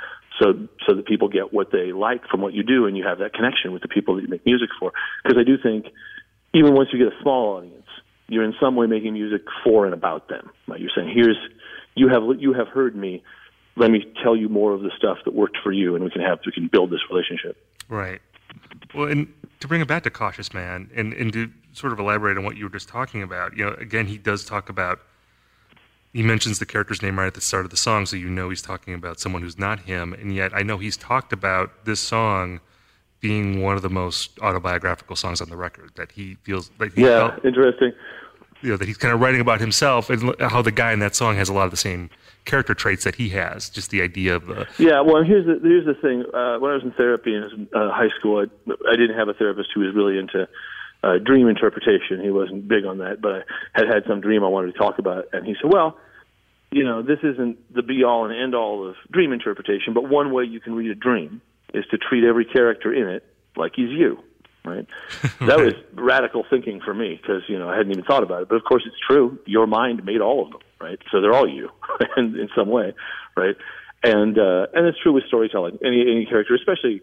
so 0.41 0.67
so 0.87 0.95
that 0.95 1.05
people 1.05 1.27
get 1.27 1.53
what 1.53 1.71
they 1.71 1.91
like 1.91 2.27
from 2.27 2.41
what 2.41 2.53
you 2.53 2.63
do, 2.63 2.85
and 2.85 2.97
you 2.97 3.05
have 3.05 3.19
that 3.19 3.33
connection 3.33 3.73
with 3.73 3.81
the 3.81 3.87
people 3.87 4.15
that 4.15 4.21
you 4.21 4.27
make 4.27 4.45
music 4.45 4.69
for. 4.79 4.91
Because 5.23 5.37
I 5.39 5.43
do 5.43 5.57
think, 5.61 5.87
even 6.53 6.73
once 6.73 6.89
you 6.91 6.99
get 6.99 7.07
a 7.07 7.21
small 7.21 7.57
audience, 7.57 7.87
you're 8.27 8.43
in 8.43 8.53
some 8.59 8.75
way 8.75 8.87
making 8.87 9.13
music 9.13 9.41
for 9.63 9.85
and 9.85 9.93
about 9.93 10.29
them. 10.29 10.49
Like 10.67 10.79
you're 10.79 10.91
saying, 10.95 11.11
here's 11.13 11.37
you 11.95 12.07
have 12.09 12.23
you 12.39 12.53
have 12.53 12.67
heard 12.67 12.95
me. 12.95 13.23
Let 13.75 13.91
me 13.91 14.05
tell 14.21 14.35
you 14.35 14.49
more 14.49 14.73
of 14.73 14.81
the 14.81 14.91
stuff 14.97 15.19
that 15.25 15.33
worked 15.33 15.57
for 15.63 15.71
you, 15.71 15.95
and 15.95 16.03
we 16.03 16.09
can 16.09 16.21
have 16.21 16.39
we 16.45 16.51
can 16.51 16.67
build 16.67 16.91
this 16.91 17.01
relationship. 17.09 17.57
Right. 17.87 18.21
Well, 18.93 19.07
and 19.07 19.31
to 19.59 19.67
bring 19.67 19.81
it 19.81 19.87
back 19.87 20.03
to 20.03 20.09
Cautious 20.09 20.53
Man, 20.53 20.89
and 20.95 21.13
and 21.13 21.31
to 21.33 21.51
sort 21.73 21.93
of 21.93 21.99
elaborate 21.99 22.37
on 22.37 22.43
what 22.43 22.57
you 22.57 22.65
were 22.65 22.69
just 22.69 22.89
talking 22.89 23.23
about, 23.23 23.55
you 23.55 23.65
know, 23.65 23.73
again, 23.73 24.05
he 24.05 24.17
does 24.17 24.43
talk 24.43 24.69
about 24.69 24.99
he 26.13 26.23
mentions 26.23 26.59
the 26.59 26.65
character's 26.65 27.01
name 27.01 27.19
right 27.19 27.27
at 27.27 27.35
the 27.35 27.41
start 27.41 27.65
of 27.65 27.71
the 27.71 27.77
song, 27.77 28.05
so 28.05 28.15
you 28.15 28.29
know 28.29 28.49
he's 28.49 28.61
talking 28.61 28.93
about 28.93 29.19
someone 29.19 29.41
who's 29.41 29.59
not 29.59 29.81
him. 29.81 30.13
And 30.13 30.33
yet, 30.33 30.53
I 30.55 30.63
know 30.63 30.77
he's 30.77 30.97
talked 30.97 31.31
about 31.33 31.85
this 31.85 31.99
song 31.99 32.61
being 33.21 33.61
one 33.61 33.75
of 33.75 33.81
the 33.81 33.89
most 33.89 34.39
autobiographical 34.39 35.15
songs 35.15 35.41
on 35.41 35.49
the 35.49 35.57
record. 35.57 35.91
That 35.95 36.11
he 36.11 36.35
feels 36.43 36.71
like 36.79 36.93
he 36.93 37.03
yeah, 37.03 37.29
felt, 37.29 37.45
interesting. 37.45 37.93
You 38.61 38.71
know 38.71 38.77
that 38.77 38.87
he's 38.87 38.97
kind 38.97 39.13
of 39.13 39.21
writing 39.21 39.39
about 39.39 39.59
himself 39.59 40.09
and 40.09 40.35
how 40.39 40.61
the 40.61 40.71
guy 40.71 40.91
in 40.91 40.99
that 40.99 41.15
song 41.15 41.35
has 41.35 41.47
a 41.47 41.53
lot 41.53 41.65
of 41.65 41.71
the 41.71 41.77
same 41.77 42.09
character 42.45 42.73
traits 42.73 43.03
that 43.03 43.15
he 43.15 43.29
has. 43.29 43.69
Just 43.69 43.91
the 43.91 44.01
idea 44.01 44.35
of 44.35 44.47
the 44.47 44.67
yeah. 44.79 45.01
Well, 45.01 45.23
here's 45.23 45.45
the 45.45 45.59
here's 45.61 45.85
the 45.85 45.93
thing. 45.93 46.23
Uh, 46.33 46.57
when 46.59 46.71
I 46.71 46.75
was 46.75 46.83
in 46.83 46.91
therapy 46.93 47.35
in 47.35 47.69
uh, 47.73 47.91
high 47.91 48.09
school, 48.19 48.39
I, 48.39 48.71
I 48.91 48.95
didn't 48.95 49.17
have 49.17 49.29
a 49.29 49.33
therapist 49.33 49.69
who 49.75 49.81
was 49.81 49.93
really 49.93 50.17
into 50.17 50.47
uh, 51.03 51.17
dream 51.23 51.47
interpretation. 51.47 52.21
He 52.21 52.29
wasn't 52.29 52.67
big 52.67 52.85
on 52.85 52.97
that, 52.99 53.21
but 53.21 53.31
I 53.31 53.43
had 53.73 53.87
had 53.87 54.03
some 54.07 54.21
dream 54.21 54.43
I 54.43 54.47
wanted 54.47 54.73
to 54.73 54.77
talk 54.77 54.99
about, 54.99 55.25
and 55.33 55.45
he 55.45 55.55
said, 55.61 55.71
"Well, 55.71 55.97
you 56.71 56.83
know, 56.83 57.01
this 57.01 57.19
isn't 57.23 57.73
the 57.73 57.81
be 57.81 58.03
all 58.03 58.25
and 58.25 58.33
end 58.35 58.53
all 58.53 58.87
of 58.87 58.95
dream 59.11 59.31
interpretation, 59.31 59.93
but 59.93 60.09
one 60.09 60.31
way 60.31 60.43
you 60.43 60.59
can 60.59 60.75
read 60.75 60.91
a 60.91 60.95
dream 60.95 61.41
is 61.73 61.85
to 61.91 61.97
treat 61.97 62.23
every 62.23 62.45
character 62.45 62.93
in 62.93 63.07
it 63.07 63.23
like 63.55 63.73
he's 63.75 63.89
you." 63.89 64.19
Right. 64.65 64.85
That 65.47 65.57
was 65.57 65.73
radical 65.93 66.45
thinking 66.49 66.81
for 66.83 66.93
me 66.93 67.17
because 67.19 67.43
you 67.47 67.57
know 67.57 67.69
I 67.69 67.77
hadn't 67.77 67.91
even 67.91 68.03
thought 68.03 68.23
about 68.23 68.43
it. 68.43 68.49
But 68.49 68.55
of 68.55 68.65
course, 68.65 68.83
it's 68.85 68.99
true. 69.09 69.39
Your 69.45 69.67
mind 69.67 70.03
made 70.03 70.19
all 70.19 70.43
of 70.45 70.51
them, 70.51 70.61
right? 70.81 70.99
So 71.11 71.21
they're 71.21 71.33
all 71.33 71.47
you, 71.47 71.69
in, 72.17 72.37
in 72.37 72.49
some 72.55 72.69
way, 72.69 72.93
right? 73.37 73.55
And 74.03 74.37
uh, 74.37 74.67
and 74.73 74.85
it's 74.85 74.97
true 75.01 75.13
with 75.13 75.23
storytelling. 75.27 75.79
Any 75.83 76.01
any 76.01 76.25
character, 76.25 76.55
especially 76.55 77.01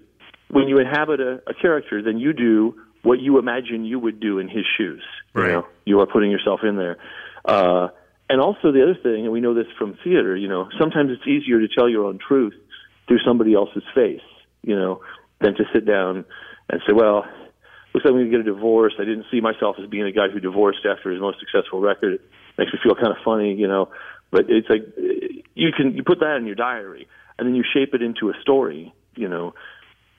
when 0.49 0.69
you 0.69 0.79
inhabit 0.79 1.21
a, 1.21 1.43
a 1.47 1.55
character, 1.55 2.03
then 2.03 2.19
you 2.19 2.33
do 2.33 2.75
what 3.03 3.21
you 3.21 3.39
imagine 3.39 3.85
you 3.85 3.99
would 3.99 4.21
do 4.21 4.39
in 4.39 4.49
his 4.49 4.65
shoes. 4.77 5.03
You 5.49 5.53
know, 5.53 5.67
you 5.85 6.01
are 6.01 6.07
putting 6.07 6.31
yourself 6.31 6.61
in 6.63 6.77
there. 6.77 6.97
Uh, 7.45 7.89
and 8.29 8.41
also 8.41 8.73
the 8.73 8.83
other 8.83 8.97
thing, 9.01 9.25
and 9.25 9.33
we 9.33 9.41
know 9.41 9.55
this 9.55 9.67
from 9.79 9.97
theater, 10.03 10.37
you 10.37 10.49
know, 10.49 10.69
sometimes 10.79 11.11
it's 11.13 11.27
easier 11.27 11.61
to 11.61 11.69
tell 11.69 11.89
your 11.89 12.05
own 12.05 12.19
truth 12.19 12.55
through 13.07 13.21
somebody 13.25 13.55
else's 13.55 13.85
face, 13.95 14.27
you 14.63 14.75
know, 14.75 15.01
than 15.41 15.55
to 15.55 15.65
sit 15.73 15.87
down 15.87 16.25
and 16.69 16.81
say, 16.87 16.93
well, 16.93 17.25
looks 17.95 18.05
like 18.05 18.13
I'm 18.13 18.19
going 18.19 18.25
to 18.25 18.31
get 18.31 18.41
a 18.41 18.53
divorce. 18.53 18.95
I 18.99 19.05
didn't 19.05 19.27
see 19.31 19.41
myself 19.41 19.77
as 19.81 19.89
being 19.89 20.05
a 20.05 20.13
guy 20.13 20.29
who 20.29 20.41
divorced 20.41 20.81
after 20.85 21.11
his 21.11 21.21
most 21.21 21.39
successful 21.39 21.81
record. 21.81 22.15
It 22.15 22.21
makes 22.59 22.73
me 22.73 22.81
feel 22.83 22.95
kind 22.95 23.09
of 23.09 23.19
funny, 23.25 23.55
you 23.55 23.69
know. 23.69 23.91
But 24.31 24.47
it's 24.49 24.69
like 24.69 24.83
you 25.55 25.71
can 25.77 25.95
you 25.95 26.03
put 26.03 26.21
that 26.21 26.37
in 26.37 26.47
your 26.47 26.57
diary, 26.57 27.07
and 27.39 27.47
then 27.47 27.55
you 27.55 27.63
shape 27.63 27.95
it 27.95 28.03
into 28.03 28.29
a 28.29 28.35
story, 28.43 28.93
you 29.15 29.29
know, 29.29 29.55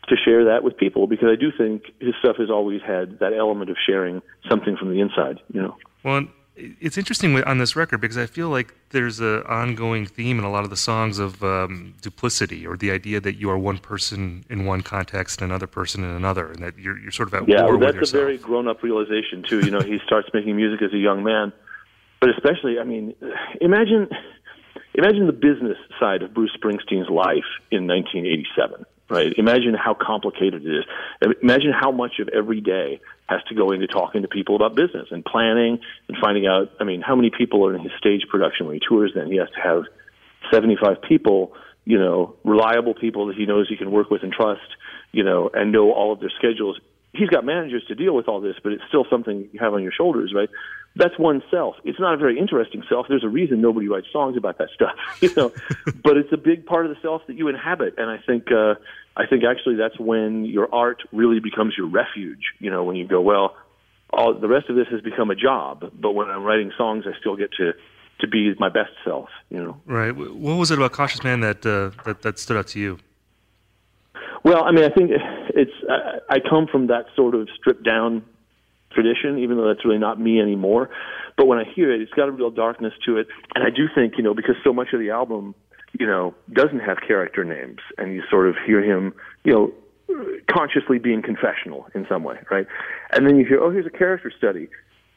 to 0.08 0.16
share 0.16 0.46
that 0.46 0.64
with 0.64 0.78
people 0.78 1.08
because 1.08 1.30
I 1.30 1.36
do 1.36 1.52
think 1.56 1.84
his 2.00 2.16
stuff 2.20 2.38
has 2.38 2.50
always 2.50 2.82
had 2.82 3.20
that 3.20 3.34
element 3.34 3.70
of 3.70 3.78
sharing 3.86 4.22
something 4.50 4.78
from 4.78 4.90
the 4.90 5.02
inside, 5.02 5.40
you 5.52 5.62
know. 5.62 5.76
Well, 6.04 6.28
it's 6.56 6.98
interesting 6.98 7.42
on 7.44 7.58
this 7.60 7.76
record 7.76 8.02
because 8.02 8.18
I 8.18 8.26
feel 8.26 8.50
like 8.50 8.74
there's 8.90 9.20
an 9.20 9.44
ongoing 9.44 10.06
theme 10.06 10.40
in 10.40 10.46
a 10.46 10.50
lot 10.50 10.64
of 10.64 10.70
the 10.70 10.78
songs 10.78 11.20
of 11.20 11.44
um, 11.44 11.94
duplicity 12.02 12.66
or 12.66 12.78
the 12.78 12.90
idea 12.90 13.20
that 13.20 13.36
you 13.36 13.50
are 13.50 13.58
one 13.58 13.78
person 13.78 14.44
in 14.50 14.66
one 14.66 14.82
context 14.82 15.42
and 15.42 15.52
another 15.52 15.68
person 15.68 16.04
in 16.04 16.10
another, 16.10 16.52
and 16.52 16.64
that 16.64 16.80
you're, 16.80 16.98
you're 16.98 17.12
sort 17.12 17.28
of 17.28 17.34
at 17.36 17.48
yeah, 17.48 17.62
war 17.62 17.78
well, 17.78 17.80
with 17.80 17.96
that's 17.96 18.12
a 18.12 18.18
very 18.18 18.38
grown-up 18.38 18.82
realization 18.82 19.44
too. 19.44 19.60
You 19.60 19.72
know, 19.72 19.82
he 19.82 20.00
starts 20.06 20.30
making 20.34 20.56
music 20.56 20.82
as 20.82 20.94
a 20.94 20.98
young 20.98 21.24
man, 21.24 21.54
but 22.20 22.30
especially, 22.30 22.80
I 22.80 22.86
mean, 22.86 23.14
imagine 23.62 24.10
imagine 24.96 25.28
the 25.28 25.34
business 25.34 25.78
side 26.00 26.24
of 26.24 26.34
Bruce 26.34 26.56
Springsteen's 26.58 27.10
life 27.10 27.46
in 27.72 27.86
1987 27.86 28.86
right? 29.10 29.34
Imagine 29.38 29.74
how 29.74 29.94
complicated 29.94 30.66
it 30.66 30.80
is. 30.80 31.34
Imagine 31.42 31.72
how 31.72 31.92
much 31.92 32.20
of 32.20 32.30
every 32.30 32.62
day 32.62 33.00
has 33.28 33.42
to 33.50 33.56
go 33.56 33.72
into 33.72 33.88
talking 33.88 34.22
to 34.22 34.28
people 34.28 34.56
about 34.56 34.76
business 34.76 35.08
and 35.12 35.24
planning 35.24 35.80
and 36.08 36.18
finding 36.22 36.48
out. 36.48 36.72
I 36.80 36.84
mean, 36.84 37.02
how 37.02 37.16
many 37.16 37.30
people 37.30 37.66
are 37.68 37.76
in 37.76 37.82
his 37.82 37.92
stage 37.98 38.24
production 38.30 38.66
when 38.66 38.76
he 38.76 38.82
tours? 38.86 39.12
Then 39.16 39.32
he 39.32 39.38
has 39.38 39.50
to 39.50 39.62
have 39.62 39.84
75 40.52 41.02
people, 41.08 41.54
you 41.86 41.98
know, 41.98 42.36
reliable 42.44 42.94
people 42.94 43.28
that 43.28 43.36
he 43.36 43.46
knows 43.46 43.68
he 43.70 43.78
can 43.78 43.92
work 43.92 44.10
with 44.10 44.24
and 44.24 44.32
trust, 44.32 44.68
you 45.12 45.24
know, 45.24 45.50
and 45.54 45.72
know 45.72 45.92
all 45.92 46.14
of 46.14 46.20
their 46.20 46.32
schedules. 46.38 46.80
He's 47.14 47.30
got 47.30 47.46
managers 47.46 47.84
to 47.88 47.96
deal 47.96 48.14
with 48.14 48.28
all 48.28 48.42
this, 48.42 48.56
but 48.62 48.74
it's 48.74 48.84
still 48.88 49.06
something 49.10 49.50
you 49.52 49.60
have 49.60 49.74
on 49.74 49.82
your 49.84 49.92
shoulders, 49.92 50.34
right? 50.36 50.50
That's 50.98 51.18
one 51.20 51.44
self. 51.52 51.76
It's 51.84 52.00
not 52.00 52.14
a 52.14 52.18
very 52.18 52.40
interesting 52.40 52.84
self. 52.90 53.06
There's 53.08 53.24
a 53.24 53.30
reason 53.30 53.62
nobody 53.62 53.88
writes 53.88 54.08
songs 54.12 54.36
about 54.36 54.58
that 54.58 54.70
stuff, 54.74 54.96
you 55.22 55.34
know. 55.36 55.52
but 56.04 56.18
it's 56.18 56.32
a 56.34 56.38
big 56.38 56.66
part 56.66 56.86
of 56.86 56.96
the 56.96 57.02
self 57.02 57.22
that 57.28 57.38
you 57.38 57.48
inhabit, 57.48 57.96
and 57.98 58.10
I 58.10 58.18
think 58.26 58.52
uh, 58.52 58.76
I 59.16 59.28
think 59.28 59.44
actually 59.44 59.76
that's 59.76 60.00
when 60.00 60.46
your 60.46 60.74
art 60.74 61.04
really 61.12 61.40
becomes 61.40 61.76
your 61.78 61.88
refuge. 61.88 62.54
You 62.60 62.72
know, 62.72 62.84
when 62.84 62.96
you 62.96 63.08
go, 63.08 63.22
well, 63.22 63.56
all 64.12 64.34
the 64.34 64.48
rest 64.48 64.70
of 64.70 64.76
this 64.76 64.88
has 64.90 65.02
become 65.02 65.30
a 65.30 65.36
job, 65.36 65.92
but 66.00 66.14
when 66.14 66.30
I'm 66.30 66.44
writing 66.44 66.72
songs, 66.78 67.06
I 67.08 67.18
still 67.20 67.36
get 67.36 67.52
to 67.54 67.74
to 68.20 68.28
be 68.28 68.54
my 68.58 68.70
best 68.70 68.92
self. 69.06 69.30
You 69.50 69.64
know. 69.64 69.82
Right. 69.86 70.16
What 70.16 70.56
was 70.56 70.72
it 70.72 70.80
about 70.80 70.94
Cautious 70.94 71.24
Man 71.24 71.42
that 71.42 71.66
uh, 71.66 71.92
that 72.06 72.24
that 72.24 72.40
stood 72.40 72.58
out 72.58 72.68
to 72.70 72.80
you? 72.80 72.98
Well, 74.44 74.64
I 74.64 74.72
mean, 74.72 74.84
I 74.84 74.90
think 74.90 75.12
it's 75.54 75.72
I, 75.90 76.36
I 76.36 76.38
come 76.40 76.68
from 76.68 76.88
that 76.88 77.06
sort 77.16 77.36
of 77.36 77.50
stripped 77.56 77.84
down 77.84 78.24
tradition, 78.98 79.38
even 79.40 79.58
though 79.58 79.68
that's 79.68 79.86
really 79.86 80.00
not 80.00 80.20
me 80.20 80.42
anymore. 80.42 80.90
But 81.38 81.46
when 81.46 81.60
I 81.60 81.64
hear 81.76 81.92
it, 81.94 82.02
it's 82.02 82.14
got 82.14 82.28
a 82.28 82.32
real 82.32 82.50
darkness 82.50 82.94
to 83.06 83.18
it, 83.18 83.28
and 83.54 83.64
I 83.64 83.70
do 83.70 83.88
think 83.94 84.14
you 84.18 84.24
know 84.24 84.34
because 84.34 84.56
so 84.64 84.74
much 84.74 84.88
of 84.94 85.00
the 85.00 85.12
album, 85.12 85.54
you 86.00 86.08
know, 86.08 86.34
doesn't 86.52 86.80
have 86.80 86.98
character 87.06 87.44
names, 87.44 87.80
and 87.98 88.14
you 88.14 88.24
sort 88.30 88.50
of 88.50 88.56
hear 88.66 88.82
him, 88.82 89.14
you 89.44 89.54
know, 89.54 89.74
consciously 90.50 90.98
being 90.98 91.22
confessional 91.22 91.88
in 91.94 92.08
some 92.10 92.24
way, 92.24 92.38
right? 92.50 92.66
And 93.12 93.28
then 93.28 93.38
you 93.38 93.46
hear, 93.46 93.62
oh, 93.62 93.70
here's 93.70 93.86
a 93.86 93.98
character 93.98 94.32
study. 94.36 94.70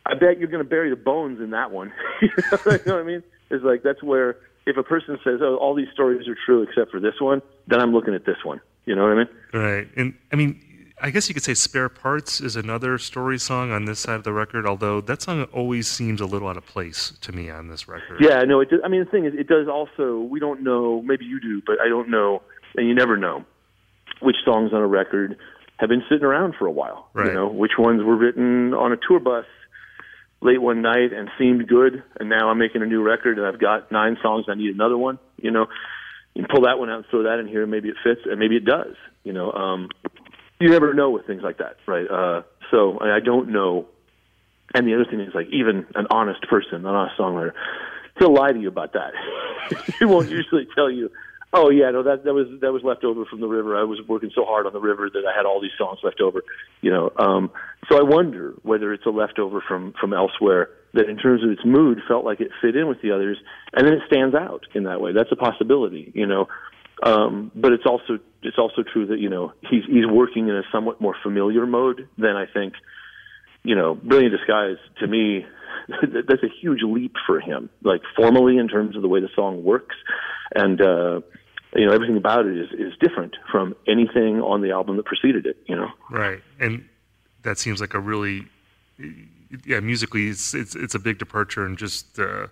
I 0.06 0.14
bet 0.14 0.38
you're 0.38 0.48
going 0.48 0.64
to 0.64 0.68
bury 0.68 0.90
the 0.90 0.96
bones 0.96 1.40
in 1.40 1.50
that 1.50 1.70
one. 1.70 1.92
you 2.22 2.28
know 2.48 2.58
what 2.62 2.88
I 2.88 3.02
mean? 3.02 3.22
It's 3.50 3.64
like 3.64 3.82
that's 3.82 4.02
where 4.02 4.36
if 4.66 4.76
a 4.76 4.82
person 4.82 5.18
says, 5.24 5.40
"Oh, 5.42 5.56
all 5.56 5.74
these 5.74 5.90
stories 5.92 6.28
are 6.28 6.36
true 6.46 6.62
except 6.62 6.90
for 6.90 7.00
this 7.00 7.20
one," 7.20 7.42
then 7.66 7.80
I'm 7.80 7.92
looking 7.92 8.14
at 8.14 8.24
this 8.24 8.44
one. 8.44 8.60
You 8.84 8.94
know 8.94 9.02
what 9.02 9.12
I 9.12 9.14
mean? 9.16 9.28
Right. 9.52 9.88
And 9.96 10.14
I 10.32 10.36
mean, 10.36 10.60
I 11.02 11.10
guess 11.10 11.28
you 11.28 11.34
could 11.34 11.42
say 11.42 11.54
"Spare 11.54 11.88
Parts" 11.88 12.40
is 12.40 12.56
another 12.56 12.98
story 12.98 13.38
song 13.38 13.72
on 13.72 13.84
this 13.84 14.00
side 14.00 14.16
of 14.16 14.24
the 14.24 14.32
record. 14.32 14.66
Although 14.66 15.00
that 15.02 15.22
song 15.22 15.44
always 15.52 15.88
seems 15.88 16.20
a 16.20 16.26
little 16.26 16.48
out 16.48 16.56
of 16.56 16.66
place 16.66 17.12
to 17.22 17.32
me 17.32 17.50
on 17.50 17.68
this 17.68 17.88
record. 17.88 18.18
Yeah, 18.20 18.42
no. 18.42 18.60
It. 18.60 18.70
Does, 18.70 18.80
I 18.84 18.88
mean, 18.88 19.04
the 19.04 19.10
thing 19.10 19.24
is, 19.24 19.34
it 19.34 19.48
does 19.48 19.68
also. 19.68 20.18
We 20.20 20.40
don't 20.40 20.62
know. 20.62 21.02
Maybe 21.02 21.24
you 21.24 21.40
do, 21.40 21.62
but 21.66 21.76
I 21.80 21.88
don't 21.88 22.10
know, 22.10 22.42
and 22.76 22.86
you 22.86 22.94
never 22.94 23.16
know 23.16 23.44
which 24.20 24.36
songs 24.44 24.72
on 24.72 24.80
a 24.80 24.86
record 24.86 25.36
have 25.78 25.88
been 25.88 26.02
sitting 26.08 26.24
around 26.24 26.54
for 26.58 26.66
a 26.66 26.70
while. 26.70 27.08
Right. 27.14 27.28
You 27.28 27.32
know, 27.32 27.48
which 27.48 27.72
ones 27.78 28.02
were 28.02 28.16
written 28.16 28.74
on 28.74 28.92
a 28.92 28.96
tour 28.96 29.18
bus 29.18 29.46
late 30.42 30.60
one 30.60 30.82
night 30.82 31.12
and 31.12 31.30
seemed 31.38 31.66
good, 31.68 32.02
and 32.18 32.28
now 32.28 32.50
I'm 32.50 32.58
making 32.58 32.82
a 32.82 32.86
new 32.86 33.02
record 33.02 33.38
and 33.38 33.46
I've 33.46 33.60
got 33.60 33.90
nine 33.90 34.16
songs. 34.22 34.44
And 34.48 34.60
I 34.60 34.62
need 34.62 34.74
another 34.74 34.96
one. 34.96 35.18
You 35.38 35.50
know, 35.50 35.66
you 36.34 36.44
pull 36.48 36.62
that 36.62 36.78
one 36.78 36.90
out 36.90 36.96
and 36.96 37.04
throw 37.10 37.24
that 37.24 37.38
in 37.38 37.48
here, 37.48 37.62
and 37.62 37.70
maybe 37.70 37.88
it 37.88 37.96
fits, 38.04 38.20
and 38.24 38.38
maybe 38.38 38.56
it 38.56 38.64
does. 38.64 38.94
You 39.24 39.32
know, 39.32 39.52
um, 39.52 39.88
you 40.60 40.68
never 40.68 40.94
know 40.94 41.10
with 41.10 41.26
things 41.26 41.42
like 41.42 41.58
that, 41.58 41.76
right? 41.86 42.06
Uh, 42.08 42.42
so 42.70 42.98
I 43.00 43.20
don't 43.20 43.48
know. 43.48 43.86
And 44.74 44.86
the 44.86 44.94
other 44.94 45.04
thing 45.04 45.20
is, 45.20 45.34
like, 45.34 45.48
even 45.50 45.86
an 45.96 46.06
honest 46.10 46.42
person, 46.48 46.74
an 46.74 46.86
honest 46.86 47.18
songwriter, 47.18 47.52
he'll 48.18 48.32
lie 48.32 48.52
to 48.52 48.60
you 48.60 48.68
about 48.68 48.92
that. 48.92 49.12
he 49.98 50.04
won't 50.04 50.28
usually 50.28 50.68
tell 50.74 50.90
you, 50.90 51.10
"Oh 51.52 51.70
yeah, 51.70 51.90
no, 51.90 52.04
that 52.04 52.24
that 52.24 52.34
was 52.34 52.46
that 52.60 52.72
was 52.72 52.82
left 52.84 53.02
over 53.02 53.24
from 53.24 53.40
the 53.40 53.48
river. 53.48 53.76
I 53.76 53.82
was 53.82 53.98
working 54.06 54.30
so 54.34 54.44
hard 54.44 54.66
on 54.66 54.72
the 54.72 54.80
river 54.80 55.10
that 55.12 55.24
I 55.26 55.36
had 55.36 55.46
all 55.46 55.60
these 55.60 55.72
songs 55.76 55.98
left 56.04 56.20
over." 56.20 56.44
You 56.82 56.90
know, 56.92 57.12
um, 57.16 57.50
so 57.88 57.98
I 57.98 58.02
wonder 58.02 58.54
whether 58.62 58.92
it's 58.92 59.06
a 59.06 59.10
leftover 59.10 59.62
from 59.66 59.94
from 60.00 60.12
elsewhere 60.12 60.70
that, 60.94 61.08
in 61.08 61.16
terms 61.16 61.42
of 61.42 61.50
its 61.50 61.64
mood, 61.64 62.00
felt 62.06 62.24
like 62.24 62.40
it 62.40 62.50
fit 62.60 62.76
in 62.76 62.86
with 62.88 63.00
the 63.02 63.12
others, 63.12 63.38
and 63.72 63.86
then 63.86 63.94
it 63.94 64.02
stands 64.06 64.34
out 64.34 64.66
in 64.74 64.84
that 64.84 65.00
way. 65.00 65.12
That's 65.12 65.32
a 65.32 65.36
possibility, 65.36 66.12
you 66.14 66.26
know. 66.26 66.46
Um, 67.02 67.50
but 67.54 67.72
it's 67.72 67.86
also 67.86 68.18
it's 68.42 68.58
also 68.58 68.82
true 68.82 69.06
that 69.06 69.18
you 69.18 69.28
know 69.28 69.52
he's 69.62 69.84
he's 69.86 70.06
working 70.06 70.48
in 70.48 70.56
a 70.56 70.62
somewhat 70.72 71.00
more 71.00 71.16
familiar 71.22 71.66
mode 71.66 72.08
than 72.18 72.36
I 72.36 72.46
think. 72.46 72.74
You 73.62 73.74
know, 73.74 73.94
Brilliant 73.94 74.34
Disguise 74.36 74.78
to 75.00 75.06
me, 75.06 75.44
that's 75.88 76.42
a 76.42 76.48
huge 76.60 76.82
leap 76.82 77.14
for 77.26 77.40
him, 77.40 77.68
like 77.82 78.02
formally 78.16 78.56
in 78.56 78.68
terms 78.68 78.96
of 78.96 79.02
the 79.02 79.08
way 79.08 79.20
the 79.20 79.28
song 79.34 79.64
works, 79.64 79.96
and 80.54 80.80
uh, 80.80 81.20
you 81.74 81.86
know 81.86 81.92
everything 81.92 82.16
about 82.16 82.46
it 82.46 82.56
is 82.56 82.68
is 82.72 82.92
different 83.00 83.36
from 83.50 83.74
anything 83.86 84.40
on 84.40 84.60
the 84.62 84.70
album 84.70 84.96
that 84.96 85.06
preceded 85.06 85.46
it. 85.46 85.56
You 85.66 85.76
know, 85.76 85.88
Right. 86.10 86.42
And 86.58 86.88
that 87.42 87.58
seems 87.58 87.80
like 87.80 87.94
a 87.94 88.00
really, 88.00 88.46
yeah, 89.64 89.80
musically, 89.80 90.28
it's 90.28 90.54
it's, 90.54 90.74
it's 90.74 90.94
a 90.94 90.98
big 90.98 91.18
departure 91.18 91.64
and 91.64 91.78
just 91.78 92.18
uh, 92.18 92.48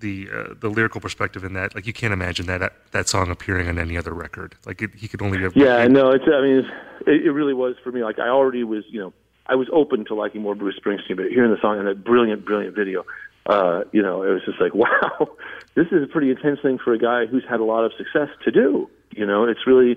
the 0.00 0.28
uh, 0.32 0.54
the 0.60 0.68
lyrical 0.68 1.00
perspective 1.00 1.44
in 1.44 1.54
that. 1.54 1.74
Like 1.74 1.86
you 1.86 1.92
can't 1.92 2.12
imagine 2.12 2.46
that 2.46 2.72
that 2.92 3.08
song 3.08 3.30
appearing 3.30 3.68
on 3.68 3.78
any 3.78 3.96
other 3.96 4.12
record. 4.12 4.54
Like 4.66 4.82
it, 4.82 4.94
he 4.94 5.08
could 5.08 5.22
only 5.22 5.38
have. 5.40 5.56
Yeah, 5.56 5.86
no, 5.86 6.10
it's. 6.10 6.24
I 6.26 6.40
mean, 6.42 6.58
it's, 6.58 6.68
it, 7.06 7.26
it 7.26 7.30
really 7.32 7.54
was 7.54 7.76
for 7.82 7.92
me. 7.92 8.02
Like 8.02 8.18
I 8.18 8.28
already 8.28 8.64
was, 8.64 8.84
you 8.88 9.00
know, 9.00 9.12
I 9.46 9.54
was 9.54 9.68
open 9.72 10.04
to 10.06 10.14
liking 10.14 10.42
more 10.42 10.54
Bruce 10.54 10.78
Springsteen, 10.78 11.16
but 11.16 11.26
hearing 11.26 11.50
the 11.50 11.60
song 11.60 11.78
and 11.78 11.88
that 11.88 12.04
brilliant, 12.04 12.44
brilliant 12.44 12.76
video, 12.76 13.04
uh, 13.46 13.82
you 13.92 14.02
know, 14.02 14.22
it 14.22 14.28
was 14.28 14.42
just 14.44 14.60
like, 14.60 14.74
wow, 14.74 15.28
this 15.74 15.86
is 15.90 16.02
a 16.02 16.06
pretty 16.06 16.30
intense 16.30 16.60
thing 16.62 16.78
for 16.78 16.92
a 16.92 16.98
guy 16.98 17.26
who's 17.26 17.44
had 17.48 17.60
a 17.60 17.64
lot 17.64 17.84
of 17.84 17.92
success 17.96 18.28
to 18.44 18.50
do. 18.50 18.88
You 19.10 19.26
know, 19.26 19.44
it's 19.44 19.66
really, 19.66 19.96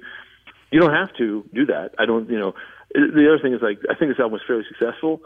you 0.72 0.80
don't 0.80 0.94
have 0.94 1.14
to 1.18 1.46
do 1.54 1.66
that. 1.66 1.92
I 2.00 2.06
don't, 2.06 2.30
you 2.30 2.40
know. 2.40 2.54
The 2.94 3.26
other 3.28 3.40
thing 3.42 3.54
is 3.54 3.62
like, 3.62 3.80
I 3.90 3.96
think 3.96 4.12
this 4.12 4.20
album 4.20 4.34
was 4.34 4.42
fairly 4.46 4.66
successful, 4.68 5.22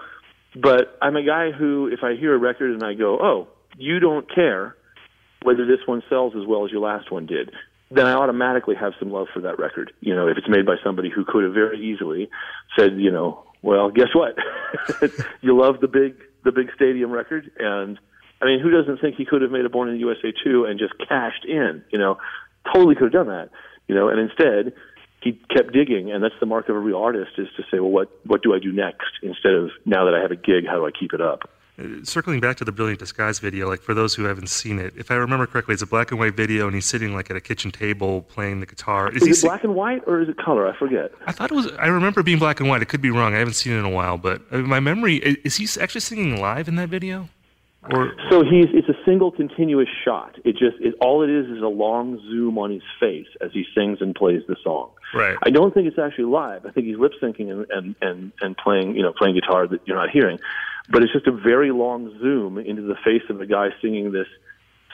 but 0.56 0.98
I'm 1.02 1.16
a 1.16 1.24
guy 1.24 1.52
who, 1.52 1.88
if 1.88 2.04
I 2.04 2.16
hear 2.16 2.36
a 2.36 2.38
record 2.38 2.72
and 2.72 2.84
I 2.84 2.94
go, 2.94 3.18
oh, 3.20 3.48
you 3.78 4.00
don't 4.00 4.34
care 4.34 4.76
whether 5.44 5.66
this 5.66 5.80
one 5.86 6.02
sells 6.10 6.34
as 6.36 6.46
well 6.48 6.66
as 6.66 6.72
your 6.72 6.82
last 6.82 7.12
one 7.12 7.26
did, 7.26 7.52
then 7.92 8.06
I 8.06 8.14
automatically 8.14 8.76
have 8.76 8.94
some 9.00 9.12
love 9.12 9.28
for 9.34 9.42
that 9.42 9.60
record. 9.60 9.94
You 10.02 10.16
know, 10.16 10.28
if 10.28 10.38
it's 10.38 10.50
made 10.50 10.66
by 10.66 10.76
somebody 10.84 11.10
who 11.10 11.24
could 11.24 11.44
have 11.44 11.54
very 11.54 11.80
easily 11.80 12.30
said, 12.78 12.98
you 12.98 13.12
know, 13.12 13.44
well, 13.62 13.90
guess 13.92 14.10
what? 14.14 14.36
you 15.42 15.60
love 15.60 15.80
the 15.82 15.88
big 15.88 16.16
the 16.44 16.52
big 16.52 16.70
stadium 16.76 17.12
record 17.12 17.50
and 17.60 17.98
I 18.42 18.46
mean, 18.46 18.60
who 18.60 18.70
doesn't 18.70 19.00
think 19.00 19.16
he 19.16 19.26
could 19.26 19.42
have 19.42 19.52
made 19.52 19.66
a 19.66 19.70
Born 19.70 19.88
in 19.88 19.96
the 19.96 20.02
USA 20.02 20.34
2 20.44 20.66
and 20.66 20.78
just 20.78 20.94
cashed 21.08 21.46
in, 21.46 21.84
you 21.90 21.98
know? 21.98 22.18
Totally 22.72 22.94
could 22.94 23.06
have 23.06 23.14
done 23.14 23.28
that, 23.28 23.50
you 23.88 23.96
know, 23.96 24.10
and 24.10 24.20
instead 24.20 24.74
he 25.22 25.40
kept 25.50 25.72
digging 25.74 26.12
and 26.12 26.24
that's 26.24 26.36
the 26.40 26.46
mark 26.46 26.70
of 26.70 26.76
a 26.76 26.80
real 26.80 26.98
artist 26.98 27.32
is 27.38 27.48
to 27.58 27.64
say, 27.72 27.80
well, 27.80 27.90
what 27.92 28.10
what 28.26 28.44
do 28.44 28.54
I 28.54 28.60
do 28.60 28.72
next 28.72 29.10
instead 29.24 29.54
of 29.54 29.70
now 29.86 30.06
that 30.06 30.14
I 30.14 30.22
have 30.22 30.32
a 30.32 30.36
gig, 30.36 30.68
how 30.68 30.76
do 30.76 30.86
I 30.86 30.92
keep 30.92 31.14
it 31.14 31.22
up? 31.22 31.50
Circling 32.04 32.40
back 32.40 32.58
to 32.58 32.66
the 32.66 32.72
Brilliant 32.72 33.00
Disguise 33.00 33.40
video, 33.40 33.68
like 33.68 33.82
for 33.82 33.94
those 33.94 34.16
who 34.16 34.24
haven't 34.24 34.48
seen 34.48 34.80
it, 34.80 34.94
if 34.98 35.12
I 35.12 35.16
remember 35.16 35.46
correctly, 35.46 35.74
it's 35.74 35.84
a 35.84 35.88
black 35.88 36.12
and 36.12 36.20
white 36.20 36.36
video, 36.36 36.66
and 36.66 36.76
he's 36.76 36.86
sitting 36.86 37.14
like 37.14 37.30
at 37.30 37.38
a 37.38 37.42
kitchen 37.42 37.72
table 37.72 38.22
playing 38.22 38.60
the 38.60 38.66
guitar. 38.66 39.12
Is, 39.12 39.24
is 39.24 39.44
it 39.44 39.48
black 39.48 39.64
and 39.64 39.76
white 39.76 40.02
or 40.08 40.22
is 40.22 40.30
it 40.30 40.38
color? 40.38 40.68
I 40.68 40.78
forget. 40.78 41.12
I 41.28 41.32
thought 41.32 41.52
it 41.52 41.56
was. 41.56 41.68
I 41.74 41.88
remember 41.88 42.24
being 42.24 42.40
black 42.40 42.60
and 42.60 42.70
white. 42.70 42.82
It 42.82 42.88
could 42.88 43.02
be 43.02 43.12
wrong. 43.12 43.34
I 43.34 43.40
haven't 43.40 43.56
seen 43.56 43.74
it 43.74 43.80
in 43.80 43.86
a 43.86 43.90
while, 43.90 44.18
but 44.18 44.42
uh, 44.52 44.60
my 44.60 44.80
memory 44.80 45.18
is 45.18 45.56
he 45.56 45.68
actually 45.80 46.02
singing 46.02 46.40
live 46.40 46.68
in 46.68 46.76
that 46.76 46.90
video? 46.90 47.30
Or 47.92 48.14
so 48.32 48.44
he's 48.44 48.66
it's 48.74 48.90
a 48.90 48.98
single 49.06 49.32
continuous 49.32 49.90
shot. 50.04 50.38
It 50.44 50.54
just 50.54 50.78
it, 50.80 50.96
all 51.02 51.22
it 51.22 51.30
is 51.30 51.46
is 51.46 51.62
a 51.62 51.68
long 51.68 52.20
zoom 52.30 52.58
on 52.58 52.72
his 52.72 52.82
face 53.00 53.28
as 53.42 53.52
he 53.54 53.64
sings 53.76 54.00
and 54.02 54.16
plays 54.16 54.42
the 54.48 54.56
song. 54.64 54.90
Right. 55.14 55.38
I 55.44 55.52
don't 55.52 55.72
think 55.72 55.88
it's 55.88 56.00
actually 56.00 56.26
live. 56.26 56.66
I 56.66 56.72
think 56.72 56.88
he's 56.88 56.98
lip 56.98 57.12
syncing 57.22 57.52
and, 57.52 57.68
and 57.70 57.96
and 58.02 58.32
and 58.42 58.58
playing 58.58 58.96
you 58.96 59.04
know 59.04 59.14
playing 59.14 59.36
guitar 59.36 59.68
that 59.68 59.82
you're 59.86 59.98
not 59.98 60.10
hearing 60.10 60.40
but 60.90 61.04
it's 61.04 61.12
just 61.14 61.28
a 61.28 61.32
very 61.32 61.72
long 61.72 62.10
zoom 62.20 62.58
into 62.58 62.84
the 62.84 62.96
face 63.04 63.24
of 63.30 63.42
a 63.42 63.46
guy 63.46 63.70
singing 63.82 64.12
this 64.12 64.28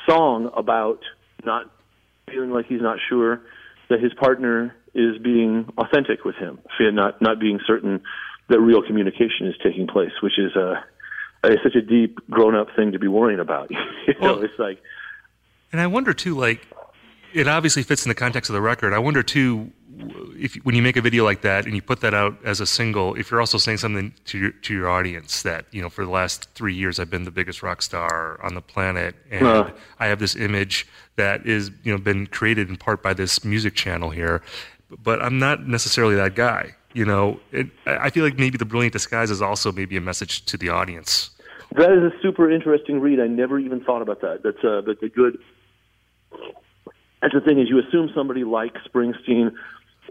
song 0.07 0.49
about 0.55 0.99
not 1.43 1.69
feeling 2.29 2.51
like 2.51 2.65
he's 2.67 2.81
not 2.81 2.97
sure 3.09 3.41
that 3.89 3.99
his 3.99 4.13
partner 4.13 4.75
is 4.93 5.17
being 5.17 5.71
authentic 5.77 6.23
with 6.25 6.35
him, 6.35 6.59
not 6.79 7.21
not 7.21 7.39
being 7.39 7.59
certain 7.65 8.01
that 8.49 8.59
real 8.59 8.81
communication 8.85 9.47
is 9.47 9.55
taking 9.63 9.87
place, 9.87 10.11
which 10.21 10.37
is 10.37 10.55
a, 10.55 10.83
a 11.43 11.49
such 11.63 11.75
a 11.75 11.81
deep 11.81 12.19
grown 12.29 12.55
up 12.55 12.67
thing 12.75 12.91
to 12.91 12.99
be 12.99 13.07
worrying 13.07 13.39
about. 13.39 13.69
you 14.07 14.13
know, 14.15 14.19
Well- 14.21 14.43
it's 14.43 14.57
like 14.59 14.79
And 15.71 15.79
I 15.79 15.87
wonder 15.87 16.13
too, 16.13 16.35
like, 16.37 16.67
it 17.33 17.47
obviously 17.47 17.83
fits 17.83 18.05
in 18.05 18.09
the 18.09 18.15
context 18.15 18.49
of 18.49 18.53
the 18.53 18.61
record. 18.61 18.93
I 18.93 18.99
wonder 18.99 19.23
too, 19.23 19.71
if 20.41 20.55
when 20.63 20.75
you 20.75 20.81
make 20.81 20.97
a 20.97 21.01
video 21.01 21.23
like 21.23 21.41
that 21.41 21.65
and 21.65 21.75
you 21.75 21.81
put 21.81 22.01
that 22.01 22.15
out 22.15 22.35
as 22.43 22.59
a 22.59 22.65
single, 22.65 23.13
if 23.15 23.29
you're 23.29 23.39
also 23.39 23.59
saying 23.59 23.77
something 23.77 24.13
to 24.25 24.37
your 24.39 24.51
to 24.51 24.73
your 24.73 24.89
audience 24.89 25.43
that 25.43 25.65
you 25.71 25.81
know 25.81 25.89
for 25.89 26.03
the 26.03 26.09
last 26.09 26.49
three 26.55 26.73
years 26.73 26.99
I've 26.99 27.11
been 27.11 27.25
the 27.25 27.31
biggest 27.31 27.61
rock 27.61 27.81
star 27.83 28.39
on 28.43 28.55
the 28.55 28.61
planet, 28.61 29.15
and 29.29 29.45
uh. 29.45 29.69
I 29.99 30.07
have 30.07 30.19
this 30.19 30.35
image 30.35 30.87
that 31.15 31.45
is 31.45 31.71
you 31.83 31.91
know 31.91 31.99
been 31.99 32.25
created 32.25 32.69
in 32.69 32.77
part 32.77 33.03
by 33.03 33.13
this 33.13 33.45
music 33.45 33.75
channel 33.75 34.09
here, 34.09 34.41
but 35.03 35.21
I'm 35.21 35.37
not 35.37 35.67
necessarily 35.67 36.15
that 36.15 36.35
guy. 36.35 36.75
You 36.93 37.05
know, 37.05 37.39
it, 37.51 37.67
I 37.85 38.09
feel 38.09 38.25
like 38.25 38.37
maybe 38.37 38.57
the 38.57 38.65
brilliant 38.65 38.93
disguise 38.93 39.31
is 39.31 39.41
also 39.41 39.71
maybe 39.71 39.95
a 39.95 40.01
message 40.01 40.43
to 40.45 40.57
the 40.57 40.69
audience. 40.69 41.29
That 41.73 41.91
is 41.91 42.11
a 42.11 42.11
super 42.21 42.51
interesting 42.51 42.99
read. 42.99 43.19
I 43.19 43.27
never 43.27 43.59
even 43.59 43.81
thought 43.81 44.01
about 44.01 44.21
that. 44.21 44.41
That's 44.43 44.63
a 44.63 44.81
that's 44.85 45.03
a 45.03 45.09
good. 45.09 45.37
That's 47.21 47.35
the 47.35 47.41
thing 47.41 47.59
is 47.59 47.69
you 47.69 47.77
assume 47.77 48.09
somebody 48.15 48.43
like 48.43 48.73
Springsteen 48.83 49.53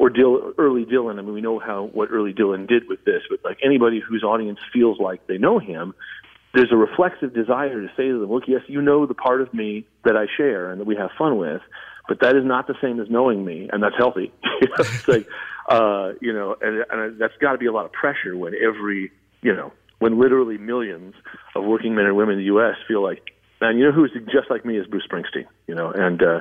or 0.01 0.09
Dill, 0.09 0.55
early 0.57 0.87
Dylan. 0.87 1.19
I 1.19 1.23
mean, 1.23 1.35
we 1.35 1.43
know 1.43 1.59
how 1.59 1.91
what 1.93 2.09
early 2.11 2.33
Dylan 2.33 2.67
did 2.67 2.89
with 2.89 3.05
this, 3.05 3.21
but 3.29 3.41
like 3.45 3.59
anybody 3.63 4.01
whose 4.01 4.25
audience 4.25 4.59
feels 4.73 4.99
like 4.99 5.27
they 5.27 5.37
know 5.37 5.59
him, 5.59 5.95
there's 6.55 6.73
a 6.73 6.77
reflexive 6.77 7.35
desire 7.35 7.83
to 7.83 7.89
say 7.99 8.09
to 8.09 8.19
them, 8.19 8.33
"Look, 8.33 8.45
yes, 8.49 8.63
you 8.67 8.81
know 8.81 9.05
the 9.05 9.13
part 9.13 9.43
of 9.43 9.53
me 9.53 9.85
that 10.07 10.17
I 10.17 10.25
share 10.39 10.71
and 10.71 10.81
that 10.81 10.87
we 10.87 10.97
have 10.97 11.11
fun 11.19 11.37
with, 11.37 11.61
but 12.09 12.21
that 12.21 12.35
is 12.35 12.47
not 12.47 12.67
the 12.67 12.77
same 12.81 12.99
as 12.99 13.11
knowing 13.11 13.45
me, 13.45 13.69
and 13.71 13.83
that's 13.83 13.97
healthy." 13.99 14.33
it's 14.63 15.07
like, 15.07 15.27
uh, 15.69 16.13
you 16.23 16.33
know, 16.33 16.57
and, 16.63 16.83
and 16.91 17.21
that's 17.21 17.37
got 17.39 17.53
to 17.53 17.59
be 17.59 17.67
a 17.67 17.73
lot 17.73 17.85
of 17.85 17.93
pressure 17.93 18.35
when 18.35 18.55
every, 18.55 19.13
you 19.43 19.55
know, 19.55 19.71
when 19.99 20.19
literally 20.19 20.57
millions 20.57 21.15
of 21.55 21.63
working 21.63 21.95
men 21.95 22.07
and 22.07 22.17
women 22.17 22.37
in 22.37 22.39
the 22.39 22.47
U.S. 22.47 22.77
feel 22.89 23.03
like, 23.03 23.21
man, 23.61 23.77
you 23.77 23.85
know 23.85 23.93
who's 23.93 24.17
just 24.33 24.49
like 24.49 24.65
me 24.65 24.79
is 24.79 24.87
Bruce 24.87 25.07
Springsteen, 25.07 25.45
you 25.67 25.75
know, 25.75 25.91
and 25.91 26.23
uh, 26.23 26.41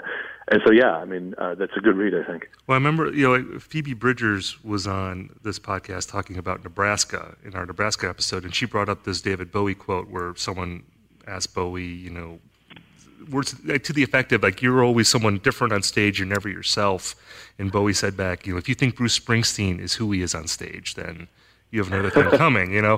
and 0.49 0.61
so 0.65 0.71
yeah, 0.71 0.95
I 0.95 1.05
mean 1.05 1.35
uh, 1.37 1.55
that's 1.55 1.73
a 1.77 1.79
good 1.79 1.95
read, 1.95 2.13
I 2.15 2.23
think. 2.23 2.49
Well, 2.67 2.75
I 2.75 2.77
remember 2.77 3.11
you 3.13 3.27
know 3.27 3.59
Phoebe 3.59 3.93
Bridgers 3.93 4.61
was 4.63 4.87
on 4.87 5.29
this 5.43 5.59
podcast 5.59 6.09
talking 6.09 6.37
about 6.37 6.63
Nebraska 6.63 7.35
in 7.43 7.53
our 7.53 7.65
Nebraska 7.65 8.09
episode, 8.09 8.43
and 8.43 8.53
she 8.53 8.65
brought 8.65 8.89
up 8.89 9.03
this 9.03 9.21
David 9.21 9.51
Bowie 9.51 9.75
quote 9.75 10.09
where 10.09 10.35
someone 10.35 10.83
asked 11.27 11.53
Bowie, 11.53 11.85
you 11.85 12.09
know, 12.09 12.39
words 13.29 13.55
to 13.83 13.93
the 13.93 14.01
effect 14.01 14.31
of 14.31 14.41
like 14.41 14.61
you're 14.61 14.83
always 14.83 15.07
someone 15.07 15.37
different 15.37 15.71
on 15.71 15.83
stage, 15.83 16.19
you're 16.19 16.27
never 16.27 16.49
yourself, 16.49 17.15
and 17.59 17.71
Bowie 17.71 17.93
said 17.93 18.17
back, 18.17 18.47
you 18.47 18.53
know, 18.53 18.57
if 18.57 18.67
you 18.67 18.75
think 18.75 18.95
Bruce 18.95 19.17
Springsteen 19.19 19.79
is 19.79 19.93
who 19.93 20.11
he 20.11 20.21
is 20.21 20.33
on 20.33 20.47
stage, 20.47 20.95
then 20.95 21.27
you 21.69 21.83
have 21.83 21.93
another 21.93 22.09
thing 22.09 22.29
coming. 22.37 22.73
You 22.73 22.81
know, 22.81 22.97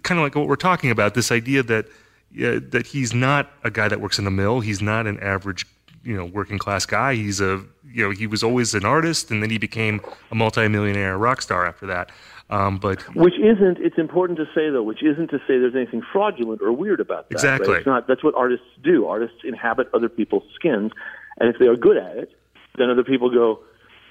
kind 0.00 0.18
of 0.18 0.24
like 0.24 0.34
what 0.34 0.48
we're 0.48 0.56
talking 0.56 0.90
about. 0.90 1.14
This 1.14 1.30
idea 1.30 1.62
that 1.64 1.86
uh, 1.86 2.60
that 2.70 2.86
he's 2.88 3.12
not 3.12 3.50
a 3.62 3.70
guy 3.70 3.88
that 3.88 4.00
works 4.00 4.18
in 4.18 4.24
the 4.24 4.30
mill. 4.30 4.60
He's 4.60 4.80
not 4.80 5.06
an 5.06 5.20
average 5.20 5.66
you 6.04 6.16
know 6.16 6.24
working 6.24 6.58
class 6.58 6.86
guy. 6.86 7.14
He's 7.14 7.40
a 7.40 7.62
you 7.90 8.04
know 8.04 8.10
he 8.10 8.26
was 8.26 8.42
always 8.42 8.74
an 8.74 8.84
artist, 8.84 9.30
and 9.30 9.42
then 9.42 9.50
he 9.50 9.58
became 9.58 10.00
a 10.30 10.34
multimillionaire 10.34 11.16
rock 11.18 11.42
star 11.42 11.66
after 11.66 11.86
that. 11.86 12.10
Um, 12.50 12.78
but 12.78 13.02
which 13.16 13.34
isn't 13.38 13.78
it's 13.78 13.98
important 13.98 14.38
to 14.38 14.44
say 14.54 14.68
though, 14.70 14.82
which 14.82 15.02
isn't 15.02 15.28
to 15.28 15.38
say 15.38 15.58
there's 15.58 15.74
anything 15.74 16.02
fraudulent 16.12 16.60
or 16.60 16.72
weird 16.72 17.00
about 17.00 17.28
that. 17.28 17.34
Exactly, 17.34 17.70
right? 17.70 17.78
it's 17.78 17.86
not. 17.86 18.06
That's 18.06 18.22
what 18.22 18.34
artists 18.34 18.66
do. 18.82 19.06
Artists 19.06 19.38
inhabit 19.44 19.88
other 19.94 20.08
people's 20.08 20.44
skins, 20.54 20.92
and 21.40 21.48
if 21.48 21.58
they 21.58 21.66
are 21.66 21.76
good 21.76 21.96
at 21.96 22.16
it, 22.16 22.32
then 22.76 22.90
other 22.90 23.04
people 23.04 23.30
go. 23.30 23.60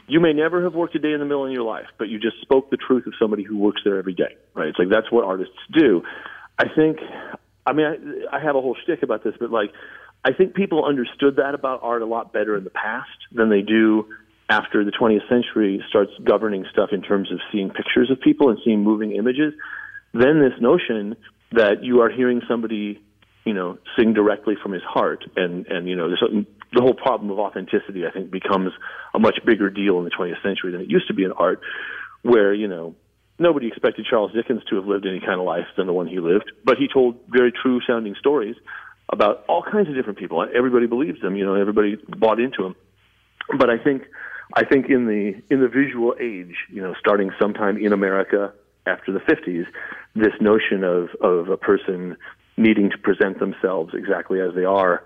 You 0.07 0.19
may 0.19 0.33
never 0.33 0.63
have 0.63 0.73
worked 0.73 0.95
a 0.95 0.99
day 0.99 1.13
in 1.13 1.19
the 1.19 1.25
mill 1.25 1.45
in 1.45 1.51
your 1.51 1.63
life, 1.63 1.85
but 1.97 2.09
you 2.09 2.19
just 2.19 2.41
spoke 2.41 2.69
the 2.69 2.77
truth 2.77 3.05
of 3.05 3.13
somebody 3.19 3.43
who 3.43 3.57
works 3.57 3.81
there 3.85 3.97
every 3.97 4.13
day, 4.13 4.35
right? 4.55 4.67
It's 4.67 4.79
like 4.79 4.89
that's 4.89 5.11
what 5.11 5.23
artists 5.23 5.55
do. 5.71 6.03
I 6.57 6.65
think. 6.67 6.97
I 7.63 7.73
mean, 7.73 7.85
I, 7.85 8.37
I 8.37 8.39
have 8.39 8.55
a 8.55 8.61
whole 8.61 8.75
shtick 8.83 9.03
about 9.03 9.23
this, 9.23 9.35
but 9.39 9.51
like, 9.51 9.71
I 10.23 10.33
think 10.33 10.53
people 10.53 10.85
understood 10.85 11.37
that 11.37 11.55
about 11.55 11.79
art 11.81 12.01
a 12.01 12.05
lot 12.05 12.31
better 12.31 12.55
in 12.55 12.63
the 12.63 12.69
past 12.69 13.09
than 13.31 13.49
they 13.49 13.61
do 13.61 14.07
after 14.49 14.83
the 14.83 14.91
20th 14.91 15.27
century 15.29 15.83
starts 15.89 16.11
governing 16.23 16.65
stuff 16.71 16.89
in 16.91 17.01
terms 17.01 17.31
of 17.31 17.39
seeing 17.51 17.69
pictures 17.69 18.11
of 18.11 18.19
people 18.19 18.49
and 18.49 18.59
seeing 18.63 18.83
moving 18.83 19.13
images. 19.13 19.53
Then 20.13 20.41
this 20.41 20.59
notion 20.59 21.15
that 21.53 21.83
you 21.83 22.01
are 22.01 22.09
hearing 22.09 22.41
somebody, 22.47 23.01
you 23.45 23.53
know, 23.53 23.77
sing 23.97 24.13
directly 24.13 24.55
from 24.61 24.73
his 24.73 24.83
heart, 24.83 25.23
and 25.35 25.65
and 25.67 25.87
you 25.87 25.95
know, 25.95 26.09
the 26.09 26.81
whole 26.81 26.93
problem 26.93 27.31
of 27.31 27.39
authenticity, 27.39 28.05
I 28.05 28.11
think, 28.11 28.29
becomes 28.29 28.71
a 29.13 29.19
much 29.19 29.39
bigger 29.45 29.69
deal 29.69 29.97
in 29.99 30.03
the 30.03 30.11
20th 30.11 30.43
century 30.43 30.71
than 30.71 30.81
it 30.81 30.89
used 30.89 31.07
to 31.07 31.13
be 31.13 31.23
in 31.23 31.31
art, 31.31 31.61
where 32.21 32.53
you 32.53 32.67
know 32.67 32.93
nobody 33.39 33.67
expected 33.67 34.05
Charles 34.07 34.33
Dickens 34.33 34.61
to 34.69 34.75
have 34.75 34.85
lived 34.85 35.05
any 35.07 35.19
kind 35.19 35.39
of 35.39 35.45
life 35.45 35.65
than 35.77 35.87
the 35.87 35.93
one 35.93 36.07
he 36.07 36.19
lived, 36.19 36.51
but 36.63 36.77
he 36.77 36.87
told 36.93 37.15
very 37.29 37.51
true 37.51 37.79
sounding 37.87 38.15
stories 38.19 38.55
about 39.11 39.43
all 39.47 39.63
kinds 39.63 39.89
of 39.89 39.95
different 39.95 40.17
people. 40.17 40.45
Everybody 40.55 40.87
believes 40.87 41.21
them, 41.21 41.35
you 41.35 41.45
know, 41.45 41.55
everybody 41.55 41.97
bought 42.17 42.39
into 42.39 42.63
them. 42.63 42.75
But 43.57 43.69
I 43.69 43.77
think 43.77 44.03
I 44.53 44.65
think 44.65 44.89
in 44.89 45.07
the 45.07 45.41
in 45.53 45.61
the 45.61 45.67
visual 45.67 46.15
age, 46.19 46.55
you 46.69 46.81
know, 46.81 46.93
starting 46.99 47.31
sometime 47.39 47.77
in 47.77 47.93
America 47.93 48.53
after 48.85 49.11
the 49.11 49.19
50s, 49.19 49.65
this 50.15 50.33
notion 50.39 50.83
of 50.83 51.09
of 51.21 51.49
a 51.49 51.57
person 51.57 52.17
needing 52.57 52.89
to 52.91 52.97
present 52.97 53.39
themselves 53.39 53.93
exactly 53.93 54.39
as 54.39 54.53
they 54.55 54.65
are, 54.65 55.03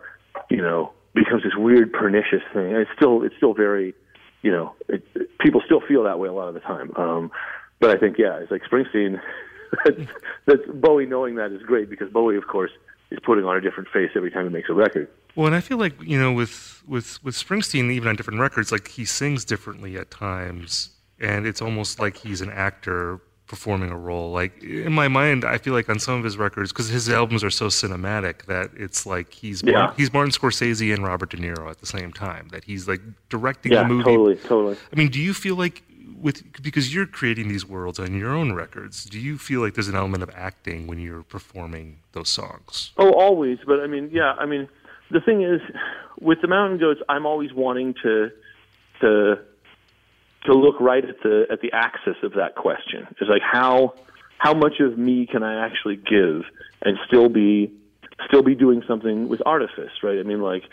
you 0.49 0.61
know, 0.61 0.91
becomes 1.13 1.43
this 1.43 1.55
weird 1.55 1.93
pernicious 1.93 2.43
thing. 2.53 2.67
And 2.73 2.77
it's 2.77 2.91
still 2.95 3.23
it's 3.23 3.35
still 3.37 3.53
very, 3.53 3.93
you 4.41 4.51
know, 4.51 4.73
it, 4.87 5.03
it, 5.15 5.37
people 5.39 5.61
still 5.65 5.81
feel 5.87 6.03
that 6.03 6.19
way 6.19 6.27
a 6.27 6.33
lot 6.33 6.47
of 6.47 6.53
the 6.53 6.59
time. 6.61 6.91
Um, 6.95 7.31
but 7.79 7.89
I 7.89 7.99
think 7.99 8.17
yeah, 8.17 8.39
it's 8.39 8.51
like 8.51 8.63
Springsteen. 8.63 9.19
that's, 9.85 10.11
that's 10.45 10.61
Bowie 10.73 11.05
knowing 11.05 11.35
that 11.35 11.51
is 11.51 11.61
great 11.63 11.89
because 11.89 12.09
Bowie, 12.11 12.37
of 12.37 12.47
course, 12.47 12.71
is 13.15 13.23
putting 13.25 13.45
on 13.45 13.55
a 13.55 13.61
different 13.61 13.89
face 13.89 14.11
every 14.15 14.31
time 14.31 14.43
he 14.43 14.49
makes 14.49 14.69
a 14.69 14.73
record. 14.73 15.07
Well, 15.35 15.47
and 15.47 15.55
I 15.55 15.61
feel 15.61 15.77
like 15.77 16.01
you 16.01 16.19
know, 16.19 16.31
with 16.31 16.83
with 16.87 17.23
with 17.23 17.35
Springsteen, 17.35 17.91
even 17.91 18.07
on 18.07 18.15
different 18.15 18.39
records, 18.39 18.71
like 18.71 18.87
he 18.87 19.05
sings 19.05 19.43
differently 19.45 19.97
at 19.97 20.11
times, 20.11 20.89
and 21.19 21.45
it's 21.45 21.61
almost 21.61 21.99
like 21.99 22.17
he's 22.17 22.41
an 22.41 22.49
actor 22.51 23.19
performing 23.47 23.91
a 23.91 23.97
role. 23.97 24.31
Like 24.31 24.63
in 24.63 24.93
my 24.93 25.07
mind, 25.07 25.43
I 25.43 25.57
feel 25.57 25.73
like 25.73 25.89
on 25.89 25.99
some 25.99 26.15
of 26.15 26.23
his 26.23 26.37
records, 26.37 26.71
because 26.71 26.87
his 26.87 27.09
albums 27.09 27.43
are 27.43 27.49
so 27.49 27.67
cinematic, 27.67 28.45
that 28.45 28.71
it's 28.75 29.05
like 29.05 29.33
he's 29.33 29.61
yeah. 29.61 29.71
Martin, 29.71 29.95
he's 29.97 30.13
Martin 30.13 30.31
Scorsese 30.31 30.93
and 30.93 31.03
Robert 31.03 31.31
De 31.31 31.37
Niro 31.37 31.69
at 31.69 31.79
the 31.79 31.85
same 31.85 32.13
time. 32.13 32.47
That 32.51 32.63
he's 32.63 32.87
like 32.87 33.01
directing 33.29 33.73
yeah, 33.73 33.83
the 33.83 33.89
movie. 33.89 34.03
totally, 34.03 34.35
totally. 34.37 34.77
I 34.91 34.95
mean, 34.95 35.09
do 35.09 35.21
you 35.21 35.33
feel 35.33 35.55
like 35.55 35.83
with 36.25 36.63
because 36.63 36.91
you're 36.91 37.05
creating 37.05 37.49
these 37.49 37.67
worlds 37.67 37.99
on 37.99 38.17
your 38.17 38.31
own 38.31 38.53
records, 38.53 39.05
do 39.05 39.19
you 39.19 39.37
feel 39.37 39.61
like 39.61 39.75
there's 39.75 39.87
an 39.87 39.95
element 39.95 40.23
of 40.23 40.31
acting 40.33 40.87
when 40.87 40.99
you're 40.99 41.21
performing 41.21 41.99
those 42.13 42.29
songs? 42.29 42.91
Oh, 42.97 43.11
always. 43.13 43.59
But 43.65 43.79
I 43.79 43.85
mean, 43.85 44.09
yeah. 44.11 44.33
I 44.39 44.47
mean, 44.47 44.67
the 45.11 45.21
thing 45.21 45.43
is, 45.43 45.61
with 46.19 46.41
the 46.41 46.47
Mountain 46.47 46.79
Goats, 46.79 46.99
I'm 47.07 47.27
always 47.27 47.53
wanting 47.53 47.93
to 48.01 48.31
to 49.01 49.35
to 50.45 50.53
look 50.53 50.81
right 50.81 51.05
at 51.05 51.21
the 51.21 51.45
at 51.51 51.61
the 51.61 51.71
axis 51.71 52.17
of 52.23 52.33
that 52.33 52.55
question. 52.55 53.05
It's 53.21 53.29
like 53.29 53.43
how 53.43 53.93
how 54.39 54.55
much 54.55 54.79
of 54.79 54.97
me 54.97 55.27
can 55.27 55.43
I 55.43 55.63
actually 55.63 55.97
give 55.97 56.41
and 56.81 56.97
still 57.05 57.29
be 57.29 57.71
still 58.27 58.41
be 58.41 58.55
doing 58.55 58.81
something 58.87 59.29
with 59.29 59.43
artifice, 59.45 59.91
right? 60.01 60.17
I 60.17 60.23
mean, 60.23 60.41
like 60.41 60.63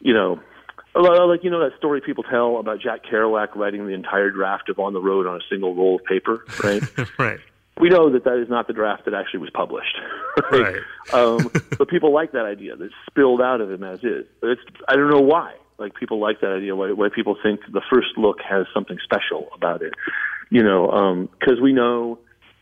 you 0.00 0.14
know 0.14 0.40
like 0.94 1.42
you 1.42 1.50
know 1.50 1.60
that 1.60 1.76
story 1.78 2.00
people 2.00 2.24
tell 2.24 2.58
about 2.58 2.80
Jack 2.80 3.04
Kerouac 3.04 3.54
writing 3.54 3.86
the 3.86 3.92
entire 3.92 4.30
draft 4.30 4.68
of 4.68 4.78
On 4.78 4.92
the 4.92 5.00
Road 5.00 5.26
on 5.26 5.36
a 5.36 5.44
single 5.50 5.74
roll 5.74 5.96
of 5.96 6.04
paper, 6.04 6.44
right? 6.62 6.82
right. 7.18 7.40
We 7.80 7.88
know 7.88 8.10
that 8.12 8.22
that 8.24 8.40
is 8.40 8.48
not 8.48 8.68
the 8.68 8.72
draft 8.72 9.04
that 9.06 9.14
actually 9.14 9.40
was 9.40 9.50
published, 9.50 9.98
right? 10.52 10.76
right. 11.12 11.14
um, 11.14 11.50
but 11.78 11.88
people 11.88 12.12
like 12.12 12.32
that 12.32 12.44
idea 12.44 12.76
that 12.76 12.90
spilled 13.10 13.40
out 13.40 13.60
of 13.60 13.70
him 13.70 13.82
as 13.82 13.98
is. 14.04 14.26
It's 14.42 14.60
I 14.88 14.94
don't 14.94 15.10
know 15.10 15.20
why. 15.20 15.54
Like 15.76 15.94
people 15.94 16.20
like 16.20 16.40
that 16.40 16.52
idea. 16.52 16.76
Why, 16.76 16.92
why 16.92 17.08
people 17.12 17.36
think 17.42 17.60
the 17.72 17.82
first 17.92 18.16
look 18.16 18.38
has 18.48 18.66
something 18.72 18.98
special 19.02 19.48
about 19.54 19.82
it, 19.82 19.94
you 20.50 20.62
know? 20.62 21.28
Because 21.40 21.58
um, 21.58 21.62
we 21.62 21.72
know, 21.72 22.20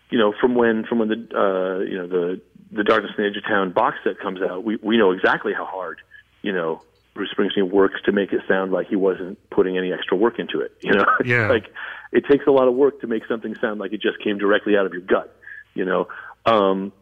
you 0.09 0.19
know, 0.19 0.33
from 0.41 0.55
when 0.55 0.85
from 0.85 0.99
when 0.99 1.09
the 1.09 1.15
uh, 1.15 1.85
you 1.85 1.99
know 1.99 2.07
the 2.07 2.41
the 2.71 2.83
Darkness 2.83 3.13
and 3.19 3.27
the 3.27 3.29
Edge 3.29 3.37
of 3.37 3.45
Town 3.45 3.71
box 3.71 3.99
set 4.03 4.19
comes 4.19 4.41
out, 4.41 4.65
we 4.65 4.79
we 4.83 4.97
know 4.97 5.11
exactly 5.11 5.53
how 5.53 5.67
hard 5.67 6.01
you 6.41 6.53
know 6.53 6.81
Bruce 7.15 7.31
Springsteen 7.37 7.71
works 7.71 8.01
to 8.05 8.13
make 8.13 8.33
it 8.33 8.41
sound 8.49 8.73
like 8.73 8.89
he 8.89 8.97
wasn't 8.97 9.39
putting 9.51 9.77
any 9.77 9.93
extra 9.93 10.17
work 10.17 10.39
into 10.39 10.61
it. 10.61 10.73
You 10.81 10.93
know, 10.95 11.05
yeah. 11.25 11.49
like 11.49 11.67
it 12.11 12.25
takes 12.31 12.47
a 12.47 12.51
lot 12.51 12.69
of 12.69 12.75
work 12.75 13.01
to 13.03 13.07
make 13.07 13.23
something 13.27 13.55
sound 13.61 13.81
like 13.81 13.93
it 13.93 14.01
just 14.01 14.19
came 14.23 14.39
directly 14.39 14.77
out 14.77 14.87
of 14.87 14.93
your 14.93 15.03
gut. 15.03 15.35
You 15.75 15.85
know, 15.85 16.09
um, 16.47 16.93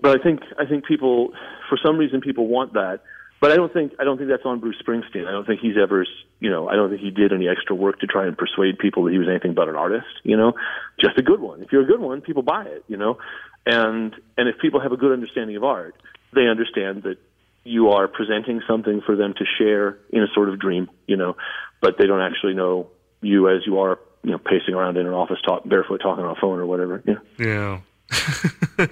but 0.00 0.18
I 0.18 0.22
think 0.22 0.40
I 0.58 0.66
think 0.66 0.84
people, 0.84 1.32
for 1.68 1.78
some 1.84 1.98
reason, 1.98 2.20
people 2.20 2.46
want 2.46 2.74
that. 2.74 3.00
But 3.38 3.52
I 3.52 3.56
don't 3.56 3.72
think 3.72 3.92
I 3.98 4.04
don't 4.04 4.16
think 4.16 4.30
that's 4.30 4.46
on 4.46 4.60
Bruce 4.60 4.76
Springsteen. 4.82 5.26
I 5.26 5.30
don't 5.30 5.46
think 5.46 5.60
he's 5.60 5.76
ever, 5.80 6.06
you 6.40 6.50
know, 6.50 6.68
I 6.68 6.74
don't 6.74 6.88
think 6.88 7.02
he 7.02 7.10
did 7.10 7.32
any 7.32 7.48
extra 7.48 7.76
work 7.76 8.00
to 8.00 8.06
try 8.06 8.26
and 8.26 8.36
persuade 8.36 8.78
people 8.78 9.04
that 9.04 9.12
he 9.12 9.18
was 9.18 9.28
anything 9.28 9.52
but 9.52 9.68
an 9.68 9.76
artist. 9.76 10.06
You 10.22 10.36
know, 10.36 10.54
just 10.98 11.18
a 11.18 11.22
good 11.22 11.40
one. 11.40 11.62
If 11.62 11.70
you're 11.70 11.82
a 11.82 11.86
good 11.86 12.00
one, 12.00 12.22
people 12.22 12.42
buy 12.42 12.64
it. 12.64 12.84
You 12.88 12.96
know, 12.96 13.18
and 13.66 14.14
and 14.38 14.48
if 14.48 14.58
people 14.58 14.80
have 14.80 14.92
a 14.92 14.96
good 14.96 15.12
understanding 15.12 15.56
of 15.56 15.64
art, 15.64 15.96
they 16.34 16.46
understand 16.46 17.02
that 17.02 17.18
you 17.66 17.90
are 17.90 18.08
presenting 18.08 18.62
something 18.68 19.00
for 19.04 19.16
them 19.16 19.34
to 19.34 19.44
share 19.58 19.98
in 20.10 20.22
a 20.22 20.26
sort 20.34 20.48
of 20.48 20.58
dream, 20.58 20.88
you 21.06 21.16
know, 21.16 21.36
but 21.80 21.98
they 21.98 22.06
don't 22.06 22.20
actually 22.20 22.54
know 22.54 22.88
you 23.20 23.48
as 23.48 23.66
you 23.66 23.80
are, 23.80 23.98
you 24.22 24.30
know, 24.30 24.38
pacing 24.38 24.74
around 24.74 24.96
in 24.96 25.06
an 25.06 25.12
office, 25.12 25.38
talk 25.44 25.68
barefoot, 25.68 25.98
talking 25.98 26.24
on 26.24 26.30
a 26.30 26.40
phone 26.40 26.58
or 26.58 26.66
whatever. 26.66 27.02
Yeah. 27.06 27.18
Yeah. 27.38 27.80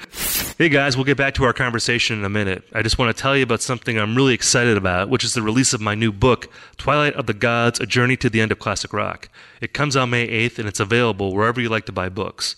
hey 0.59 0.69
guys, 0.69 0.97
we'll 0.97 1.05
get 1.05 1.17
back 1.17 1.35
to 1.35 1.45
our 1.45 1.53
conversation 1.53 2.19
in 2.19 2.25
a 2.25 2.29
minute. 2.29 2.65
I 2.73 2.83
just 2.83 2.99
want 2.99 3.17
to 3.17 3.23
tell 3.23 3.37
you 3.37 3.45
about 3.45 3.63
something 3.63 3.97
I'm 3.97 4.17
really 4.17 4.35
excited 4.35 4.77
about, 4.77 5.09
which 5.09 5.23
is 5.23 5.35
the 5.35 5.43
release 5.43 5.73
of 5.73 5.81
my 5.81 5.95
new 5.95 6.11
book, 6.11 6.49
Twilight 6.77 7.15
of 7.15 7.27
the 7.27 7.35
Gods 7.35 7.79
A 7.79 7.87
Journey 7.87 8.17
to 8.17 8.29
the 8.29 8.41
End 8.41 8.51
of 8.51 8.59
Classic 8.59 8.93
Rock. 8.93 9.29
It 9.61 9.73
comes 9.73 9.97
out 9.97 10.07
May 10.09 10.27
8th 10.27 10.59
and 10.59 10.67
it's 10.69 10.81
available 10.81 11.33
wherever 11.33 11.61
you 11.61 11.69
like 11.69 11.87
to 11.87 11.93
buy 11.93 12.09
books. 12.09 12.57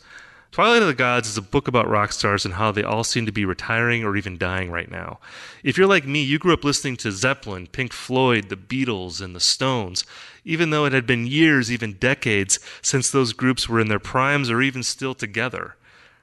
Twilight 0.56 0.80
of 0.80 0.88
the 0.88 0.94
Gods 0.94 1.28
is 1.28 1.36
a 1.36 1.42
book 1.42 1.68
about 1.68 1.86
rock 1.86 2.12
stars 2.12 2.46
and 2.46 2.54
how 2.54 2.72
they 2.72 2.82
all 2.82 3.04
seem 3.04 3.26
to 3.26 3.30
be 3.30 3.44
retiring 3.44 4.02
or 4.04 4.16
even 4.16 4.38
dying 4.38 4.70
right 4.70 4.90
now. 4.90 5.18
If 5.62 5.76
you're 5.76 5.86
like 5.86 6.06
me, 6.06 6.22
you 6.22 6.38
grew 6.38 6.54
up 6.54 6.64
listening 6.64 6.96
to 6.96 7.12
Zeppelin, 7.12 7.66
Pink 7.66 7.92
Floyd, 7.92 8.48
the 8.48 8.56
Beatles, 8.56 9.20
and 9.20 9.36
the 9.36 9.38
Stones, 9.38 10.06
even 10.46 10.70
though 10.70 10.86
it 10.86 10.94
had 10.94 11.06
been 11.06 11.26
years, 11.26 11.70
even 11.70 11.98
decades, 11.98 12.58
since 12.80 13.10
those 13.10 13.34
groups 13.34 13.68
were 13.68 13.80
in 13.80 13.88
their 13.88 13.98
primes 13.98 14.48
or 14.48 14.62
even 14.62 14.82
still 14.82 15.14
together. 15.14 15.76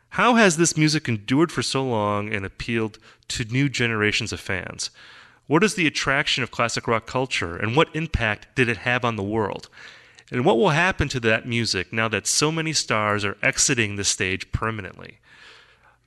How 0.10 0.34
has 0.34 0.58
this 0.58 0.76
music 0.76 1.08
endured 1.08 1.52
for 1.52 1.62
so 1.62 1.86
long 1.86 2.34
and 2.34 2.44
appealed 2.44 2.98
to 3.28 3.46
new 3.46 3.70
generations 3.70 4.34
of 4.34 4.40
fans? 4.40 4.90
What 5.46 5.64
is 5.64 5.76
the 5.76 5.86
attraction 5.86 6.42
of 6.42 6.50
classic 6.50 6.88
rock 6.88 7.06
culture, 7.06 7.56
and 7.56 7.76
what 7.76 7.96
impact 7.96 8.56
did 8.56 8.68
it 8.68 8.78
have 8.78 9.06
on 9.06 9.16
the 9.16 9.22
world? 9.22 9.70
And 10.32 10.46
what 10.46 10.58
will 10.58 10.70
happen 10.70 11.10
to 11.10 11.20
that 11.22 11.48
music 11.48 11.94
now 11.94 12.08
that 12.08 12.28
so 12.28 12.52
many 12.52 12.74
stars 12.74 13.24
are 13.26 13.38
exiting 13.42 13.96
the 13.96 14.04
stage 14.04 14.52
permanently? 14.52 15.20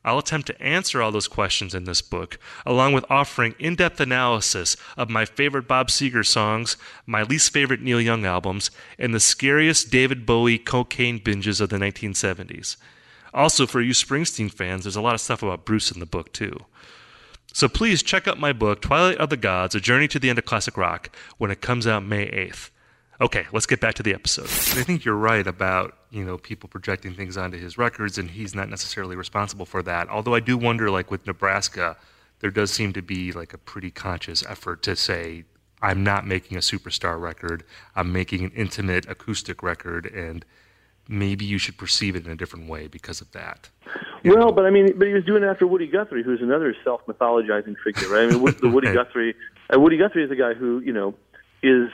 I'll 0.07 0.19
attempt 0.19 0.47
to 0.47 0.63
answer 0.63 1.03
all 1.03 1.11
those 1.11 1.27
questions 1.27 1.75
in 1.75 1.83
this 1.83 2.01
book, 2.01 2.39
along 2.65 2.93
with 2.93 3.05
offering 3.11 3.57
in 3.59 3.75
depth 3.75 4.01
analysis 4.01 4.77
of 4.97 5.11
my 5.11 5.25
favorite 5.25 5.67
Bob 5.67 5.89
Seger 5.89 6.25
songs, 6.25 6.77
my 7.07 7.25
least 7.25 7.53
favorite 7.53 7.83
Neil 7.83 8.01
Young 8.01 8.25
albums, 8.25 8.71
and 9.01 9.13
the 9.13 9.19
scariest 9.19 9.91
David 9.91 10.25
Bowie 10.25 10.59
cocaine 10.59 11.19
binges 11.19 11.61
of 11.61 11.71
the 11.71 11.79
1970s. 11.79 12.77
Also, 13.35 13.67
for 13.67 13.81
you 13.81 13.93
Springsteen 13.93 14.51
fans, 14.51 14.85
there's 14.85 14.95
a 14.95 15.01
lot 15.01 15.15
of 15.15 15.21
stuff 15.21 15.43
about 15.43 15.65
Bruce 15.65 15.91
in 15.91 15.99
the 15.99 16.07
book, 16.07 16.33
too. 16.33 16.57
So 17.53 17.69
please 17.69 18.03
check 18.03 18.29
out 18.29 18.39
my 18.39 18.53
book, 18.53 18.81
Twilight 18.81 19.19
of 19.19 19.29
the 19.29 19.37
Gods 19.37 19.75
A 19.75 19.81
Journey 19.81 20.07
to 20.09 20.21
the 20.21 20.31
End 20.31 20.39
of 20.39 20.45
Classic 20.45 20.77
Rock, 20.77 21.11
when 21.37 21.51
it 21.51 21.61
comes 21.61 21.85
out 21.85 22.05
May 22.05 22.27
8th. 22.27 22.71
Okay, 23.21 23.47
let's 23.53 23.67
get 23.67 23.81
back 23.81 23.95
to 23.95 24.03
the 24.03 24.13
episode. 24.13 24.45
I 24.45 24.83
think 24.83 25.05
you're 25.05 25.15
right 25.15 25.47
about, 25.47 25.97
you 26.11 26.23
know, 26.23 26.37
people 26.37 26.69
projecting 26.69 27.15
things 27.15 27.37
onto 27.37 27.59
his 27.59 27.79
records, 27.79 28.19
and 28.19 28.31
he's 28.31 28.55
not 28.55 28.69
necessarily 28.69 29.17
responsible 29.17 29.65
for 29.65 29.83
that. 29.85 30.09
Although 30.11 30.35
I 30.35 30.41
do 30.41 30.59
wonder, 30.59 30.91
like 30.91 31.11
with 31.11 31.27
Nebraska, 31.27 31.97
there 32.41 32.51
does 32.51 32.71
seem 32.71 32.93
to 32.93 33.03
be 33.03 33.33
like 33.33 33.55
a 33.55 33.59
pretty 33.59 33.91
conscious 33.91 34.45
effort 34.47 34.83
to 34.83 34.97
say, 34.97 35.45
I'm 35.81 36.05
not 36.05 36.27
making 36.27 36.59
a 36.59 36.61
superstar 36.61 37.19
record, 37.19 37.65
I'm 37.95 38.13
making 38.13 38.45
an 38.45 38.51
intimate 38.55 39.09
acoustic 39.09 39.63
record, 39.63 40.07
and 40.07 40.45
maybe 41.09 41.47
you 41.47 41.57
should 41.57 41.79
perceive 41.79 42.17
it 42.17 42.27
in 42.27 42.33
a 42.33 42.37
different 42.37 42.69
way 42.69 42.87
because 42.87 43.23
of 43.23 43.33
that. 43.33 43.71
well, 44.25 44.37
know? 44.37 44.53
but 44.53 44.67
I 44.67 44.71
mean, 44.71 44.99
but 44.99 45.07
he 45.07 45.15
was 45.15 45.25
doing 45.25 45.43
it 45.43 45.47
after 45.47 45.67
Woody 45.67 45.87
Guthrie, 45.87 46.23
who's 46.23 46.43
another 46.43 46.75
self-mythologizing 46.85 47.77
figure, 47.83 48.09
right? 48.09 48.25
I 48.25 48.37
mean, 48.37 48.57
the 48.61 48.69
Woody 48.69 48.93
Guthrie, 48.95 49.35
and 49.71 49.83
Woody 49.83 49.97
Guthrie 49.97 50.25
is 50.25 50.31
a 50.31 50.37
guy 50.37 50.53
who, 50.53 50.81
you 50.81 50.93
know, 50.93 51.15
is 51.63 51.91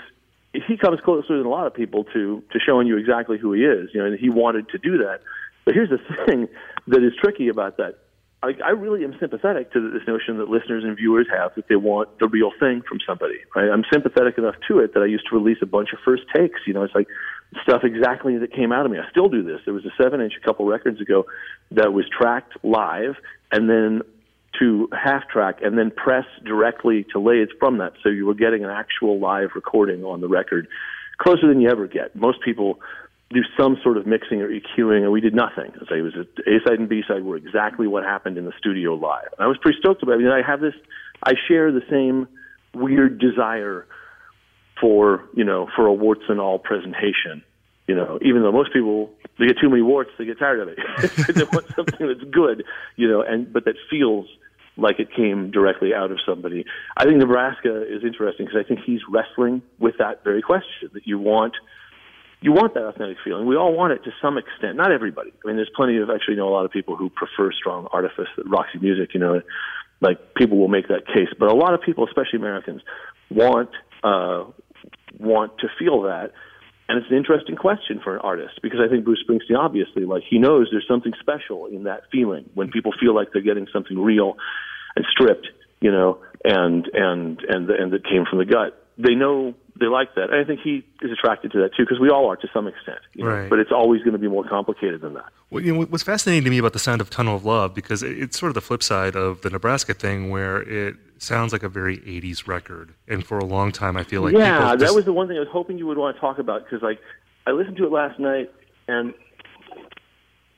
he 0.53 0.77
comes 0.77 1.01
closer 1.01 1.37
than 1.37 1.47
a 1.47 1.51
lot 1.51 1.67
of 1.67 1.75
people 1.75 2.05
to 2.05 2.43
to 2.53 2.59
showing 2.59 2.87
you 2.87 2.99
exactly 2.99 3.39
who 3.39 3.53
he 3.53 3.63
is. 3.63 3.91
You 3.95 4.01
know, 4.01 4.07
and 4.07 4.19
he 4.19 4.29
wanted 4.29 4.69
to 4.71 4.79
do 4.79 4.99
that. 4.99 5.21
But 5.65 5.75
here's 5.75 5.91
the 5.91 5.99
thing 6.27 6.49
that 6.89 7.03
is 7.03 7.13
tricky 7.21 7.49
about 7.49 7.79
that. 7.79 7.99
I, 8.45 8.55
I 8.65 8.71
really 8.71 9.05
am 9.05 9.15
sympathetic 9.21 9.73
to 9.73 9.91
this 9.93 10.03
notion 10.07 10.39
that 10.39 10.49
listeners 10.49 10.83
and 10.83 10.97
viewers 10.97 11.29
have 11.33 11.55
that 11.55 11.69
they 11.69 11.77
want 11.77 12.19
the 12.19 12.27
real 12.27 12.51
thing 12.59 12.83
from 12.87 12.99
somebody. 13.07 13.39
Right? 13.55 13.71
I'm 13.71 13.85
sympathetic 13.91 14.37
enough 14.37 14.57
to 14.69 14.81
it 14.81 14.95
that 14.95 15.01
I 15.01 15.07
used 15.07 15.29
to 15.31 15.37
release 15.37 15.59
a 15.63 15.67
bunch 15.67 15.93
of 15.93 16.01
first 16.05 16.25
takes. 16.35 16.61
You 16.67 16.75
know, 16.75 16.83
it's 16.83 16.95
like 16.95 17.07
stuff 17.63 17.83
exactly 17.85 18.37
that 18.39 18.53
came 18.53 18.73
out 18.73 18.85
of 18.85 18.91
me. 18.91 18.99
I 18.99 19.09
still 19.11 19.29
do 19.29 19.43
this. 19.43 19.61
There 19.65 19.75
was 19.75 19.85
a 19.87 19.93
seven 20.03 20.21
inch 20.21 20.35
a 20.37 20.45
couple 20.45 20.67
records 20.67 21.01
ago 21.01 21.25
that 21.71 21.93
was 21.93 22.05
tracked 22.09 22.53
live 22.65 23.15
and 23.53 23.71
then 23.71 24.03
to 24.59 24.89
half 24.93 25.29
track 25.29 25.59
and 25.63 25.79
then 25.79 25.91
press 25.91 26.25
directly 26.45 27.07
to 27.13 27.19
lathe 27.19 27.49
from 27.59 27.79
that. 27.79 27.95
So 28.03 28.09
you 28.09 28.27
were 28.27 28.35
getting 28.35 28.65
an 28.65 28.71
actual 28.71 29.19
live 29.19 29.51
recording 29.55 30.05
on 30.05 30.21
the 30.21 30.29
record 30.29 30.69
closer 31.19 31.47
than 31.49 31.61
you 31.61 31.71
ever 31.71 31.87
get. 31.87 32.15
Most 32.15 32.43
people 32.43 32.81
do 33.31 33.41
some 33.59 33.79
sort 33.83 33.97
of 33.97 34.07
mixing 34.07 34.43
or 34.43 34.49
EQing, 34.49 35.03
and 35.03 35.13
we 35.13 35.21
did 35.21 35.35
nothing. 35.35 35.73
So 35.89 35.95
it 35.95 36.03
was 36.03 36.15
A 36.15 36.69
side 36.69 36.79
and 36.79 36.89
B 36.89 37.03
side 37.07 37.25
were 37.25 37.37
exactly 37.37 37.87
what 37.87 38.05
happened 38.05 38.37
in 38.37 38.45
the 38.45 38.53
studio 38.59 38.95
live. 38.95 39.29
And 39.39 39.45
I 39.45 39.47
was 39.47 39.57
pretty 39.57 39.79
stoked 39.79 40.03
about 40.03 40.13
it. 40.13 40.17
I 40.17 40.19
mean, 40.19 40.33
I 40.33 40.43
have 40.47 40.61
this, 40.61 40.75
I 41.23 41.33
share 41.49 41.73
the 41.73 41.83
same 41.89 42.29
weird 42.75 43.19
desire 43.19 43.87
for, 44.81 45.25
you 45.35 45.45
know, 45.45 45.69
for 45.75 45.87
a 45.87 45.93
warts 45.93 46.25
and 46.29 46.41
all 46.41 46.59
presentation. 46.59 47.43
You 47.89 47.97
know, 47.97 48.19
even 48.23 48.43
though 48.43 48.53
most 48.53 48.73
people 48.73 49.11
they 49.39 49.47
get 49.47 49.59
too 49.59 49.69
many 49.69 49.83
warts, 49.83 50.11
they 50.19 50.25
get 50.25 50.39
tired 50.39 50.61
of 50.61 50.69
it. 50.69 50.79
they 51.35 51.43
want 51.45 51.67
something 51.75 52.07
that's 52.07 52.31
good, 52.31 52.65
you 52.97 53.09
know, 53.09 53.23
and 53.23 53.53
but 53.53 53.65
that 53.65 53.75
feels 53.91 54.27
like 54.77 54.99
it 54.99 55.09
came 55.15 55.51
directly 55.51 55.95
out 55.95 56.11
of 56.11 56.19
somebody. 56.27 56.65
I 56.97 57.05
think 57.05 57.19
Nebraska 57.19 57.83
is 57.83 58.03
interesting 58.05 58.47
because 58.47 58.63
I 58.65 58.67
think 58.67 58.81
he's 58.85 59.01
wrestling 59.09 59.63
with 59.79 59.97
that 59.99 60.25
very 60.25 60.43
question 60.43 60.91
that 60.95 61.07
you 61.07 61.19
want 61.19 61.55
you 62.43 62.53
want 62.53 62.75
that 62.75 62.85
authentic 62.85 63.19
feeling. 63.25 63.47
We 63.47 63.57
all 63.57 63.73
want 63.73 63.93
it 63.93 64.03
to 64.05 64.11
some 64.21 64.37
extent. 64.37 64.77
Not 64.77 64.91
everybody. 64.91 65.31
I 65.31 65.47
mean, 65.47 65.57
there's 65.57 65.71
plenty 65.77 65.99
of 65.99 66.11
actually 66.11 66.35
know 66.35 66.49
a 66.49 66.51
lot 66.51 66.65
of 66.65 66.73
people 66.73 66.97
who 66.97 67.09
prefer 67.09 67.53
strong 67.53 67.87
artifice, 67.93 68.27
Roxy 68.45 68.79
music. 68.81 69.15
You 69.15 69.21
know, 69.21 69.41
like 70.01 70.35
people 70.35 70.59
will 70.59 70.69
make 70.69 70.89
that 70.89 71.07
case, 71.07 71.29
but 71.39 71.49
a 71.49 71.55
lot 71.55 71.73
of 71.73 71.81
people, 71.83 72.05
especially 72.05 72.41
Americans, 72.41 72.83
want 73.31 73.71
uh, 74.03 74.45
want 75.19 75.59
to 75.59 75.69
feel 75.79 76.03
that. 76.03 76.33
And 76.89 76.99
it's 76.99 77.11
an 77.11 77.17
interesting 77.17 77.57
question 77.57 78.01
for 78.03 78.15
an 78.15 78.21
artist 78.21 78.61
because 78.63 78.81
I 78.85 78.89
think 78.89 79.05
Bruce 79.05 79.25
Springsteen, 79.29 79.57
obviously, 79.57 80.05
like 80.05 80.25
he 80.29 80.39
knows 80.39 80.69
there's 80.71 80.87
something 80.89 81.13
special 81.21 81.67
in 81.67 81.85
that 81.85 82.03
feeling 82.11 82.51
when 82.55 82.71
people 82.71 82.93
feel 83.01 83.15
like 83.15 83.29
they're 83.33 83.43
getting 83.43 83.67
something 83.73 83.99
real 83.99 84.37
and 84.97 85.07
stripped, 85.11 85.49
you 85.81 85.91
know, 85.91 86.19
and 86.45 86.89
and 86.93 87.41
and 87.49 87.71
and 87.71 87.93
that 87.93 88.05
came 88.05 88.25
from 88.29 88.39
the 88.39 88.45
gut. 88.45 88.79
They 88.99 89.15
know 89.15 89.55
they 89.79 89.87
like 89.87 90.15
that. 90.17 90.31
And 90.31 90.35
I 90.35 90.45
think 90.45 90.61
he 90.63 90.85
is 91.01 91.11
attracted 91.11 91.53
to 91.53 91.59
that 91.63 91.75
too 91.75 91.85
because 91.85 91.99
we 91.99 92.11
all 92.11 92.31
are 92.31 92.37
to 92.37 92.49
some 92.53 92.67
extent. 92.67 92.99
You 93.15 93.25
know? 93.25 93.31
right. 93.31 93.51
But 93.51 93.59
it's 93.59 93.73
always 93.73 94.03
going 94.03 94.13
to 94.13 94.19
be 94.19 94.29
more 94.29 94.45
complicated 94.45 95.01
than 95.01 95.15
that. 95.15 95.27
Well, 95.51 95.63
you 95.63 95.75
know, 95.75 95.85
what's 95.87 96.05
fascinating 96.05 96.45
to 96.45 96.51
me 96.51 96.59
about 96.59 96.73
the 96.73 96.79
sound 96.79 97.01
of 97.01 97.11
Tunnel 97.11 97.37
of 97.37 97.45
Love 97.45 97.75
because 97.75 98.03
it's 98.03 98.39
sort 98.39 98.51
of 98.51 98.55
the 98.55 98.61
flip 98.61 98.83
side 98.83 99.17
of 99.17 99.43
the 99.43 99.51
Nebraska 99.51 99.95
thing 99.95 100.31
where 100.31 100.63
it 100.63 100.97
sounds 101.23 101.53
like 101.53 101.63
a 101.63 101.69
very 101.69 101.99
80s 101.99 102.47
record. 102.47 102.95
And 103.09 103.25
for 103.25 103.39
a 103.39 103.45
long 103.45 103.73
time, 103.73 103.97
I 103.97 104.05
feel 104.05 104.23
like 104.23 104.35
yeah, 104.35 104.75
just... 104.75 104.81
that 104.81 104.95
was 104.95 105.05
the 105.05 105.13
one 105.13 105.29
thing 105.29 105.37
I 105.37 105.41
was 105.41 105.49
hoping 105.51 105.79
you 105.79 105.87
would 105.87 105.99
want 105.99 106.17
to 106.17 106.21
talk 106.21 106.39
about 106.39 106.65
because 106.65 106.83
like 106.83 106.99
I 107.47 107.53
listened 107.53 107.77
to 107.79 107.87
it 107.87 107.93
last 107.93 108.19
night 108.19 108.51
and 108.89 109.15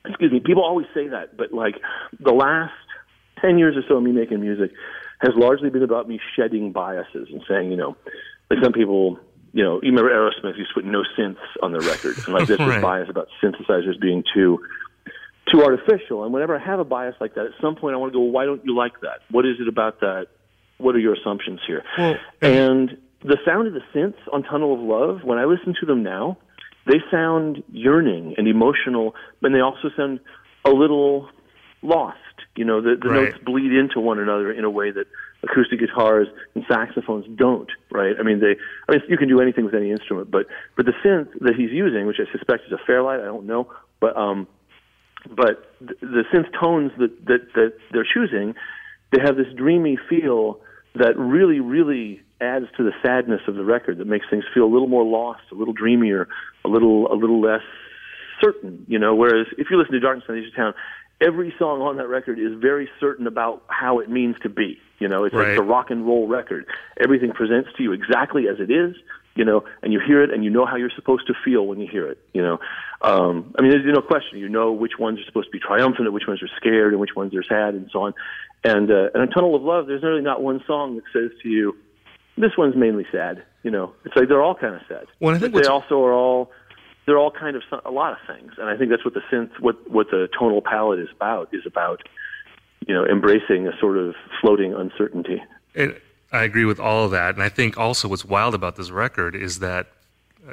excuse 0.04 0.32
me, 0.32 0.40
people 0.40 0.64
always 0.64 0.86
say 0.94 1.08
that, 1.08 1.36
but 1.36 1.52
like 1.52 1.76
the 2.20 2.32
last 2.32 2.74
10 3.40 3.58
years 3.58 3.76
or 3.76 3.82
so 3.88 3.96
of 3.96 4.02
me 4.02 4.12
making 4.12 4.40
music 4.40 4.70
has 5.20 5.32
largely 5.36 5.70
been 5.70 5.82
about 5.82 6.08
me 6.08 6.20
shedding 6.36 6.72
biases 6.72 7.28
and 7.30 7.42
saying, 7.48 7.70
you 7.70 7.76
know, 7.76 7.96
like 8.50 8.58
some 8.62 8.72
people, 8.72 9.18
you 9.52 9.62
know, 9.62 9.80
you 9.82 9.90
remember 9.90 10.10
Aerosmith 10.10 10.58
used 10.58 10.70
to 10.70 10.74
put 10.74 10.84
no 10.84 11.02
synths 11.18 11.36
on 11.62 11.72
their 11.72 11.80
record, 11.80 12.16
and 12.24 12.34
like 12.34 12.46
this 12.48 12.58
right. 12.58 12.82
bias 12.82 13.08
about 13.08 13.28
synthesizers 13.42 14.00
being 14.00 14.24
too 14.34 14.58
too 15.50 15.62
artificial. 15.62 16.24
And 16.24 16.32
whenever 16.32 16.56
I 16.56 16.64
have 16.64 16.80
a 16.80 16.84
bias 16.84 17.14
like 17.20 17.34
that, 17.34 17.46
at 17.46 17.52
some 17.60 17.76
point 17.76 17.94
I 17.94 17.98
want 17.98 18.12
to 18.12 18.16
go, 18.16 18.22
well, 18.22 18.32
why 18.32 18.44
don't 18.46 18.64
you 18.64 18.74
like 18.74 19.00
that? 19.00 19.20
What 19.30 19.46
is 19.46 19.56
it 19.60 19.68
about 19.68 20.00
that? 20.00 20.28
What 20.78 20.94
are 20.94 20.98
your 20.98 21.14
assumptions 21.14 21.60
here? 21.66 21.84
Well, 21.96 22.16
and 22.42 22.96
the 23.22 23.38
sound 23.44 23.68
of 23.68 23.74
the 23.74 23.82
synths 23.94 24.20
on 24.32 24.42
Tunnel 24.42 24.74
of 24.74 24.80
Love, 24.80 25.24
when 25.24 25.38
I 25.38 25.44
listen 25.44 25.74
to 25.80 25.86
them 25.86 26.02
now, 26.02 26.36
they 26.86 27.00
sound 27.10 27.62
yearning 27.72 28.34
and 28.36 28.46
emotional, 28.46 29.14
but 29.40 29.52
they 29.52 29.60
also 29.60 29.88
sound 29.96 30.20
a 30.64 30.70
little 30.70 31.28
lost. 31.82 32.18
You 32.56 32.64
know, 32.64 32.80
the, 32.80 32.96
the 33.00 33.08
right. 33.08 33.32
notes 33.32 33.38
bleed 33.44 33.72
into 33.72 34.00
one 34.00 34.18
another 34.18 34.52
in 34.52 34.64
a 34.64 34.70
way 34.70 34.90
that 34.90 35.06
acoustic 35.42 35.80
guitars 35.80 36.28
and 36.54 36.64
saxophones 36.68 37.26
don't, 37.36 37.70
right? 37.90 38.14
I 38.18 38.22
mean, 38.22 38.40
they, 38.40 38.56
I 38.88 38.92
mean, 38.92 39.00
you 39.08 39.16
can 39.16 39.28
do 39.28 39.40
anything 39.40 39.64
with 39.64 39.74
any 39.74 39.90
instrument, 39.90 40.30
but, 40.30 40.46
but 40.76 40.86
the 40.86 40.92
synth 41.04 41.28
that 41.40 41.54
he's 41.56 41.70
using, 41.70 42.06
which 42.06 42.18
I 42.20 42.30
suspect 42.30 42.64
is 42.66 42.72
a 42.72 42.78
Fairlight, 42.86 43.20
I 43.20 43.24
don't 43.24 43.46
know, 43.46 43.70
but, 44.00 44.16
um, 44.16 44.46
but 45.28 45.74
the, 45.80 45.94
the 46.00 46.24
synth 46.32 46.48
tones 46.58 46.92
that, 46.98 47.26
that, 47.26 47.52
that 47.54 47.72
they're 47.92 48.06
choosing, 48.12 48.54
they 49.12 49.20
have 49.24 49.36
this 49.36 49.52
dreamy 49.56 49.98
feel 50.08 50.60
that 50.94 51.18
really, 51.18 51.60
really 51.60 52.20
adds 52.40 52.66
to 52.76 52.84
the 52.84 52.92
sadness 53.02 53.40
of 53.48 53.54
the 53.54 53.64
record 53.64 53.98
that 53.98 54.06
makes 54.06 54.26
things 54.30 54.44
feel 54.52 54.64
a 54.64 54.72
little 54.72 54.88
more 54.88 55.04
lost, 55.04 55.42
a 55.50 55.54
little 55.54 55.74
dreamier, 55.74 56.28
a 56.64 56.68
little, 56.68 57.12
a 57.12 57.16
little 57.16 57.40
less 57.40 57.62
certain, 58.40 58.84
you 58.88 58.98
know, 58.98 59.14
whereas 59.14 59.46
if 59.58 59.68
you 59.70 59.78
listen 59.78 59.92
to 59.92 60.00
Darkness 60.00 60.24
on 60.28 60.36
the 60.36 60.42
Edge 60.42 60.48
of 60.48 60.56
Town, 60.56 60.74
every 61.20 61.54
song 61.58 61.80
on 61.80 61.96
that 61.96 62.08
record 62.08 62.38
is 62.38 62.52
very 62.60 62.88
certain 63.00 63.26
about 63.26 63.62
how 63.68 63.98
it 64.00 64.10
means 64.10 64.36
to 64.42 64.48
be. 64.48 64.78
You 64.98 65.08
know, 65.08 65.24
it's 65.24 65.34
right. 65.34 65.50
like 65.50 65.58
a 65.58 65.62
rock 65.62 65.90
and 65.90 66.06
roll 66.06 66.28
record. 66.28 66.66
Everything 67.02 67.32
presents 67.32 67.70
to 67.76 67.82
you 67.82 67.92
exactly 67.92 68.48
as 68.48 68.56
it 68.60 68.70
is, 68.70 68.94
you 69.34 69.44
know, 69.44 69.64
and 69.82 69.92
you 69.92 70.00
hear 70.00 70.22
it 70.22 70.30
and 70.30 70.44
you 70.44 70.50
know 70.50 70.64
how 70.64 70.76
you're 70.76 70.92
supposed 70.94 71.26
to 71.26 71.34
feel 71.44 71.66
when 71.66 71.80
you 71.80 71.88
hear 71.90 72.08
it, 72.08 72.18
you 72.32 72.42
know. 72.42 72.58
Um, 73.02 73.54
I 73.58 73.62
mean, 73.62 73.70
there's 73.70 73.84
no 73.86 74.00
question. 74.02 74.38
You 74.38 74.48
know 74.48 74.72
which 74.72 74.98
ones 74.98 75.20
are 75.20 75.24
supposed 75.24 75.48
to 75.48 75.52
be 75.52 75.58
triumphant 75.58 76.06
and 76.06 76.14
which 76.14 76.26
ones 76.26 76.42
are 76.42 76.50
scared 76.56 76.92
and 76.92 77.00
which 77.00 77.14
ones 77.16 77.34
are 77.34 77.42
sad 77.42 77.74
and 77.74 77.90
so 77.92 78.02
on. 78.02 78.14
And, 78.62 78.90
uh, 78.90 79.10
and 79.12 79.22
a 79.22 79.26
Tunnel 79.26 79.54
of 79.54 79.62
Love, 79.62 79.86
there's 79.86 80.02
really 80.02 80.22
not 80.22 80.42
one 80.42 80.62
song 80.66 80.96
that 80.96 81.04
says 81.12 81.30
to 81.42 81.48
you, 81.48 81.76
this 82.36 82.52
one's 82.56 82.76
mainly 82.76 83.06
sad. 83.12 83.42
You 83.62 83.70
know, 83.70 83.92
it's 84.04 84.14
like 84.16 84.28
they're 84.28 84.42
all 84.42 84.54
kind 84.54 84.74
of 84.74 84.82
sad. 84.88 85.06
Well, 85.20 85.34
I 85.34 85.38
think 85.38 85.54
they 85.54 85.64
also 85.64 86.02
are 86.02 86.12
all 86.12 86.50
they're 87.06 87.18
all 87.18 87.30
kind 87.30 87.56
of 87.56 87.62
a 87.84 87.90
lot 87.90 88.12
of 88.12 88.18
things, 88.26 88.52
and 88.58 88.68
I 88.68 88.76
think 88.76 88.90
that's 88.90 89.04
what 89.04 89.14
the 89.14 89.22
synth, 89.30 89.50
what 89.60 89.90
what 89.90 90.10
the 90.10 90.28
tonal 90.38 90.62
palette 90.62 91.00
is 91.00 91.08
about, 91.14 91.48
is 91.52 91.62
about, 91.66 92.02
you 92.86 92.94
know, 92.94 93.06
embracing 93.06 93.68
a 93.68 93.78
sort 93.78 93.98
of 93.98 94.14
floating 94.40 94.74
uncertainty. 94.74 95.42
And 95.74 95.96
I 96.34 96.42
agree 96.42 96.64
with 96.64 96.80
all 96.80 97.04
of 97.04 97.12
that, 97.12 97.34
and 97.34 97.42
I 97.42 97.48
think 97.48 97.78
also 97.78 98.08
what's 98.08 98.24
wild 98.24 98.54
about 98.54 98.74
this 98.74 98.90
record 98.90 99.36
is 99.36 99.60
that, 99.60 99.86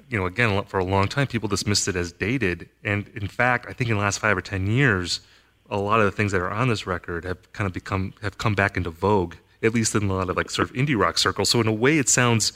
you 0.10 0.18
know, 0.20 0.28
again, 0.28 0.64
for 0.66 0.80
a 0.80 0.86
long 0.86 1.08
time 1.08 1.26
people 1.26 1.50
dismissed 1.50 1.88
it 1.88 1.96
as 1.96 2.12
dated, 2.12 2.70
and 2.84 3.08
in 3.16 3.28
fact, 3.28 3.66
I 3.68 3.74
think 3.74 3.90
in 3.90 3.96
the 3.96 4.02
last 4.02 4.20
five 4.20 4.38
or 4.38 4.42
ten 4.42 4.68
years, 4.68 5.22
a 5.72 5.80
lot 5.80 6.00
of 6.00 6.06
the 6.06 6.12
things 6.12 6.32
that 6.34 6.42
are 6.42 6.52
on 6.52 6.68
this 6.68 6.86
record 6.86 7.26
have 7.26 7.52
kind 7.54 7.66
of 7.66 7.74
become 7.74 8.14
have 8.22 8.38
come 8.38 8.54
back 8.54 8.78
into 8.78 8.92
vogue, 8.92 9.36
at 9.64 9.74
least 9.74 9.96
in 9.96 10.04
a 10.04 10.14
lot 10.14 10.30
of 10.30 10.38
like 10.38 10.52
sort 10.52 10.70
of 10.70 10.76
indie 10.76 10.98
rock 10.98 11.18
circles. 11.18 11.50
So 11.50 11.60
in 11.60 11.68
a 11.68 11.74
way, 11.74 11.98
it 11.98 12.10
sounds 12.10 12.54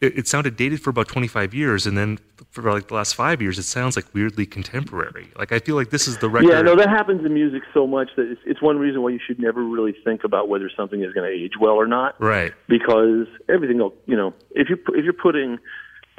it, 0.00 0.18
it, 0.18 0.28
sounded 0.28 0.56
dated 0.56 0.80
for 0.80 0.90
about 0.90 1.08
25 1.08 1.54
years, 1.54 1.86
and 1.86 1.98
then 1.98 2.18
for 2.50 2.62
like 2.72 2.88
the 2.88 2.94
last 2.94 3.14
five 3.14 3.42
years, 3.42 3.58
it 3.58 3.64
sounds 3.64 3.96
like 3.96 4.06
weirdly 4.14 4.46
contemporary. 4.46 5.28
Like 5.36 5.52
I 5.52 5.58
feel 5.58 5.74
like 5.74 5.90
this 5.90 6.06
is 6.06 6.18
the 6.18 6.28
record. 6.28 6.50
Yeah, 6.50 6.62
no, 6.62 6.76
that 6.76 6.88
happens 6.88 7.24
in 7.24 7.34
music 7.34 7.62
so 7.74 7.86
much 7.86 8.10
that 8.16 8.30
it's, 8.30 8.40
it's 8.44 8.62
one 8.62 8.78
reason 8.78 9.02
why 9.02 9.10
you 9.10 9.20
should 9.24 9.40
never 9.40 9.62
really 9.62 9.94
think 10.04 10.24
about 10.24 10.48
whether 10.48 10.70
something 10.76 11.02
is 11.02 11.12
going 11.12 11.28
to 11.28 11.36
age 11.36 11.52
well 11.60 11.74
or 11.74 11.86
not. 11.86 12.20
Right. 12.20 12.54
Because 12.68 13.26
everything, 13.48 13.78
will, 13.78 13.94
you 14.06 14.16
know, 14.16 14.34
if 14.52 14.68
you 14.68 14.76
if 14.94 15.04
you're 15.04 15.12
putting 15.12 15.58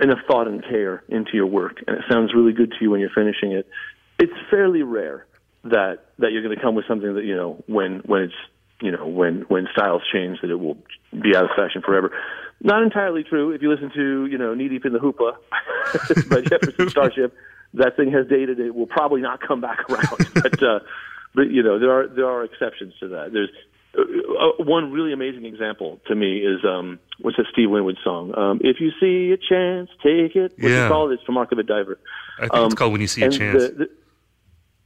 enough 0.02 0.20
thought 0.28 0.48
and 0.48 0.64
care 0.64 1.04
into 1.08 1.32
your 1.34 1.48
work, 1.48 1.82
and 1.88 1.98
it 1.98 2.04
sounds 2.10 2.34
really 2.34 2.54
good 2.54 2.72
to 2.72 2.78
you 2.82 2.92
when 2.92 3.00
you're 3.00 3.10
finishing 3.16 3.54
it, 3.54 3.68
it's 4.20 4.34
fairly 4.50 4.84
rare 4.84 5.26
that 5.64 6.06
that 6.20 6.32
you're 6.32 6.42
going 6.42 6.56
to 6.56 6.62
come 6.62 6.76
with 6.76 6.86
something 6.88 7.16
that 7.16 7.24
you 7.24 7.36
know 7.36 7.64
when 7.68 8.00
when 8.06 8.24
it's 8.24 8.34
you 8.82 8.92
know 8.92 9.08
when 9.08 9.42
when 9.48 9.68
styles 9.72 10.02
change 10.12 10.40
that 10.42 10.50
it 10.50 10.60
will 10.60 10.78
be 11.12 11.36
out 11.36 11.46
of 11.46 11.52
fashion 11.56 11.82
forever. 11.82 12.12
Not 12.62 12.84
entirely 12.84 13.24
true. 13.24 13.52
If 13.52 13.62
you 13.62 13.72
listen 13.72 13.90
to, 13.96 14.26
you 14.26 14.38
know, 14.38 14.54
Knee 14.54 14.68
Deep 14.68 14.86
in 14.86 14.92
the 14.92 15.00
Hoopla 15.00 15.36
by 16.30 16.42
Jefferson 16.42 16.90
Starship, 16.90 17.34
that 17.76 17.96
thing 17.96 18.12
has 18.12 18.28
dated. 18.28 18.60
It 18.60 18.76
will 18.76 18.88
probably 18.88 19.22
not 19.22 19.40
come 19.42 19.62
back 19.62 19.90
around. 19.90 20.30
but, 20.34 20.62
uh, 20.62 20.80
but 21.34 21.50
you 21.50 21.64
know, 21.64 21.80
there 21.80 21.92
are 21.92 22.08
there 22.08 22.28
are 22.28 22.44
exceptions 22.44 22.94
to 23.00 23.08
that. 23.10 23.32
There's 23.32 23.50
uh, 23.98 24.02
uh, 24.02 24.64
one 24.64 24.92
really 24.92 25.14
amazing 25.14 25.46
example 25.46 26.00
to 26.08 26.16
me 26.16 26.40
is 26.40 26.64
um, 26.66 27.00
what's 27.20 27.38
that 27.38 27.46
Steve 27.52 27.70
Winwood 27.70 27.98
song? 28.04 28.38
Um, 28.38 28.60
if 28.62 28.82
you 28.82 28.92
see 29.00 29.32
a 29.32 29.38
chance, 29.38 29.90
take 30.04 30.36
it. 30.36 30.54
What's 30.58 30.74
yeah. 30.74 30.86
it 30.86 30.90
called? 30.90 31.12
It's 31.12 31.24
from 31.24 31.38
Arc 31.38 31.52
of 31.52 31.60
a 31.60 31.64
Diver. 31.64 31.98
I 32.38 32.42
think 32.42 32.54
um, 32.54 32.66
it's 32.66 32.76
called 32.76 32.92
When 32.92 33.02
You 33.02 33.08
See 33.08 33.24
a 33.24 33.32
Chance. 33.32 33.64
The, 33.64 33.70
the, 33.70 33.90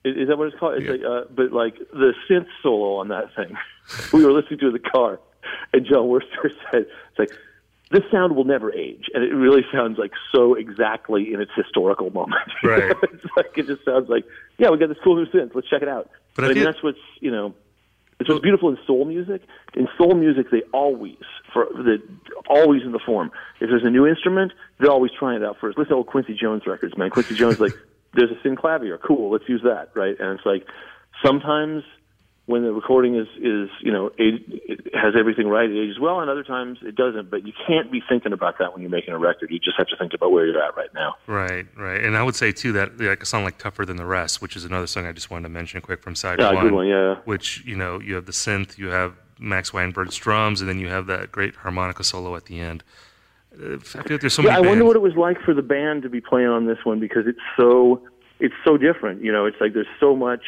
is 0.04 0.28
that 0.28 0.38
what 0.38 0.48
it's 0.48 0.60
called? 0.60 0.76
It's 0.76 0.86
yeah. 0.86 0.92
like, 0.92 1.04
uh, 1.04 1.28
but 1.34 1.52
like 1.52 1.78
the 1.92 2.14
synth 2.30 2.48
solo 2.62 2.98
on 2.98 3.08
that 3.10 3.34
thing, 3.36 3.56
we 4.14 4.26
were 4.26 4.32
listening 4.32 4.60
to 4.60 4.68
in 4.68 4.74
the 4.74 4.80
car, 4.80 5.20
and 5.74 5.86
Jon 5.86 6.08
Wurster 6.08 6.52
said, 6.72 6.86
"It's 7.10 7.20
like 7.20 7.32
this 7.94 8.04
sound 8.12 8.36
will 8.36 8.44
never 8.44 8.74
age, 8.74 9.06
and 9.14 9.24
it 9.24 9.34
really 9.34 9.64
sounds 9.72 10.00
like 10.00 10.12
so 10.34 10.56
exactly 10.56 11.34
in 11.34 11.40
its 11.40 11.52
historical 11.56 12.10
moment. 12.10 12.42
Right. 12.64 12.96
it's 13.04 13.26
like 13.36 13.58
it 13.58 13.68
just 13.68 13.84
sounds 13.84 14.10
like, 14.10 14.26
yeah, 14.58 14.70
we 14.70 14.78
got 14.78 14.88
this 14.88 14.98
cool 15.04 15.16
new 15.16 15.26
synth. 15.26 15.54
Let's 15.54 15.68
check 15.68 15.82
it 15.82 15.88
out. 15.88 16.10
But, 16.36 16.44
but 16.44 16.52
I, 16.52 16.54
mean, 16.54 16.64
that's 16.64 16.82
what's 16.82 16.98
you 17.20 17.30
know, 17.30 17.54
it's 18.20 18.30
what's 18.30 18.42
beautiful 18.42 18.70
in 18.70 18.78
soul 18.88 19.06
music. 19.06 19.42
In 19.76 19.88
soul 19.98 20.16
music, 20.16 20.50
they 20.50 20.62
always 20.74 21.18
for 21.54 21.68
the 21.72 22.02
always 22.48 22.84
in 22.84 22.94
the 22.94 23.00
form. 23.00 23.32
If 23.60 23.70
there's 23.70 23.84
a 23.84 23.90
new 23.90 24.08
instrument, 24.08 24.54
they're 24.80 24.92
always 24.92 25.12
trying 25.18 25.42
it 25.42 25.46
out 25.46 25.58
first. 25.60 25.78
Listen 25.78 25.90
to 25.90 25.96
old 25.98 26.08
Quincy 26.08 26.34
Jones 26.34 26.66
records, 26.66 26.98
man. 26.98 27.10
Quincy 27.10 27.36
Jones 27.36 27.60
like, 27.60 27.74
there's 28.14 28.32
a 28.32 28.48
synclavier, 28.48 29.00
cool, 29.02 29.32
let's 29.32 29.48
use 29.48 29.62
that, 29.64 29.90
right? 29.96 30.16
And 30.20 30.38
it's 30.38 30.46
like 30.46 30.66
sometimes 31.24 31.84
when 32.46 32.64
the 32.64 32.74
recording 32.74 33.16
is 33.16 33.28
is 33.38 33.70
you 33.82 33.92
know 33.92 34.08
it, 34.18 34.42
it 34.48 34.94
has 34.94 35.14
everything 35.18 35.48
right, 35.48 35.70
it 35.70 35.82
ages 35.82 36.00
well, 36.00 36.20
and 36.20 36.30
other 36.30 36.44
times 36.44 36.80
it 36.82 36.96
doesn't. 36.96 37.30
But 37.30 37.48
you 37.48 37.54
can't 37.66 37.92
be 37.92 38.02
thinking 38.08 38.34
about 38.34 38.58
that 38.60 38.74
when 38.74 38.82
you're 38.82 38.92
making 38.92 39.14
a 39.14 39.18
record. 39.18 39.50
You 39.50 39.60
just 39.60 39.78
have 39.78 39.88
to 39.88 39.98
think 39.98 40.14
about 40.14 40.32
where 40.32 40.46
you're 40.46 40.62
at 40.62 40.76
right 40.76 40.94
now. 40.94 41.16
Right, 41.26 41.66
right. 41.78 42.04
And 42.04 42.18
I 42.18 42.24
would 42.24 42.36
say 42.36 42.52
too 42.52 42.74
that 42.74 43.00
like 43.00 43.24
a 43.24 43.26
song 43.26 43.44
like 43.44 43.58
"Tougher 43.58 43.86
Than 43.86 43.98
the 43.98 44.06
Rest," 44.06 44.42
which 44.42 44.56
is 44.56 44.66
another 44.66 44.88
song 44.88 45.06
I 45.06 45.14
just 45.14 45.30
wanted 45.30 45.44
to 45.44 45.50
mention 45.50 45.80
quick 45.82 46.02
from 46.02 46.16
side 46.16 46.40
yeah, 46.40 46.54
one. 46.54 46.64
good 46.64 46.74
one, 46.74 46.88
yeah. 46.88 47.16
Which 47.26 47.64
you 47.66 47.78
know 47.78 48.00
you 48.00 48.16
have 48.16 48.26
the 48.26 48.34
synth, 48.34 48.78
you 48.78 48.88
have 48.90 49.16
Max 49.40 49.74
Weinberg's 49.74 50.18
drums, 50.18 50.60
and 50.60 50.70
then 50.70 50.80
you 50.80 50.90
have 50.90 51.06
that 51.08 51.32
great 51.32 51.56
harmonica 51.56 52.04
solo 52.04 52.36
at 52.36 52.46
the 52.46 52.60
end. 52.60 52.84
Uh, 53.54 53.76
I 53.76 53.78
feel 53.78 54.02
like 54.10 54.22
there's 54.22 54.34
so 54.34 54.42
yeah, 54.42 54.50
many. 54.50 54.58
I 54.58 54.62
bands. 54.62 54.70
wonder 54.70 54.86
what 54.86 54.96
it 54.96 55.02
was 55.02 55.16
like 55.16 55.42
for 55.42 55.54
the 55.54 55.62
band 55.62 56.04
to 56.04 56.10
be 56.10 56.22
playing 56.22 56.48
on 56.48 56.66
this 56.66 56.80
one 56.84 57.00
because 57.00 57.28
it's 57.28 57.40
so 57.58 58.02
it's 58.40 58.56
so 58.66 58.78
different. 58.78 59.24
You 59.24 59.32
know, 59.32 59.46
it's 59.46 59.58
like 59.62 59.74
there's 59.74 59.88
so 60.00 60.16
much 60.16 60.44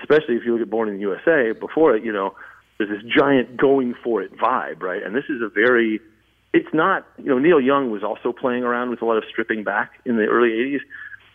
especially 0.00 0.36
if 0.36 0.44
you 0.44 0.52
look 0.52 0.62
at 0.62 0.70
Born 0.70 0.88
in 0.88 0.94
the 0.94 1.00
USA, 1.00 1.52
before 1.52 1.96
it, 1.96 2.04
you 2.04 2.12
know, 2.12 2.34
there's 2.78 2.90
this 2.90 3.10
giant 3.10 3.56
going 3.56 3.94
for 4.02 4.22
it 4.22 4.36
vibe, 4.36 4.82
right? 4.82 5.02
And 5.02 5.14
this 5.14 5.24
is 5.28 5.40
a 5.42 5.48
very, 5.48 6.00
it's 6.52 6.72
not, 6.72 7.06
you 7.18 7.26
know, 7.26 7.38
Neil 7.38 7.60
Young 7.60 7.90
was 7.90 8.02
also 8.02 8.32
playing 8.32 8.64
around 8.64 8.90
with 8.90 9.02
a 9.02 9.04
lot 9.04 9.16
of 9.16 9.24
stripping 9.30 9.64
back 9.64 9.92
in 10.04 10.16
the 10.16 10.24
early 10.24 10.50
80s. 10.50 10.80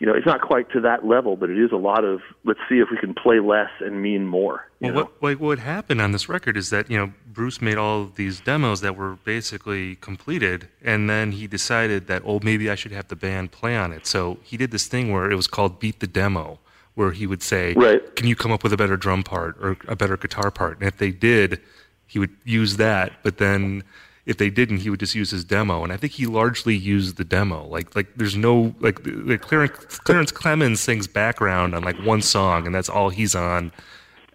You 0.02 0.08
know, 0.08 0.14
it's 0.14 0.26
not 0.26 0.40
quite 0.40 0.68
to 0.72 0.80
that 0.80 1.06
level, 1.06 1.36
but 1.36 1.48
it 1.48 1.56
is 1.56 1.70
a 1.70 1.76
lot 1.76 2.04
of 2.04 2.22
let's 2.44 2.58
see 2.68 2.80
if 2.80 2.88
we 2.90 2.96
can 2.96 3.14
play 3.14 3.38
less 3.38 3.70
and 3.78 4.02
mean 4.02 4.26
more. 4.26 4.68
well, 4.80 4.94
what, 4.94 5.22
what 5.22 5.38
what 5.38 5.58
happened 5.60 6.00
on 6.00 6.10
this 6.10 6.28
record 6.28 6.56
is 6.56 6.70
that 6.70 6.90
you 6.90 6.98
know 6.98 7.12
Bruce 7.32 7.62
made 7.62 7.78
all 7.78 8.02
of 8.02 8.16
these 8.16 8.40
demos 8.40 8.80
that 8.80 8.96
were 8.96 9.14
basically 9.22 9.94
completed, 9.94 10.68
and 10.82 11.08
then 11.08 11.30
he 11.30 11.46
decided 11.46 12.08
that 12.08 12.22
oh 12.26 12.40
maybe 12.42 12.68
I 12.68 12.74
should 12.74 12.90
have 12.90 13.06
the 13.06 13.14
band 13.14 13.52
play 13.52 13.76
on 13.76 13.92
it. 13.92 14.04
So 14.08 14.38
he 14.42 14.56
did 14.56 14.72
this 14.72 14.88
thing 14.88 15.12
where 15.12 15.30
it 15.30 15.36
was 15.36 15.46
called 15.46 15.78
Beat 15.78 16.00
the 16.00 16.08
Demo, 16.08 16.58
where 16.96 17.12
he 17.12 17.28
would 17.28 17.40
say, 17.40 17.72
right. 17.74 18.02
"Can 18.16 18.26
you 18.26 18.34
come 18.34 18.50
up 18.50 18.64
with 18.64 18.72
a 18.72 18.76
better 18.76 18.96
drum 18.96 19.22
part 19.22 19.56
or 19.60 19.76
a 19.86 19.94
better 19.94 20.16
guitar 20.16 20.50
part?" 20.50 20.80
And 20.80 20.88
if 20.88 20.96
they 20.96 21.12
did, 21.12 21.60
he 22.08 22.18
would 22.18 22.34
use 22.42 22.76
that. 22.76 23.12
But 23.22 23.38
then 23.38 23.84
if 24.24 24.36
they 24.36 24.50
didn't, 24.50 24.78
he 24.78 24.90
would 24.90 25.00
just 25.00 25.14
use 25.14 25.30
his 25.30 25.44
demo. 25.44 25.82
And 25.82 25.92
I 25.92 25.96
think 25.96 26.12
he 26.12 26.26
largely 26.26 26.76
used 26.76 27.16
the 27.16 27.24
demo. 27.24 27.66
Like 27.66 27.94
like 27.96 28.08
there's 28.16 28.36
no 28.36 28.74
like, 28.80 29.00
like 29.04 29.40
Clarence, 29.40 29.98
Clarence 29.98 30.32
Clemons 30.32 30.78
sings 30.78 31.06
background 31.06 31.74
on 31.74 31.82
like 31.82 31.98
one 32.04 32.22
song, 32.22 32.66
and 32.66 32.74
that's 32.74 32.88
all 32.88 33.10
he's 33.10 33.34
on. 33.34 33.72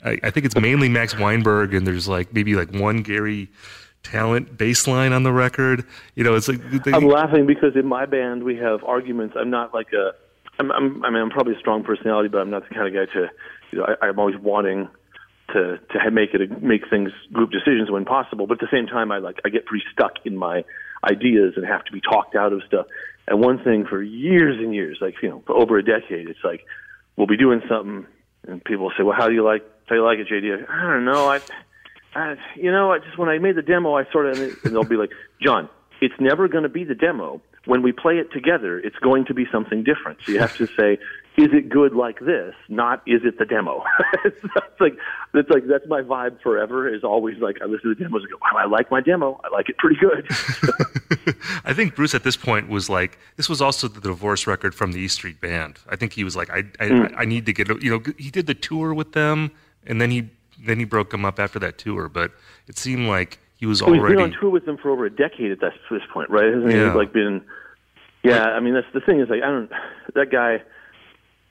I, 0.04 0.20
I 0.24 0.30
think 0.30 0.46
it's 0.46 0.56
mainly 0.56 0.90
Max 0.90 1.18
Weinberg, 1.18 1.74
and 1.74 1.88
there's 1.88 2.08
like 2.08 2.34
maybe 2.34 2.56
like 2.56 2.74
one 2.74 3.02
Garry 3.02 3.50
Tallent 4.04 4.58
bass 4.58 4.88
line 4.88 5.14
on 5.14 5.24
the 5.24 5.32
record. 5.32 5.86
You 6.16 6.24
know, 6.24 6.36
it's 6.36 6.48
like 6.48 6.62
they, 6.84 6.94
I'm 6.94 7.08
laughing 7.08 7.46
because 7.46 7.76
in 7.76 7.86
my 7.86 8.06
band 8.06 8.44
we 8.44 8.58
have 8.58 8.84
arguments. 8.84 9.36
I'm 9.38 9.50
not 9.50 9.74
like 9.74 9.94
a 9.94 10.14
I'm, 10.60 10.72
I'm, 10.72 11.06
I 11.06 11.10
mean, 11.10 11.22
I'm 11.22 11.30
probably 11.30 11.56
a 11.56 11.60
strong 11.60 11.84
personality, 11.84 12.30
but 12.30 12.40
I'm 12.40 12.50
not 12.50 12.68
the 12.68 12.74
kind 12.74 12.88
of 12.88 12.94
guy 12.94 13.12
to, 13.14 13.30
you 13.72 13.80
know, 13.80 13.96
I, 14.02 14.08
I'm 14.08 14.20
always 14.20 14.38
wanting 14.38 14.90
to 15.54 15.80
to 15.92 16.12
make 16.12 16.34
it 16.34 16.62
make 16.62 16.90
things 16.90 17.12
group 17.32 17.52
decisions 17.52 17.90
when 17.90 18.06
possible. 18.06 18.48
But 18.48 18.62
at 18.62 18.70
the 18.70 18.76
same 18.76 18.88
time, 18.88 19.12
I 19.12 19.20
like 19.20 19.40
I 19.46 19.50
get 19.50 19.66
pretty 19.66 19.86
stuck 19.92 20.14
in 20.26 20.38
my 20.38 20.64
ideas 21.04 21.54
and 21.56 21.66
have 21.66 21.86
to 21.86 21.92
be 21.92 22.02
talked 22.02 22.36
out 22.36 22.54
of 22.54 22.62
stuff. 22.68 22.88
And 23.28 23.40
one 23.40 23.64
thing 23.64 23.86
for 23.86 24.02
years 24.02 24.58
and 24.60 24.74
years, 24.74 24.98
like 25.02 25.16
you 25.22 25.30
know, 25.30 25.44
for 25.46 25.56
over 25.56 25.78
a 25.78 25.84
decade, 25.84 26.30
it's 26.30 26.44
like 26.44 26.66
we'll 27.16 27.28
be 27.28 27.38
doing 27.38 27.62
something, 27.70 28.06
and 28.48 28.64
people 28.64 28.92
say, 28.98 29.04
"Well, 29.04 29.16
how 29.18 29.28
do 29.28 29.34
you 29.34 29.44
like 29.44 29.64
how 29.86 29.96
do 29.96 30.02
you 30.02 30.06
like 30.06 30.20
it, 30.20 30.28
JD?" 30.28 30.70
I 30.70 30.94
don't 30.94 31.06
know. 31.06 31.30
I, 31.30 31.40
I 32.16 32.36
you 32.56 32.72
know, 32.72 32.92
I 32.92 33.00
just 33.00 33.18
when 33.18 33.30
I 33.30 33.38
made 33.38 33.56
the 33.56 33.62
demo, 33.62 33.96
I 33.96 34.10
sort 34.12 34.28
of 34.28 34.40
and 34.40 34.74
they'll 34.74 34.84
be 34.84 34.98
like, 34.98 35.12
"John, 35.42 35.70
it's 36.02 36.16
never 36.20 36.48
going 36.48 36.64
to 36.64 36.70
be 36.70 36.84
the 36.84 36.96
demo." 36.96 37.42
when 37.68 37.82
we 37.82 37.92
play 37.92 38.18
it 38.18 38.32
together, 38.32 38.80
it's 38.80 38.96
going 38.98 39.26
to 39.26 39.34
be 39.34 39.46
something 39.52 39.84
different. 39.84 40.20
So 40.26 40.32
you 40.32 40.40
have 40.40 40.56
to 40.58 40.68
say, 40.68 40.98
is 41.38 41.50
it 41.54 41.70
good 41.70 41.94
like 41.94 42.20
this? 42.20 42.56
Not 42.68 43.04
is 43.06 43.22
it 43.24 43.38
the 43.38 43.46
demo? 43.46 43.84
it's 44.26 44.44
like 44.80 44.98
it's 45.36 45.50
like 45.52 45.68
that's 45.68 45.86
my 45.88 46.02
vibe 46.02 46.42
forever. 46.42 46.92
Is 46.92 47.04
always 47.04 47.38
like 47.38 47.62
I 47.62 47.66
listen 47.66 47.90
to 47.90 47.96
the 47.96 48.04
demos 48.04 48.24
and 48.24 48.32
go, 48.32 48.38
wow, 48.42 48.58
I 48.58 48.66
like 48.66 48.90
my 48.90 49.02
demo. 49.02 49.40
I 49.44 49.50
like 49.50 49.70
it 49.70 49.78
pretty 49.78 49.98
good. 49.98 50.28
I 51.64 51.74
think 51.74 51.96
Bruce 51.96 52.16
at 52.16 52.24
this 52.24 52.36
point 52.36 52.70
was 52.70 52.90
like, 52.90 53.20
this 53.36 53.48
was 53.48 53.62
also 53.62 53.88
the 53.88 54.02
divorce 54.02 54.48
record 54.48 54.74
from 54.74 54.94
the 54.94 55.00
E 55.00 55.08
Street 55.08 55.40
Band. 55.40 55.78
I 55.88 55.96
think 55.96 56.14
he 56.14 56.24
was 56.24 56.36
like, 56.36 56.50
I 56.50 56.64
I, 56.80 56.90
mm. 56.90 57.14
I 57.16 57.26
need 57.26 57.46
to 57.46 57.54
get 57.54 57.70
you 57.84 57.92
know 57.92 58.14
he 58.18 58.32
did 58.32 58.48
the 58.48 58.56
tour 58.56 58.96
with 58.96 59.14
them, 59.14 59.52
and 59.86 60.02
then 60.02 60.10
he 60.10 60.32
then 60.66 60.80
he 60.80 60.86
broke 60.86 61.12
them 61.12 61.24
up 61.24 61.40
after 61.40 61.60
that 61.60 61.78
tour. 61.78 62.10
But 62.10 62.32
it 62.68 62.80
seemed 62.80 63.08
like 63.08 63.38
he 63.58 63.68
was 63.68 63.84
already. 63.84 64.02
He's 64.02 64.16
been 64.16 64.34
on 64.34 64.40
tour 64.40 64.50
with 64.50 64.66
them 64.66 64.78
for 64.78 64.90
over 64.90 65.06
a 65.06 65.12
decade 65.12 65.52
at 65.52 65.60
this, 65.60 65.74
this 65.92 66.02
point, 66.12 66.32
right? 66.32 66.52
Hasn't 66.52 66.72
yeah. 66.72 66.92
he 66.92 66.98
like 66.98 67.14
been? 67.14 67.44
Yeah, 68.24 68.46
I 68.46 68.60
mean 68.60 68.74
that's 68.74 68.92
the 68.92 69.02
thing 69.02 69.20
is 69.20 69.30
like 69.30 69.44
I 69.44 69.52
don't 69.52 69.72
that 70.16 70.32
guy. 70.32 70.64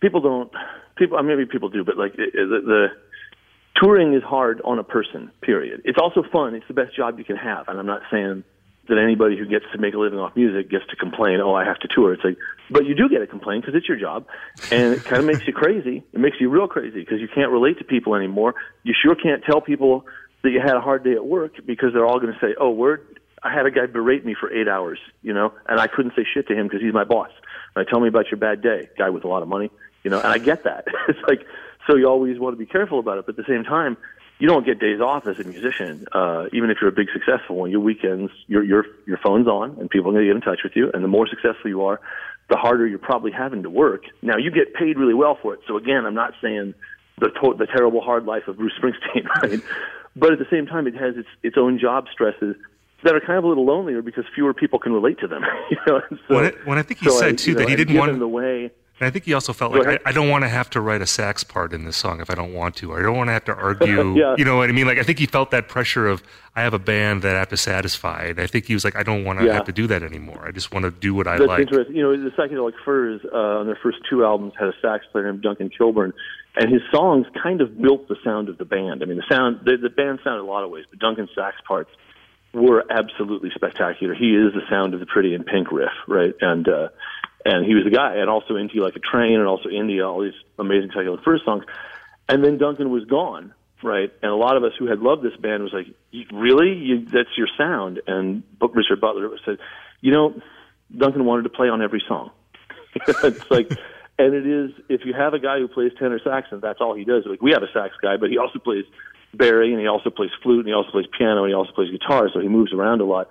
People 0.01 0.21
don't 0.21 0.53
people. 0.97 1.23
Maybe 1.23 1.47
people 1.47 1.69
do, 1.69 1.85
but 1.85 1.97
like 1.97 2.17
the, 2.17 2.27
the 2.33 2.87
touring 3.77 4.15
is 4.15 4.23
hard 4.23 4.61
on 4.65 4.79
a 4.79 4.85
person. 4.85 5.31
Period. 5.43 5.83
It's 5.85 5.99
also 6.01 6.23
fun. 6.33 6.55
It's 6.55 6.67
the 6.69 6.75
best 6.75 6.95
job 6.97 7.19
you 7.19 7.25
can 7.25 7.37
have, 7.37 7.69
and 7.69 7.79
I'm 7.79 7.87
not 7.87 8.03
saying 8.11 8.45
that 8.89 8.99
anybody 8.99 9.37
who 9.37 9.47
gets 9.47 9.65
to 9.73 9.79
make 9.79 9.95
a 9.95 9.99
living 9.99 10.19
off 10.19 10.37
music 10.37 10.71
gets 10.71 10.87
to 10.91 10.97
complain. 10.97 11.41
Oh, 11.41 11.55
I 11.55 11.65
have 11.65 11.79
to 11.81 11.89
tour. 11.89 12.13
It's 12.13 12.23
like, 12.23 12.37
but 12.71 12.85
you 12.85 12.95
do 12.95 13.09
get 13.09 13.19
to 13.19 13.27
complain 13.27 13.61
because 13.61 13.75
it's 13.75 13.89
your 13.89 13.99
job, 13.99 14.27
and 14.71 14.95
it 14.95 15.05
kind 15.05 15.19
of 15.19 15.25
makes 15.25 15.47
you 15.47 15.53
crazy. 15.53 16.05
It 16.13 16.21
makes 16.21 16.37
you 16.41 16.51
real 16.51 16.69
crazy 16.69 17.01
because 17.01 17.21
you 17.21 17.29
can't 17.33 17.51
relate 17.51 17.79
to 17.79 17.85
people 17.85 18.15
anymore. 18.15 18.55
You 18.85 18.95
sure 19.01 19.15
can't 19.15 19.43
tell 19.45 19.61
people 19.61 20.07
that 20.43 20.51
you 20.51 20.61
had 20.61 20.77
a 20.77 20.81
hard 20.81 21.05
day 21.05 21.13
at 21.13 21.25
work 21.27 21.55
because 21.65 21.93
they're 21.93 22.07
all 22.07 22.21
going 22.21 22.33
to 22.33 22.41
say, 22.41 22.55
"Oh, 22.61 22.71
word." 22.71 23.19
I 23.43 23.55
had 23.55 23.67
a 23.67 23.71
guy 23.71 23.87
berate 23.87 24.25
me 24.25 24.35
for 24.39 24.51
eight 24.53 24.67
hours, 24.67 24.99
you 25.23 25.33
know, 25.33 25.53
and 25.69 25.79
I 25.79 25.87
couldn't 25.87 26.15
say 26.17 26.25
shit 26.35 26.49
to 26.49 26.55
him 26.55 26.67
because 26.67 26.81
he's 26.81 26.95
my 26.95 27.05
boss. 27.05 27.31
Right, 27.77 27.87
tell 27.87 28.01
me 28.01 28.09
about 28.09 28.29
your 28.31 28.39
bad 28.39 28.63
day, 28.63 28.89
guy 28.99 29.11
with 29.11 29.23
a 29.25 29.29
lot 29.29 29.43
of 29.43 29.49
money, 29.49 29.71
you 30.07 30.11
know, 30.11 30.21
and 30.21 30.29
I 30.29 30.39
get 30.39 30.63
that. 30.63 30.85
it's 31.09 31.19
like 31.27 31.45
so 31.89 31.97
you 31.97 32.07
always 32.07 32.39
want 32.39 32.53
to 32.53 32.57
be 32.57 32.65
careful 32.65 33.01
about 33.01 33.19
it, 33.19 33.27
but 33.27 33.37
at 33.37 33.45
the 33.45 33.53
same 33.53 33.65
time, 33.65 33.97
you 34.39 34.47
don't 34.47 34.65
get 34.65 34.79
days 34.79 35.01
off 35.01 35.27
as 35.27 35.41
a 35.41 35.43
musician, 35.43 36.07
uh, 36.13 36.47
even 36.53 36.71
if 36.71 36.79
you're 36.81 36.91
a 36.91 36.95
big 36.95 37.09
successful 37.13 37.57
one. 37.57 37.73
Your 37.73 37.81
weekends, 37.81 38.31
your 38.47 38.63
your 38.63 38.85
your 39.05 39.19
phone's 39.19 39.49
on, 39.49 39.77
and 39.81 39.91
people 39.91 40.11
are 40.11 40.13
going 40.13 40.25
to 40.25 40.31
get 40.31 40.37
in 40.37 40.43
touch 40.43 40.61
with 40.63 40.77
you. 40.77 40.93
And 40.95 41.03
the 41.03 41.09
more 41.09 41.27
successful 41.27 41.69
you 41.69 41.83
are, 41.87 42.01
the 42.49 42.57
harder 42.57 42.87
you're 42.87 43.01
probably 43.01 43.33
having 43.33 43.65
to 43.65 43.71
work. 43.71 44.05
Now 44.23 44.37
you 44.37 44.53
get 44.53 44.75
paid 44.75 44.97
really 44.97 45.15
well 45.15 45.37
for 45.43 45.55
it. 45.55 45.61
So 45.67 45.77
again, 45.77 46.07
I'm 46.07 46.15
not 46.15 46.35
saying 46.41 46.75
the 47.19 47.31
to- 47.31 47.57
the 47.59 47.67
terrible 47.67 48.01
hard 48.01 48.27
life 48.27 48.47
of 48.47 48.59
Bruce 48.59 48.75
Springsteen, 48.81 49.27
right? 49.43 49.61
But 50.15 50.35
at 50.35 50.39
the 50.39 50.47
same 50.53 50.67
time, 50.67 50.87
it 50.87 50.95
has 50.95 51.17
its 51.17 51.29
its 51.43 51.57
own 51.59 51.81
job 51.81 52.07
stresses 52.13 52.55
that 53.03 53.17
are 53.17 53.21
kind 53.21 53.39
of 53.39 53.45
a 53.45 53.49
little 53.49 53.67
lonelier 53.67 54.03
because 54.03 54.25
fewer 54.37 54.55
people 54.55 54.79
can 54.79 54.93
relate 54.93 55.19
to 55.19 55.27
them. 55.27 55.43
you 55.73 55.79
know, 55.85 56.01
so, 56.29 56.35
when, 56.37 56.45
I, 56.45 56.51
when 56.65 56.79
I 56.79 56.83
think 56.83 57.01
he 57.01 57.07
so 57.07 57.19
said 57.19 57.29
I, 57.29 57.33
too 57.33 57.51
you 57.51 57.57
know, 57.57 57.65
that 57.65 57.69
he 57.71 57.75
didn't 57.77 57.97
want 57.97 58.17
the 58.21 58.29
way. 58.29 58.71
And 58.99 59.07
I 59.07 59.11
think 59.11 59.27
he 59.27 59.35
also 59.35 59.53
felt 59.53 59.73
like 59.73 59.87
I. 59.87 59.99
I 60.09 60.13
don't 60.13 60.31
want 60.31 60.45
to 60.45 60.49
have 60.49 60.71
to 60.71 60.81
write 60.81 61.03
a 61.03 61.07
sax 61.07 61.45
part 61.45 61.75
in 61.75 61.85
this 61.85 61.99
song 61.99 62.21
if 62.23 62.31
I 62.31 62.35
don't 62.35 62.55
want 62.55 62.77
to, 62.77 62.93
or 62.93 63.01
I 63.01 63.03
don't 63.03 63.17
want 63.17 63.29
to 63.29 63.33
have 63.33 63.45
to 63.45 63.55
argue. 63.69 64.17
Yeah. 64.19 64.35
You 64.39 64.45
know 64.47 64.57
what 64.57 64.71
I 64.71 64.73
mean? 64.73 64.87
Like 64.87 64.97
I 64.99 65.03
think 65.03 65.19
he 65.19 65.27
felt 65.27 65.51
that 65.51 65.69
pressure 65.69 66.09
of 66.09 66.23
I 66.55 66.63
have 66.63 66.73
a 66.73 66.79
band 66.79 67.21
that 67.21 67.37
I 67.37 67.39
have 67.41 67.51
to 67.51 67.59
satisfy, 67.59 68.25
and 68.29 68.41
I 68.41 68.47
think 68.47 68.65
he 68.65 68.73
was 68.73 68.85
like, 68.85 68.97
I 68.97 69.03
don't 69.03 69.25
want 69.25 69.39
to 69.41 69.45
Yeah. 69.47 69.53
have 69.53 69.65
to 69.67 69.73
do 69.73 69.87
that 69.89 70.03
anymore. 70.03 70.45
I 70.47 70.51
just 70.51 70.73
want 70.73 70.85
to 70.85 70.91
do 70.91 71.15
what 71.15 71.27
I 71.29 71.37
That's 71.37 71.47
like. 71.49 71.61
interesting. 71.61 71.95
You 71.95 72.03
know, 72.05 72.17
the 72.25 72.31
Psychedelic 72.31 72.73
Furs 72.87 73.21
uh, 73.31 73.37
on 73.37 73.67
their 73.67 73.79
first 73.83 73.99
two 74.09 74.25
albums 74.25 74.55
had 74.59 74.69
a 74.69 74.75
sax 74.81 75.05
player 75.13 75.31
named 75.31 75.43
Duncan 75.43 75.69
Kilburn, 75.69 76.15
and 76.57 76.73
his 76.73 76.81
songs 76.91 77.27
kind 77.43 77.61
of 77.61 77.79
built 77.83 78.09
the 78.09 78.17
sound 78.25 78.49
of 78.49 78.57
the 78.57 78.65
band. 78.65 79.03
I 79.03 79.05
mean, 79.07 79.19
the 79.19 79.25
sound 79.29 79.61
the, 79.67 79.77
the 79.77 79.91
band 79.91 80.21
sounded 80.25 80.41
a 80.41 80.49
lot 80.51 80.65
of 80.65 80.71
ways, 80.71 80.87
but 80.89 80.99
Duncan's 81.01 81.29
sax 81.35 81.57
parts 81.69 81.91
were 82.55 82.83
absolutely 82.91 83.51
spectacular. 83.55 84.15
He 84.15 84.35
is 84.35 84.55
the 84.55 84.63
sound 84.71 84.95
of 84.95 85.01
the 85.01 85.07
Pretty 85.07 85.35
in 85.35 85.45
Pink 85.45 85.71
riff, 85.71 85.93
right? 86.09 86.33
And 86.41 86.67
uh, 86.67 86.89
and 87.47 87.65
he 87.65 87.75
was 87.75 87.85
the 87.85 87.91
guy, 87.91 88.17
and 88.17 88.29
also 88.29 88.57
into 88.57 88.83
like 88.83 88.97
a 88.97 88.99
train, 88.99 89.39
and 89.39 89.47
also 89.47 89.69
India, 89.69 90.07
all 90.07 90.21
these 90.21 90.35
amazing 90.59 90.91
Psychedelic 90.91 91.23
Furs 91.23 91.43
songs. 91.45 91.65
And 92.29 92.45
then 92.45 92.59
Duncan 92.59 92.91
was 92.91 93.05
gone, 93.05 93.55
right? 93.85 94.13
And 94.21 94.33
a 94.33 94.35
lot 94.35 94.57
of 94.57 94.65
us 94.65 94.73
who 94.77 94.87
had 94.87 94.99
loved 94.99 95.23
this 95.23 95.37
band 95.37 95.63
was 95.63 95.73
like, 95.73 95.87
"Really? 96.33 96.75
You, 96.75 97.05
that's 97.05 97.31
your 97.39 97.47
sound?" 97.57 98.01
And 98.09 98.43
Richard 98.61 99.01
Butler 99.01 99.31
said, 99.45 99.59
"You 100.01 100.13
know, 100.13 100.41
Duncan 100.97 101.25
wanted 101.25 101.45
to 101.45 101.51
play 101.51 101.69
on 101.69 101.83
every 101.83 102.03
song." 102.09 102.33
it's 103.07 103.49
like, 103.49 103.71
and 104.19 104.35
it 104.35 104.47
is 104.47 104.71
if 104.89 105.03
you 105.05 105.13
have 105.13 105.35
a 105.35 105.39
guy 105.39 105.59
who 105.59 105.69
plays 105.69 105.93
tenor 105.99 106.19
sax 106.25 106.49
and 106.51 106.61
that's 106.61 106.81
all 106.81 106.97
he 106.97 107.05
does. 107.05 107.25
Like 107.27 107.43
we 107.43 107.53
have 107.53 107.63
a 107.63 107.71
sax 107.73 107.95
guy, 108.03 108.17
but 108.17 108.29
he 108.31 108.39
also 108.39 108.59
plays 108.59 108.87
bari 109.35 109.71
and 109.71 109.81
he 109.81 109.87
also 109.87 110.11
plays 110.11 110.31
flute 110.43 110.61
and 110.61 110.69
he 110.69 110.75
also 110.75 110.91
plays 110.91 111.07
piano 111.17 111.45
and 111.45 111.51
he 111.51 111.55
also 111.55 111.73
plays 111.73 111.91
guitar, 111.91 112.29
so 112.33 112.41
he 112.41 112.49
moves 112.49 112.73
around 112.73 113.01
a 113.01 113.05
lot. 113.05 113.29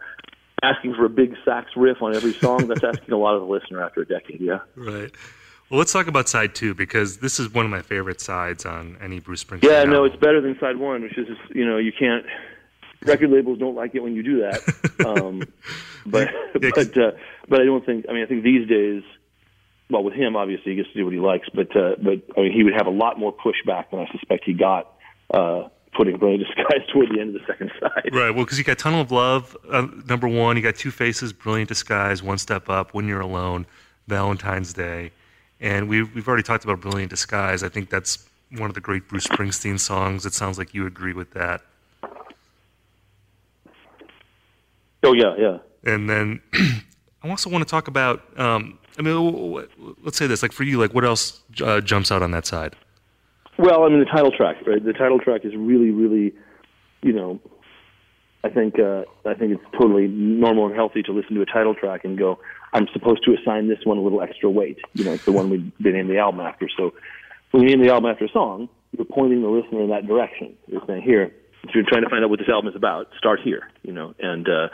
Asking 0.64 0.96
for 0.96 1.06
a 1.06 1.10
big 1.10 1.36
sax 1.44 1.72
riff 1.76 2.02
on 2.02 2.16
every 2.16 2.34
song, 2.34 2.68
that's 2.68 2.84
asking 2.84 3.14
a 3.14 3.18
lot 3.18 3.36
of 3.36 3.42
the 3.42 3.48
listener 3.48 3.84
after 3.84 4.02
a 4.02 4.06
decade, 4.06 4.40
yeah. 4.40 4.60
Right. 4.76 5.12
Well, 5.70 5.80
let's 5.80 5.92
talk 5.92 6.08
about 6.08 6.30
side 6.30 6.54
two 6.54 6.76
because 6.76 7.18
this 7.18 7.40
is 7.40 7.54
one 7.54 7.66
of 7.66 7.72
my 7.72 7.82
favorite 7.82 8.22
sides 8.22 8.66
on 8.66 8.98
any 9.02 9.20
Bruce 9.20 9.44
Springsteen. 9.44 9.64
Yeah, 9.64 9.84
no, 9.84 10.04
it's 10.04 10.16
better 10.16 10.40
than 10.40 10.58
side 10.60 10.78
one, 10.78 11.02
which 11.02 11.18
is 11.18 11.28
just, 11.28 11.56
you 11.56 11.66
know 11.66 11.78
you 11.78 11.92
can't. 11.92 12.26
Record 13.02 13.30
labels 13.30 13.60
don't 13.60 13.76
like 13.76 13.94
it 13.94 14.02
when 14.02 14.16
you 14.16 14.24
do 14.24 14.42
that, 14.42 15.06
um, 15.06 15.44
but 16.06 16.30
Yeah, 16.62 16.72
but 16.74 16.98
uh, 16.98 17.12
but 17.48 17.62
I 17.62 17.66
don't 17.66 17.86
think. 17.86 18.06
I 18.10 18.14
mean, 18.14 18.24
I 18.24 18.26
think 18.28 18.44
these 18.44 18.68
days, 18.68 19.04
well, 19.90 20.04
with 20.04 20.14
him 20.14 20.36
obviously 20.36 20.72
he 20.72 20.76
gets 20.78 20.90
to 20.90 20.96
do 20.96 21.04
what 21.04 21.14
he 21.14 21.20
likes, 21.20 21.48
but 21.54 21.76
uh, 21.76 21.96
but 22.02 22.22
I 22.38 22.42
mean 22.42 22.54
he 22.54 22.64
would 22.64 22.74
have 22.74 22.88
a 22.88 22.92
lot 22.92 23.20
more 23.20 23.34
pushback 23.34 23.90
than 23.92 24.00
I 24.00 24.12
suspect 24.12 24.44
he 24.46 24.54
got 24.54 24.94
uh, 25.32 25.70
putting 25.96 26.18
Brilliant 26.18 26.46
Disguise 26.46 26.88
toward 26.94 27.10
the 27.10 27.20
end 27.20 27.36
of 27.36 27.42
the 27.42 27.48
second 27.48 27.72
side. 27.80 28.10
Right. 28.12 28.32
Well, 28.32 28.46
because 28.46 28.58
you 28.58 28.64
got 28.64 28.78
Tunnel 28.78 29.02
of 29.02 29.12
Love, 29.12 29.58
uh, 29.72 29.88
number 30.06 30.28
one. 30.28 30.56
You 30.56 30.62
got 30.64 30.76
Two 30.76 30.92
Faces, 30.92 31.34
Brilliant 31.34 31.70
Disguise, 31.70 32.22
One 32.22 32.38
Step 32.38 32.70
Up, 32.70 32.94
When 32.94 33.08
You're 33.08 33.22
Alone, 33.22 33.66
Valentine's 34.08 34.74
Day, 34.74 35.12
and 35.60 35.90
we've 35.90 36.14
we've 36.14 36.28
already 36.28 36.44
talked 36.44 36.64
about 36.64 36.82
Brilliant 36.82 37.10
Disguise. 37.10 37.64
I 37.64 37.70
think 37.70 37.90
that's 37.90 38.28
one 38.52 38.70
of 38.70 38.76
the 38.76 38.82
great 38.82 39.08
Bruce 39.08 39.28
Springsteen 39.28 39.80
songs. 39.80 40.26
It 40.26 40.34
sounds 40.34 40.58
like 40.58 40.74
you 40.74 40.86
agree 40.86 41.14
with 41.14 41.32
that. 41.32 41.62
Oh 45.04 45.14
yeah, 45.14 45.36
yeah. 45.38 45.58
And 45.84 46.10
then 46.10 46.42
I 47.24 47.30
also 47.30 47.50
want 47.50 47.66
to 47.66 47.70
talk 47.70 47.88
about. 47.88 48.22
Um, 48.40 48.80
I 48.98 49.02
mean, 49.02 49.68
let's 50.04 50.18
say 50.18 50.28
this. 50.28 50.42
Like 50.42 50.52
for 50.52 50.64
you, 50.64 50.80
like 50.80 50.94
what 50.94 51.04
else 51.04 51.42
uh, 51.62 51.82
jumps 51.82 52.12
out 52.12 52.22
on 52.22 52.32
that 52.32 52.46
side? 52.46 52.76
Well, 53.58 53.84
I 53.84 53.90
mean 53.90 54.00
the 54.00 54.06
title 54.06 54.32
track, 54.32 54.58
right? 54.68 54.84
The 54.84 54.94
title 54.94 55.20
track 55.20 55.42
is 55.46 55.54
really, 55.56 55.92
really, 55.92 56.34
you 57.02 57.14
know, 57.14 57.40
I 58.44 58.50
think 58.50 58.78
uh, 58.78 59.04
I 59.26 59.34
think 59.34 59.54
it's 59.54 59.64
totally 59.80 60.08
normal 60.08 60.68
and 60.68 60.76
healthy 60.76 61.02
to 61.04 61.12
listen 61.12 61.36
to 61.36 61.42
a 61.42 61.46
title 61.46 61.74
track 61.74 62.06
and 62.06 62.18
go, 62.18 62.40
I'm 62.74 62.88
supposed 62.94 63.24
to 63.26 63.34
assign 63.34 63.70
this 63.70 63.80
one 63.86 63.98
a 63.98 64.02
little 64.02 64.22
extra 64.22 64.50
weight. 64.50 64.78
You 64.94 65.06
know, 65.06 65.14
it's 65.14 65.26
the 65.26 65.32
one 65.32 65.50
we 65.50 65.72
they 65.80 65.92
named 65.92 66.10
the 66.10 66.20
album 66.20 66.42
after. 66.42 66.68
So 66.78 66.94
when 67.52 67.64
you 67.64 67.70
name 67.70 67.82
the 67.86 67.92
album 67.92 68.12
after 68.12 68.26
a 68.26 68.30
song, 68.30 68.70
you're 68.92 69.06
pointing 69.06 69.42
the 69.42 69.48
listener 69.48 69.82
in 69.82 69.90
that 69.90 70.06
direction. 70.06 70.56
You're 70.68 70.84
saying, 70.86 71.02
here, 71.02 71.32
if 71.64 71.74
you're 71.74 71.86
trying 71.88 72.04
to 72.04 72.10
find 72.10 72.24
out 72.24 72.30
what 72.30 72.40
this 72.40 72.50
album 72.50 72.70
is 72.70 72.76
about, 72.76 73.08
start 73.18 73.40
here. 73.44 73.64
You 73.82 73.94
know, 73.94 74.14
and 74.20 74.48
uh, 74.48 74.68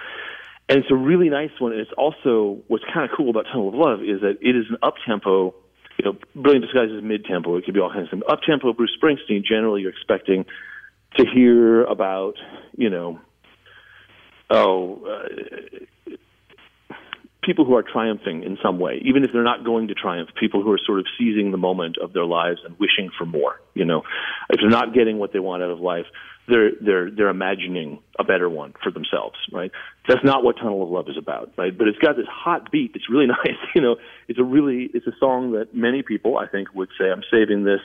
and 0.68 0.80
it's 0.80 0.92
a 0.92 0.96
really 0.96 1.30
nice 1.30 1.52
one. 1.60 1.72
And 1.72 1.80
it's 1.80 1.92
also 1.98 2.60
what's 2.68 2.84
kind 2.94 3.10
of 3.10 3.16
cool 3.16 3.30
about 3.30 3.46
Tunnel 3.46 3.70
of 3.70 3.76
Love 3.76 4.00
is 4.02 4.20
that 4.22 4.38
it 4.42 4.56
is 4.56 4.66
an 4.70 4.78
up 4.84 4.96
tempo. 5.08 5.56
You 6.02 6.14
know, 6.14 6.18
Brilliant 6.36 6.66
Disguise 6.66 6.90
is 6.90 7.04
mid 7.04 7.26
tempo. 7.26 7.58
It 7.58 7.66
could 7.66 7.76
be 7.76 7.80
all 7.80 7.92
kinds 7.92 8.06
of 8.06 8.10
things. 8.10 8.24
Up 8.28 8.40
tempo, 8.42 8.74
Bruce 8.74 8.98
Springsteen. 9.00 9.44
Generally, 9.46 9.82
you're 9.84 9.92
expecting 9.92 10.46
to 11.18 11.26
hear 11.32 11.84
about, 11.84 12.34
you 12.76 12.90
know, 12.90 13.20
oh, 14.50 15.06
uh, 15.06 16.16
people 17.44 17.66
who 17.66 17.76
are 17.76 17.84
triumphing 17.84 18.42
in 18.42 18.58
some 18.64 18.80
way, 18.80 19.00
even 19.06 19.24
if 19.24 19.30
they're 19.32 19.44
not 19.44 19.64
going 19.64 19.90
to 19.90 19.94
triumph. 19.94 20.30
People 20.40 20.64
who 20.64 20.72
are 20.72 20.80
sort 20.84 20.98
of 20.98 21.06
seizing 21.20 21.52
the 21.52 21.58
moment 21.58 21.98
of 22.02 22.14
their 22.14 22.26
lives 22.26 22.62
and 22.66 22.80
wishing 22.80 23.12
for 23.16 23.26
more. 23.26 23.62
You 23.76 23.86
know, 23.86 24.02
if 24.50 24.60
they're 24.60 24.72
not 24.72 24.96
getting 24.96 25.20
what 25.20 25.34
they 25.34 25.40
want 25.40 25.62
out 25.62 25.70
of 25.70 25.80
life, 25.80 26.06
they're 26.48 26.72
they're 26.82 27.12
they're 27.12 27.30
imagining 27.30 28.00
a 28.20 28.24
better 28.24 28.50
one 28.50 28.74
for 28.84 28.92
themselves. 28.92 29.38
Right? 29.52 29.72
That's 30.08 30.24
not 30.24 30.44
what 30.44 30.58
Tunnel 30.58 30.84
of 30.84 30.90
Love 30.90 31.08
is 31.10 31.18
about. 31.18 31.52
Right? 31.58 31.76
But 31.78 31.88
it's 31.88 31.98
got 32.00 32.16
this 32.16 32.28
hot 32.30 32.72
beat. 32.72 32.92
It's 32.96 33.10
really 33.10 33.28
nice. 33.46 33.58
You 33.76 33.82
know, 33.82 33.96
it's 34.28 34.40
a 34.40 34.44
really 34.44 34.90
it's 34.94 35.08
a 35.08 35.16
song 35.20 35.52
that 35.54 35.74
many 35.74 36.04
people 36.04 36.38
I 36.38 36.48
think 36.48 36.74
would 36.74 36.90
say 37.00 37.12
I'm 37.12 37.24
saving 37.32 37.64
this 37.64 37.82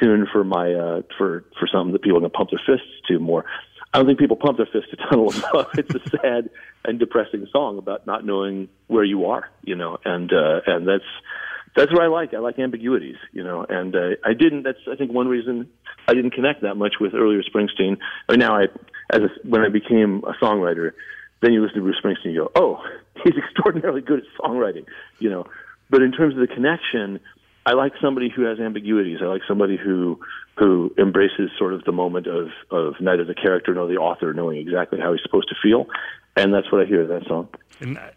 tune 0.00 0.26
for 0.30 0.44
my 0.44 0.72
uh, 0.72 1.02
for 1.16 1.44
for 1.58 1.68
something 1.72 1.92
that 1.92 2.02
people 2.02 2.20
can 2.20 2.30
pump 2.30 2.50
their 2.50 2.60
fists 2.64 2.90
to 3.08 3.18
more. 3.18 3.44
I 3.92 3.98
don't 3.98 4.06
think 4.06 4.18
people 4.18 4.36
pump 4.36 4.58
their 4.58 4.68
fists 4.70 4.90
to 4.90 4.96
Tunnel 5.08 5.28
of 5.28 5.44
Love. 5.54 5.70
It's 5.74 5.94
a 5.94 6.10
sad 6.10 6.50
and 6.84 6.98
depressing 6.98 7.46
song 7.50 7.78
about 7.78 8.06
not 8.06 8.24
knowing 8.24 8.68
where 8.88 9.04
you 9.04 9.26
are, 9.26 9.48
you 9.62 9.74
know, 9.74 9.98
and 10.04 10.32
uh, 10.32 10.60
and 10.66 10.86
that's 10.86 11.04
that's 11.76 11.92
what 11.92 12.02
I 12.02 12.06
like. 12.06 12.32
I 12.34 12.38
like 12.38 12.58
ambiguities, 12.58 13.16
you 13.32 13.44
know, 13.44 13.64
and 13.68 13.94
uh, 13.94 14.16
I 14.24 14.32
didn't. 14.32 14.62
That's 14.62 14.78
I 14.90 14.96
think 14.96 15.12
one 15.12 15.28
reason 15.28 15.68
I 16.08 16.14
didn't 16.14 16.30
connect 16.30 16.62
that 16.62 16.76
much 16.76 16.94
with 17.00 17.14
earlier 17.14 17.42
Springsteen. 17.42 17.98
I 18.28 18.32
mean, 18.32 18.40
now 18.40 18.56
I 18.56 18.62
as 19.10 19.20
a, 19.20 19.48
when 19.48 19.62
I 19.62 19.68
became 19.68 20.22
a 20.26 20.32
songwriter, 20.42 20.92
then 21.42 21.52
you 21.52 21.62
listen 21.62 21.76
to 21.76 21.82
Bruce 21.82 22.00
Springsteen, 22.02 22.32
you 22.32 22.44
go, 22.44 22.52
oh, 22.56 22.82
he's 23.24 23.34
extraordinarily 23.36 24.00
good 24.00 24.20
at 24.20 24.24
songwriting, 24.40 24.86
you 25.18 25.30
know. 25.30 25.46
But 25.90 26.02
in 26.02 26.12
terms 26.12 26.34
of 26.34 26.40
the 26.40 26.52
connection, 26.52 27.20
I 27.66 27.72
like 27.72 27.92
somebody 28.00 28.28
who 28.34 28.42
has 28.42 28.58
ambiguities. 28.58 29.18
I 29.20 29.26
like 29.26 29.42
somebody 29.46 29.76
who 29.76 30.20
who 30.56 30.94
embraces 30.98 31.50
sort 31.58 31.74
of 31.74 31.84
the 31.84 31.92
moment 31.92 32.26
of 32.26 32.48
of 32.70 32.94
neither 33.00 33.24
the 33.24 33.34
character 33.34 33.74
nor 33.74 33.86
the 33.86 33.96
author 33.96 34.32
knowing 34.32 34.58
exactly 34.58 34.98
how 35.00 35.12
he's 35.12 35.22
supposed 35.22 35.48
to 35.48 35.54
feel, 35.62 35.86
and 36.36 36.54
that's 36.54 36.70
what 36.72 36.80
I 36.80 36.86
hear 36.86 37.02
in 37.02 37.08
that 37.08 37.26
song. 37.26 37.48
And 37.80 37.98
I- 37.98 38.12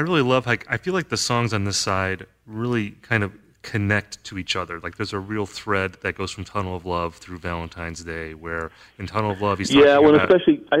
really 0.00 0.22
love 0.22 0.46
like 0.46 0.66
I 0.68 0.78
feel 0.78 0.94
like 0.94 1.08
the 1.10 1.16
songs 1.16 1.52
on 1.52 1.64
this 1.64 1.76
side 1.76 2.26
really 2.46 2.92
kind 3.02 3.22
of 3.22 3.32
connect 3.62 4.22
to 4.24 4.38
each 4.38 4.54
other. 4.56 4.78
Like 4.80 4.96
there's 4.96 5.12
a 5.12 5.18
real 5.18 5.46
thread 5.46 5.96
that 6.02 6.16
goes 6.16 6.30
from 6.30 6.44
Tunnel 6.44 6.76
of 6.76 6.84
Love 6.84 7.16
through 7.16 7.38
Valentine's 7.38 8.04
Day, 8.04 8.34
where 8.34 8.70
in 8.98 9.06
Tunnel 9.06 9.30
of 9.32 9.40
Love 9.40 9.58
he's 9.58 9.72
Yeah, 9.72 9.98
well, 9.98 10.14
about 10.14 10.30
especially 10.30 10.64
I 10.70 10.78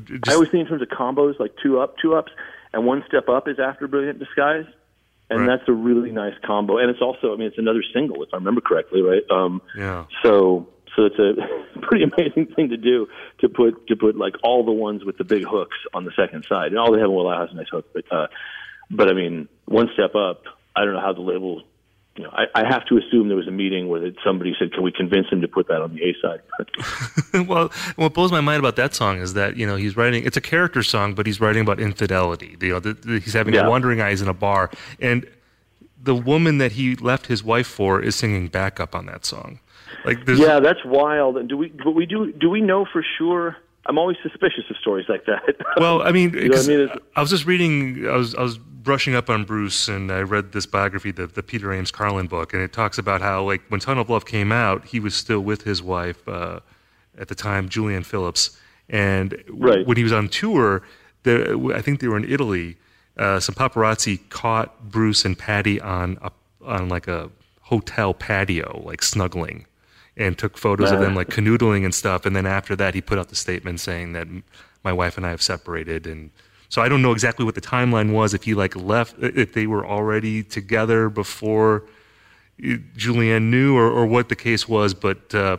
just, 0.00 0.28
I 0.28 0.34
always 0.34 0.48
think 0.50 0.62
in 0.62 0.66
terms 0.68 0.82
of 0.82 0.88
combos, 0.88 1.38
like 1.38 1.52
two 1.62 1.78
up, 1.80 1.96
two 2.00 2.14
ups, 2.14 2.32
and 2.72 2.86
one 2.86 3.04
step 3.06 3.28
up 3.28 3.48
is 3.48 3.58
after 3.58 3.86
Brilliant 3.86 4.18
Disguise, 4.18 4.64
and 5.28 5.40
Right. 5.40 5.46
that's 5.58 5.68
a 5.68 5.72
really 5.72 6.12
nice 6.12 6.34
combo. 6.44 6.78
And 6.78 6.88
it's 6.90 7.02
also, 7.02 7.34
I 7.34 7.36
mean, 7.36 7.48
it's 7.48 7.58
another 7.58 7.82
single 7.92 8.22
if 8.22 8.30
I 8.32 8.36
remember 8.36 8.60
correctly, 8.60 9.02
right? 9.02 9.22
Um, 9.30 9.60
yeah. 9.76 10.04
So 10.22 10.68
so 10.96 11.06
it's 11.06 11.18
a 11.18 11.34
pretty 11.82 12.04
amazing 12.04 12.54
thing 12.54 12.68
to 12.70 12.76
do 12.76 13.08
to 13.40 13.48
put 13.48 13.86
to 13.88 13.96
put 13.96 14.16
like 14.16 14.34
all 14.42 14.64
the 14.64 14.72
ones 14.72 15.04
with 15.04 15.18
the 15.18 15.24
big 15.24 15.44
hooks 15.44 15.76
on 15.92 16.04
the 16.04 16.12
second 16.16 16.44
side. 16.48 16.68
And 16.68 16.78
All 16.78 16.92
That 16.92 17.00
Heaven 17.00 17.14
Will 17.14 17.26
Allow 17.26 17.40
has 17.40 17.50
a 17.52 17.56
nice 17.56 17.68
hook, 17.70 17.86
but 17.92 18.04
uh, 18.10 18.28
but 18.92 19.08
I 19.08 19.12
mean, 19.14 19.48
one 19.66 19.88
step 19.94 20.14
up. 20.14 20.44
I 20.76 20.84
don't 20.84 20.94
know 20.94 21.00
how 21.00 21.12
the 21.12 21.20
label. 21.20 21.62
You 22.16 22.24
know, 22.24 22.30
I, 22.30 22.44
I 22.54 22.68
have 22.68 22.84
to 22.88 22.98
assume 22.98 23.28
there 23.28 23.38
was 23.38 23.48
a 23.48 23.52
meeting 23.52 23.88
where 23.88 24.00
that 24.00 24.14
somebody 24.24 24.54
said, 24.58 24.72
"Can 24.74 24.82
we 24.82 24.92
convince 24.92 25.28
him 25.30 25.40
to 25.40 25.48
put 25.48 25.68
that 25.68 25.80
on 25.80 25.94
the 25.94 26.02
A 26.02 26.14
side?" 26.20 27.46
well, 27.48 27.72
what 27.96 28.12
blows 28.12 28.30
my 28.30 28.42
mind 28.42 28.58
about 28.58 28.76
that 28.76 28.94
song 28.94 29.18
is 29.18 29.32
that 29.32 29.56
you 29.56 29.66
know 29.66 29.76
he's 29.76 29.96
writing. 29.96 30.24
It's 30.24 30.36
a 30.36 30.40
character 30.42 30.82
song, 30.82 31.14
but 31.14 31.26
he's 31.26 31.40
writing 31.40 31.62
about 31.62 31.80
infidelity. 31.80 32.56
You 32.60 32.68
know, 32.74 32.80
the, 32.80 32.92
the, 32.92 33.18
he's 33.20 33.32
having 33.32 33.54
Yeah. 33.54 33.66
wandering 33.66 34.02
eyes 34.02 34.20
in 34.20 34.28
a 34.28 34.34
bar, 34.34 34.70
and 35.00 35.26
the 36.02 36.14
woman 36.14 36.58
that 36.58 36.72
he 36.72 36.96
left 36.96 37.26
his 37.26 37.42
wife 37.42 37.66
for 37.66 38.02
is 38.02 38.14
singing 38.14 38.48
backup 38.48 38.94
on 38.94 39.06
that 39.06 39.24
song. 39.24 39.60
Like, 40.04 40.18
yeah, 40.28 40.58
that's 40.60 40.84
wild. 40.84 41.36
And 41.38 41.48
do 41.48 41.56
we? 41.56 41.68
But 41.68 41.92
we 41.92 42.04
do. 42.04 42.30
Do 42.32 42.50
we 42.50 42.60
know 42.60 42.84
for 42.92 43.02
sure? 43.18 43.56
I'm 43.86 43.98
always 43.98 44.16
suspicious 44.22 44.64
of 44.70 44.76
stories 44.76 45.06
like 45.08 45.24
that. 45.26 45.42
Well, 45.76 46.02
I 46.02 46.12
mean, 46.12 46.34
You 46.34 46.48
know 46.50 46.58
I 46.62 46.66
mean? 46.66 46.88
I 47.16 47.20
was 47.20 47.30
just 47.30 47.46
reading. 47.46 48.06
I 48.08 48.16
was 48.16 48.34
I 48.34 48.42
was 48.42 48.58
brushing 48.58 49.14
up 49.14 49.28
on 49.30 49.44
Bruce, 49.44 49.88
and 49.88 50.10
I 50.12 50.20
read 50.20 50.52
this 50.52 50.66
biography, 50.66 51.10
the 51.10 51.26
the 51.26 51.42
Peter 51.42 51.72
Ames 51.72 51.90
Carlin 51.90 52.26
book, 52.28 52.52
and 52.54 52.62
it 52.62 52.72
talks 52.72 52.98
about 52.98 53.20
how 53.20 53.42
like 53.44 53.62
when 53.68 53.80
Tunnel 53.80 54.02
of 54.02 54.10
Love 54.10 54.24
came 54.26 54.52
out, 54.52 54.84
he 54.86 55.00
was 55.00 55.14
still 55.14 55.40
with 55.40 55.62
his 55.62 55.82
wife 55.82 56.26
uh, 56.28 56.60
at 57.18 57.28
the 57.28 57.34
time, 57.34 57.68
Julianne 57.68 58.04
Phillips, 58.06 58.56
and 58.88 59.42
Right. 59.48 59.86
when 59.86 59.96
he 59.96 60.02
was 60.02 60.12
on 60.12 60.28
tour, 60.28 60.82
the, 61.24 61.72
I 61.74 61.80
think 61.82 62.00
they 62.00 62.08
were 62.08 62.16
in 62.16 62.24
Italy. 62.30 62.76
uh, 63.18 63.38
some 63.40 63.54
paparazzi 63.54 64.18
caught 64.30 64.90
Bruce 64.90 65.24
and 65.26 65.38
Patti 65.38 65.80
on 65.80 66.18
a, 66.22 66.30
on 66.64 66.88
like 66.88 67.06
a 67.08 67.30
hotel 67.62 68.14
patio, 68.14 68.82
like 68.86 69.02
snuggling, 69.02 69.66
and 70.16 70.36
took 70.36 70.58
photos 70.58 70.90
of 70.90 71.00
them 71.00 71.14
like 71.14 71.28
canoodling 71.28 71.84
and 71.84 71.94
stuff. 71.94 72.26
And 72.26 72.36
then 72.36 72.46
after 72.46 72.76
that, 72.76 72.94
he 72.94 73.00
put 73.00 73.18
out 73.18 73.28
the 73.28 73.36
statement 73.36 73.80
saying 73.80 74.12
that 74.12 74.28
my 74.84 74.92
wife 74.92 75.16
and 75.16 75.24
I 75.24 75.30
have 75.30 75.42
separated. 75.42 76.06
And 76.06 76.30
so 76.68 76.82
I 76.82 76.88
don't 76.88 77.02
know 77.02 77.12
exactly 77.12 77.44
what 77.44 77.54
the 77.54 77.60
timeline 77.60 78.12
was. 78.12 78.34
If 78.34 78.44
he 78.44 78.54
like 78.54 78.76
left, 78.76 79.16
if 79.18 79.54
they 79.54 79.66
were 79.66 79.86
already 79.86 80.42
together 80.42 81.08
before 81.08 81.84
Julianne 82.60 83.44
knew, 83.44 83.76
or, 83.76 83.90
or 83.90 84.06
what 84.06 84.28
the 84.28 84.36
case 84.36 84.68
was, 84.68 84.94
but 84.94 85.34
uh, 85.34 85.56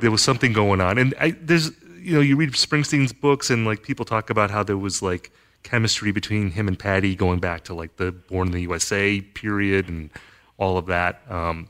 there 0.00 0.10
was 0.10 0.22
something 0.22 0.52
going 0.52 0.80
on. 0.80 0.98
And 0.98 1.14
I, 1.18 1.30
there's, 1.30 1.70
you 1.98 2.14
know, 2.14 2.20
you 2.20 2.36
read 2.36 2.52
Springsteen's 2.52 3.12
books, 3.12 3.50
and 3.50 3.64
like 3.64 3.82
people 3.82 4.04
talk 4.04 4.30
about 4.30 4.50
how 4.50 4.62
there 4.62 4.76
was 4.76 5.02
like 5.02 5.32
chemistry 5.62 6.12
between 6.12 6.50
him 6.50 6.68
and 6.68 6.78
Patti 6.78 7.14
going 7.14 7.38
back 7.38 7.64
to 7.64 7.74
like 7.74 7.96
the 7.96 8.12
Born 8.12 8.48
in 8.48 8.52
the 8.52 8.62
USA 8.62 9.20
period 9.20 9.88
and 9.88 10.10
all 10.58 10.76
of 10.76 10.86
that. 10.86 11.22
Um, 11.28 11.68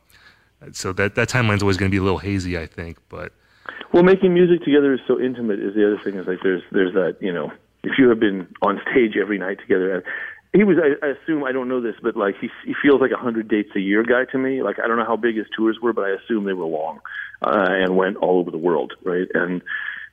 so 0.72 0.92
that 0.94 1.14
that 1.14 1.28
timeline's 1.28 1.62
always 1.62 1.76
going 1.76 1.90
to 1.90 1.94
be 1.94 1.98
a 1.98 2.02
little 2.02 2.18
hazy, 2.18 2.58
I 2.58 2.66
think. 2.66 2.98
But 3.08 3.32
well, 3.92 4.02
making 4.02 4.34
music 4.34 4.64
together 4.64 4.94
is 4.94 5.00
so 5.06 5.20
intimate. 5.20 5.60
Is 5.60 5.74
the 5.74 5.86
other 5.86 5.98
thing 6.02 6.16
is 6.16 6.26
like 6.26 6.38
there's 6.42 6.62
there's 6.70 6.94
that 6.94 7.16
you 7.20 7.32
know 7.32 7.52
if 7.82 7.98
you 7.98 8.08
have 8.08 8.20
been 8.20 8.46
on 8.62 8.80
stage 8.90 9.16
every 9.20 9.38
night 9.38 9.58
together. 9.60 10.04
He 10.54 10.64
was, 10.64 10.76
I, 10.76 11.06
I 11.06 11.12
assume, 11.12 11.44
I 11.44 11.52
don't 11.52 11.68
know 11.68 11.80
this, 11.80 11.94
but 12.02 12.14
like 12.14 12.34
he, 12.38 12.50
he 12.66 12.74
feels 12.82 13.00
like 13.00 13.10
a 13.10 13.16
hundred 13.16 13.48
dates 13.48 13.70
a 13.74 13.80
year 13.80 14.02
guy 14.02 14.26
to 14.32 14.38
me. 14.38 14.62
Like 14.62 14.78
I 14.78 14.86
don't 14.86 14.98
know 14.98 15.06
how 15.06 15.16
big 15.16 15.36
his 15.36 15.46
tours 15.56 15.78
were, 15.80 15.94
but 15.94 16.04
I 16.04 16.10
assume 16.10 16.44
they 16.44 16.52
were 16.52 16.66
long 16.66 17.00
uh, 17.40 17.68
and 17.68 17.96
went 17.96 18.18
all 18.18 18.38
over 18.38 18.50
the 18.50 18.58
world, 18.58 18.92
right? 19.02 19.28
And 19.32 19.62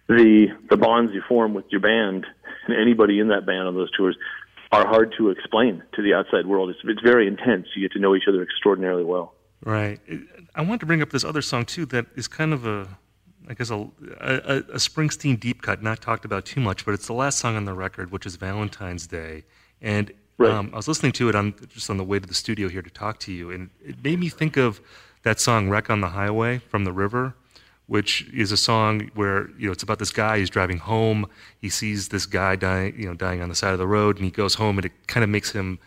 the 0.07 0.47
the 0.69 0.77
bonds 0.77 1.13
you 1.13 1.21
form 1.27 1.53
with 1.53 1.65
your 1.69 1.81
band 1.81 2.25
and 2.67 2.75
anybody 2.79 3.19
in 3.19 3.27
that 3.29 3.45
band 3.45 3.67
on 3.67 3.75
those 3.75 3.91
tours 3.91 4.17
are 4.71 4.87
hard 4.87 5.13
to 5.17 5.29
explain 5.29 5.83
to 5.95 6.01
the 6.01 6.13
outside 6.13 6.45
world. 6.45 6.69
It's 6.69 6.79
it's 6.83 7.01
very 7.01 7.27
intense. 7.27 7.67
You 7.75 7.81
get 7.81 7.93
to 7.93 7.99
know 7.99 8.15
each 8.15 8.27
other 8.27 8.41
extraordinarily 8.41 9.03
well. 9.03 9.33
Right. 9.63 9.99
I 10.59 10.61
want 10.61 10.81
to 10.81 10.85
bring 10.85 11.01
up 11.01 11.11
this 11.11 11.23
other 11.23 11.41
song 11.41 11.63
too 11.63 11.85
that 11.85 12.07
is 12.17 12.27
kind 12.27 12.51
of 12.51 12.67
a, 12.67 12.85
I 13.47 13.53
guess 13.53 13.69
a, 13.69 13.75
a, 14.19 14.57
a 14.57 14.77
Springsteen 14.77 15.39
deep 15.39 15.61
cut, 15.61 15.81
not 15.81 16.01
talked 16.01 16.25
about 16.25 16.43
too 16.43 16.59
much, 16.59 16.83
but 16.83 16.93
it's 16.93 17.07
the 17.07 17.13
last 17.13 17.39
song 17.39 17.55
on 17.55 17.63
the 17.63 17.73
record, 17.73 18.11
which 18.11 18.25
is 18.25 18.35
Valentine's 18.35 19.07
Day, 19.07 19.45
and 19.81 20.11
right. 20.37 20.51
um, 20.51 20.69
I 20.73 20.75
was 20.75 20.89
listening 20.89 21.13
to 21.13 21.29
it 21.29 21.35
on 21.35 21.53
just 21.69 21.89
on 21.89 21.95
the 21.95 22.03
way 22.03 22.19
to 22.19 22.27
the 22.27 22.33
studio 22.33 22.67
here 22.67 22.81
to 22.81 22.89
talk 22.89 23.19
to 23.19 23.31
you, 23.31 23.51
and 23.51 23.69
it 23.81 24.03
made 24.03 24.19
me 24.19 24.27
think 24.27 24.57
of 24.57 24.81
that 25.23 25.39
song 25.39 25.69
"Wreck 25.69 25.89
on 25.89 26.01
the 26.01 26.09
Highway" 26.09 26.57
from 26.57 26.83
The 26.83 26.91
River, 26.91 27.35
which 27.87 28.27
is 28.33 28.51
a 28.51 28.57
song 28.57 29.11
where 29.15 29.51
you 29.57 29.67
know 29.67 29.71
it's 29.71 29.83
about 29.83 29.99
this 29.99 30.11
guy 30.11 30.39
He's 30.39 30.49
driving 30.49 30.79
home. 30.79 31.25
He 31.57 31.69
sees 31.69 32.09
this 32.09 32.25
guy 32.25 32.57
dying, 32.57 32.99
you 32.99 33.07
know, 33.07 33.13
dying 33.13 33.41
on 33.41 33.47
the 33.47 33.55
side 33.55 33.71
of 33.71 33.79
the 33.79 33.87
road, 33.87 34.17
and 34.17 34.25
he 34.25 34.31
goes 34.31 34.55
home, 34.55 34.77
and 34.77 34.83
it 34.83 35.07
kind 35.07 35.23
of 35.23 35.29
makes 35.29 35.53
him 35.53 35.79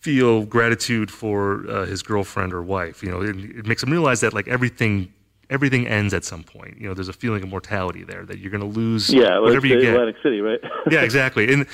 feel 0.00 0.46
gratitude 0.46 1.10
for 1.10 1.68
uh, 1.68 1.84
his 1.84 2.02
girlfriend 2.02 2.52
or 2.52 2.62
wife. 2.62 3.02
You 3.02 3.10
know, 3.10 3.20
it, 3.20 3.36
it, 3.36 3.66
makes 3.66 3.82
him 3.82 3.90
realize 3.90 4.20
that 4.20 4.32
like 4.32 4.48
everything 4.48 5.12
everything 5.50 5.86
ends 5.86 6.14
at 6.14 6.24
some 6.24 6.42
point. 6.42 6.78
You 6.80 6.88
know, 6.88 6.94
there's 6.94 7.08
a 7.08 7.12
feeling 7.12 7.42
of 7.42 7.48
mortality 7.48 8.04
there 8.04 8.24
that 8.24 8.38
you're 8.38 8.50
going 8.50 8.62
to 8.62 8.78
lose 8.78 9.12
yeah, 9.12 9.38
whatever 9.38 9.66
you 9.66 9.80
get. 9.80 9.92
Atlantic 9.92 10.16
City, 10.22 10.40
right? 10.40 10.60
yeah, 10.90 11.00
exactly. 11.02 11.52
And 11.52 11.66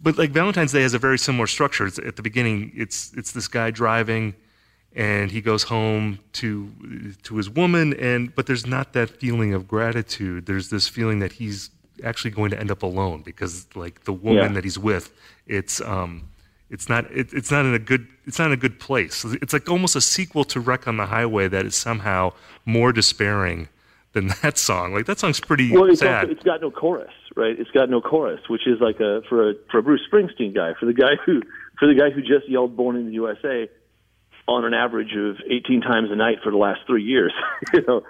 but 0.00 0.16
like 0.16 0.30
Valentine's 0.30 0.72
Day 0.72 0.82
has 0.82 0.94
a 0.94 0.98
very 0.98 1.18
similar 1.18 1.46
structure. 1.46 1.86
It's, 1.86 1.98
at 1.98 2.16
the 2.16 2.22
beginning, 2.22 2.72
it's 2.74 3.12
it's 3.14 3.32
this 3.32 3.48
guy 3.48 3.70
driving, 3.70 4.34
and 4.94 5.30
he 5.30 5.42
goes 5.42 5.64
home 5.64 6.20
to 6.34 6.70
to 7.24 7.36
his 7.36 7.50
woman, 7.50 7.92
and 7.94 8.34
but 8.34 8.46
there's 8.46 8.66
not 8.66 8.94
that 8.94 9.10
feeling 9.10 9.52
of 9.52 9.68
gratitude. 9.68 10.46
There's 10.46 10.70
this 10.70 10.88
feeling 10.88 11.18
that 11.18 11.32
he's 11.32 11.70
actually 12.02 12.30
going 12.30 12.50
to 12.50 12.58
end 12.58 12.70
up 12.70 12.82
alone 12.82 13.22
because 13.22 13.66
like 13.76 14.04
the 14.04 14.12
woman 14.12 14.42
yeah. 14.42 14.52
that 14.52 14.64
he's 14.64 14.78
with, 14.78 15.12
it's 15.46 15.82
um 15.82 16.30
it's 16.74 16.88
not 16.88 17.10
it, 17.12 17.32
it's 17.32 17.52
not 17.52 17.64
in 17.64 17.72
a 17.72 17.78
good 17.78 18.06
it's 18.26 18.38
not 18.38 18.48
in 18.48 18.52
a 18.52 18.56
good 18.56 18.80
place. 18.80 19.24
It's 19.24 19.52
like 19.52 19.70
almost 19.70 19.94
a 19.94 20.00
sequel 20.00 20.42
to 20.46 20.58
Wreck 20.58 20.88
on 20.88 20.96
the 20.96 21.06
Highway 21.06 21.46
that 21.46 21.64
is 21.64 21.76
somehow 21.76 22.32
more 22.66 22.92
despairing 22.92 23.68
than 24.12 24.28
that 24.42 24.58
song. 24.58 24.92
Like 24.92 25.06
that 25.06 25.20
song's 25.20 25.38
pretty 25.38 25.70
well, 25.70 25.84
it's 25.84 26.00
sad. 26.00 26.24
Also, 26.24 26.32
it's 26.32 26.42
got 26.42 26.60
no 26.60 26.72
chorus, 26.72 27.12
right? 27.36 27.58
It's 27.58 27.70
got 27.70 27.88
no 27.88 28.00
chorus, 28.00 28.40
which 28.48 28.66
is 28.66 28.80
like 28.80 28.98
a 28.98 29.22
for 29.28 29.50
a 29.50 29.54
for 29.70 29.78
a 29.78 29.82
Bruce 29.82 30.02
Springsteen 30.12 30.52
guy, 30.52 30.72
for 30.78 30.86
the 30.86 30.92
guy 30.92 31.14
who 31.24 31.42
for 31.78 31.86
the 31.86 31.94
guy 31.94 32.10
who 32.10 32.20
just 32.20 32.48
yelled 32.48 32.76
"Born 32.76 32.96
in 32.96 33.06
the 33.06 33.12
USA" 33.12 33.70
on 34.48 34.64
an 34.64 34.74
average 34.74 35.14
of 35.16 35.36
18 35.48 35.80
times 35.80 36.10
a 36.10 36.16
night 36.16 36.38
for 36.42 36.50
the 36.50 36.58
last 36.58 36.80
three 36.86 37.04
years. 37.04 37.32
you 37.72 37.82
know, 37.86 38.02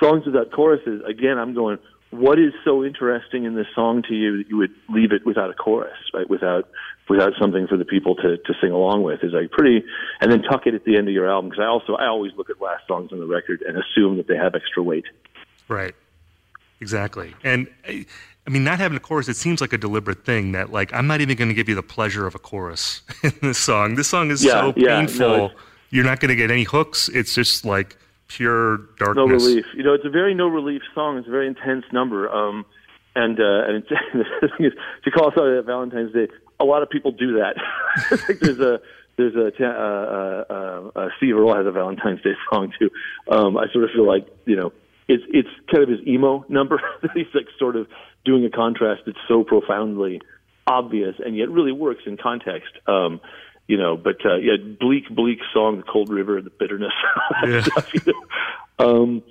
songs 0.00 0.24
without 0.24 0.52
choruses. 0.52 1.02
Again, 1.04 1.36
I'm 1.36 1.52
going 1.52 1.78
what 2.10 2.38
is 2.38 2.52
so 2.64 2.84
interesting 2.84 3.44
in 3.44 3.56
this 3.56 3.66
song 3.74 4.02
to 4.08 4.14
you 4.14 4.38
that 4.38 4.48
you 4.48 4.56
would 4.56 4.72
leave 4.88 5.10
it 5.10 5.26
without 5.26 5.50
a 5.50 5.54
chorus, 5.54 5.98
right? 6.12 6.30
Without 6.30 6.68
without 7.08 7.32
something 7.40 7.66
for 7.66 7.76
the 7.76 7.84
people 7.84 8.14
to 8.16 8.36
to 8.38 8.54
sing 8.60 8.70
along 8.70 9.02
with 9.02 9.22
is 9.22 9.32
like 9.32 9.50
pretty, 9.50 9.84
and 10.20 10.30
then 10.32 10.42
tuck 10.42 10.66
it 10.66 10.74
at 10.74 10.84
the 10.84 10.96
end 10.96 11.08
of 11.08 11.14
your 11.14 11.28
album 11.28 11.50
because 11.50 11.62
I 11.62 11.66
also 11.66 11.94
I 11.94 12.06
always 12.06 12.32
look 12.36 12.50
at 12.50 12.60
last 12.60 12.86
songs 12.86 13.12
on 13.12 13.18
the 13.18 13.26
record 13.26 13.62
and 13.62 13.76
assume 13.76 14.16
that 14.16 14.26
they 14.28 14.36
have 14.36 14.54
extra 14.54 14.82
weight. 14.82 15.04
Right. 15.68 15.94
Exactly. 16.80 17.34
And 17.42 17.68
I 18.46 18.50
mean, 18.50 18.64
not 18.64 18.78
having 18.78 18.96
a 18.96 19.00
chorus, 19.00 19.28
it 19.28 19.36
seems 19.36 19.60
like 19.60 19.72
a 19.72 19.78
deliberate 19.78 20.24
thing 20.24 20.52
that, 20.52 20.70
like, 20.70 20.92
I'm 20.92 21.06
not 21.06 21.22
even 21.22 21.36
going 21.36 21.48
to 21.48 21.54
give 21.54 21.68
you 21.68 21.74
the 21.74 21.82
pleasure 21.82 22.26
of 22.26 22.34
a 22.34 22.38
chorus 22.38 23.00
in 23.22 23.32
this 23.40 23.58
song. 23.58 23.94
This 23.94 24.08
song 24.08 24.30
is 24.30 24.44
yeah, 24.44 24.50
so 24.50 24.74
yeah, 24.76 24.98
painful. 24.98 25.26
No, 25.26 25.50
You're 25.90 26.04
not 26.04 26.20
going 26.20 26.28
to 26.28 26.36
get 26.36 26.50
any 26.50 26.64
hooks. 26.64 27.08
It's 27.08 27.34
just 27.34 27.64
like 27.64 27.96
pure 28.28 28.78
darkness. 28.98 29.16
No 29.16 29.26
relief. 29.26 29.64
You 29.74 29.82
know, 29.82 29.94
it's 29.94 30.04
a 30.04 30.10
very 30.10 30.34
no 30.34 30.48
relief 30.48 30.82
song. 30.94 31.16
It's 31.16 31.26
a 31.28 31.30
very 31.30 31.46
intense 31.46 31.84
number. 31.90 32.28
Um, 32.28 32.66
and 33.16 33.40
uh, 33.40 33.64
and 33.66 33.76
it's, 33.76 33.88
the 34.42 34.48
thing 34.58 34.66
is, 34.66 34.72
to 35.04 35.10
call 35.10 35.28
us 35.28 35.34
out 35.38 35.64
Valentine's 35.64 36.12
Day, 36.12 36.28
a 36.60 36.64
lot 36.64 36.82
of 36.82 36.90
people 36.90 37.12
do 37.12 37.38
that. 37.38 37.56
there's 38.40 38.60
a 38.60 38.80
there's 39.16 39.34
a 39.34 39.52
uh, 39.60 39.68
uh, 39.68 40.44
uh, 40.50 40.90
uh, 40.98 41.08
Steve 41.18 41.36
Earle 41.36 41.54
has 41.54 41.66
a 41.66 41.72
Valentine's 41.72 42.22
Day 42.22 42.34
song 42.50 42.72
too. 42.78 42.90
Um, 43.28 43.56
I 43.56 43.66
sort 43.72 43.84
of 43.84 43.90
feel 43.90 44.06
like 44.06 44.26
you 44.44 44.56
know 44.56 44.72
it's 45.08 45.24
it's 45.28 45.48
kind 45.70 45.82
of 45.82 45.88
his 45.88 46.06
emo 46.06 46.44
number 46.48 46.80
that 47.02 47.10
he's 47.12 47.26
like 47.34 47.46
sort 47.58 47.76
of 47.76 47.86
doing 48.24 48.44
a 48.44 48.50
contrast 48.50 49.02
that's 49.06 49.18
so 49.28 49.44
profoundly 49.44 50.20
obvious 50.66 51.14
and 51.24 51.36
yet 51.36 51.50
really 51.50 51.72
works 51.72 52.02
in 52.06 52.16
context. 52.16 52.72
Um, 52.86 53.20
you 53.66 53.78
know, 53.78 53.96
but 53.96 54.16
uh, 54.24 54.36
yeah, 54.36 54.56
bleak, 54.58 55.08
bleak 55.08 55.38
song, 55.52 55.78
the 55.78 55.82
cold 55.84 56.10
river, 56.10 56.40
the 56.42 56.50
bitterness. 56.50 56.92
Yeah. 57.46 57.62
stuff, 57.62 57.92
you 57.94 58.00
know? 58.06 58.86
um, 58.86 59.22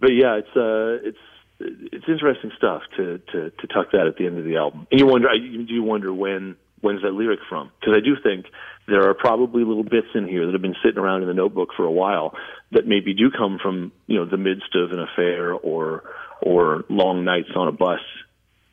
but 0.00 0.10
yeah, 0.12 0.36
it's 0.36 0.56
uh, 0.56 1.08
it's 1.08 1.18
it's 1.60 2.04
interesting 2.08 2.50
stuff 2.56 2.82
to, 2.96 3.18
to 3.32 3.50
to 3.50 3.66
tuck 3.68 3.92
that 3.92 4.06
at 4.06 4.16
the 4.16 4.26
end 4.26 4.38
of 4.38 4.44
the 4.44 4.56
album. 4.56 4.86
And 4.90 5.00
you 5.00 5.06
wonder, 5.06 5.28
do 5.32 5.40
you 5.40 5.64
do 5.64 5.82
wonder 5.82 6.12
when 6.12 6.56
when's 6.84 7.02
that 7.02 7.12
lyric 7.12 7.40
from? 7.48 7.70
Because 7.80 7.94
I 7.96 8.00
do 8.00 8.14
think 8.22 8.46
there 8.86 9.08
are 9.08 9.14
probably 9.14 9.64
little 9.64 9.82
bits 9.82 10.08
in 10.14 10.28
here 10.28 10.46
that 10.46 10.52
have 10.52 10.62
been 10.62 10.76
sitting 10.84 10.98
around 10.98 11.22
in 11.22 11.28
the 11.28 11.34
notebook 11.34 11.70
for 11.76 11.84
a 11.84 11.90
while 11.90 12.34
that 12.72 12.86
maybe 12.86 13.14
do 13.14 13.30
come 13.30 13.58
from 13.60 13.90
you 14.06 14.16
know 14.16 14.26
the 14.26 14.36
midst 14.36 14.74
of 14.74 14.92
an 14.92 15.00
affair 15.00 15.52
or 15.52 16.04
or 16.42 16.84
long 16.88 17.24
nights 17.24 17.50
on 17.56 17.66
a 17.66 17.72
bus 17.72 18.00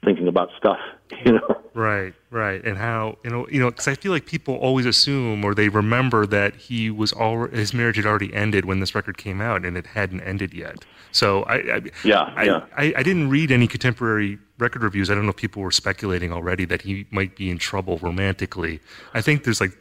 thinking 0.03 0.27
about 0.27 0.49
stuff, 0.57 0.79
you 1.25 1.33
know. 1.33 1.61
Right, 1.73 2.13
right, 2.29 2.63
and 2.65 2.77
how 2.77 3.17
you 3.23 3.29
know, 3.29 3.47
you 3.49 3.59
know, 3.59 3.69
because 3.69 3.87
I 3.87 3.95
feel 3.95 4.11
like 4.11 4.25
people 4.25 4.55
always 4.55 4.85
assume 4.85 5.45
or 5.45 5.55
they 5.55 5.69
remember 5.69 6.25
that 6.27 6.55
he 6.55 6.89
was 6.89 7.13
all 7.13 7.47
his 7.47 7.73
marriage 7.73 7.95
had 7.95 8.05
already 8.05 8.33
ended 8.33 8.65
when 8.65 8.79
this 8.79 8.93
record 8.93 9.17
came 9.17 9.41
out, 9.41 9.65
and 9.65 9.77
it 9.77 9.87
hadn't 9.87 10.21
ended 10.21 10.53
yet. 10.53 10.83
So 11.11 11.43
I, 11.43 11.55
I 11.55 11.81
yeah, 12.03 12.33
I, 12.35 12.43
yeah. 12.43 12.65
I, 12.75 12.93
I 12.97 13.03
didn't 13.03 13.29
read 13.29 13.51
any 13.51 13.67
contemporary 13.67 14.39
record 14.61 14.83
reviews. 14.83 15.09
I 15.09 15.15
don't 15.15 15.23
know 15.23 15.31
if 15.31 15.37
people 15.37 15.61
were 15.61 15.71
speculating 15.71 16.31
already 16.31 16.65
that 16.65 16.83
he 16.83 17.07
might 17.11 17.35
be 17.35 17.49
in 17.49 17.57
trouble 17.57 17.97
romantically. 17.97 18.79
I 19.13 19.21
think 19.21 19.43
there's 19.43 19.59
like 19.59 19.73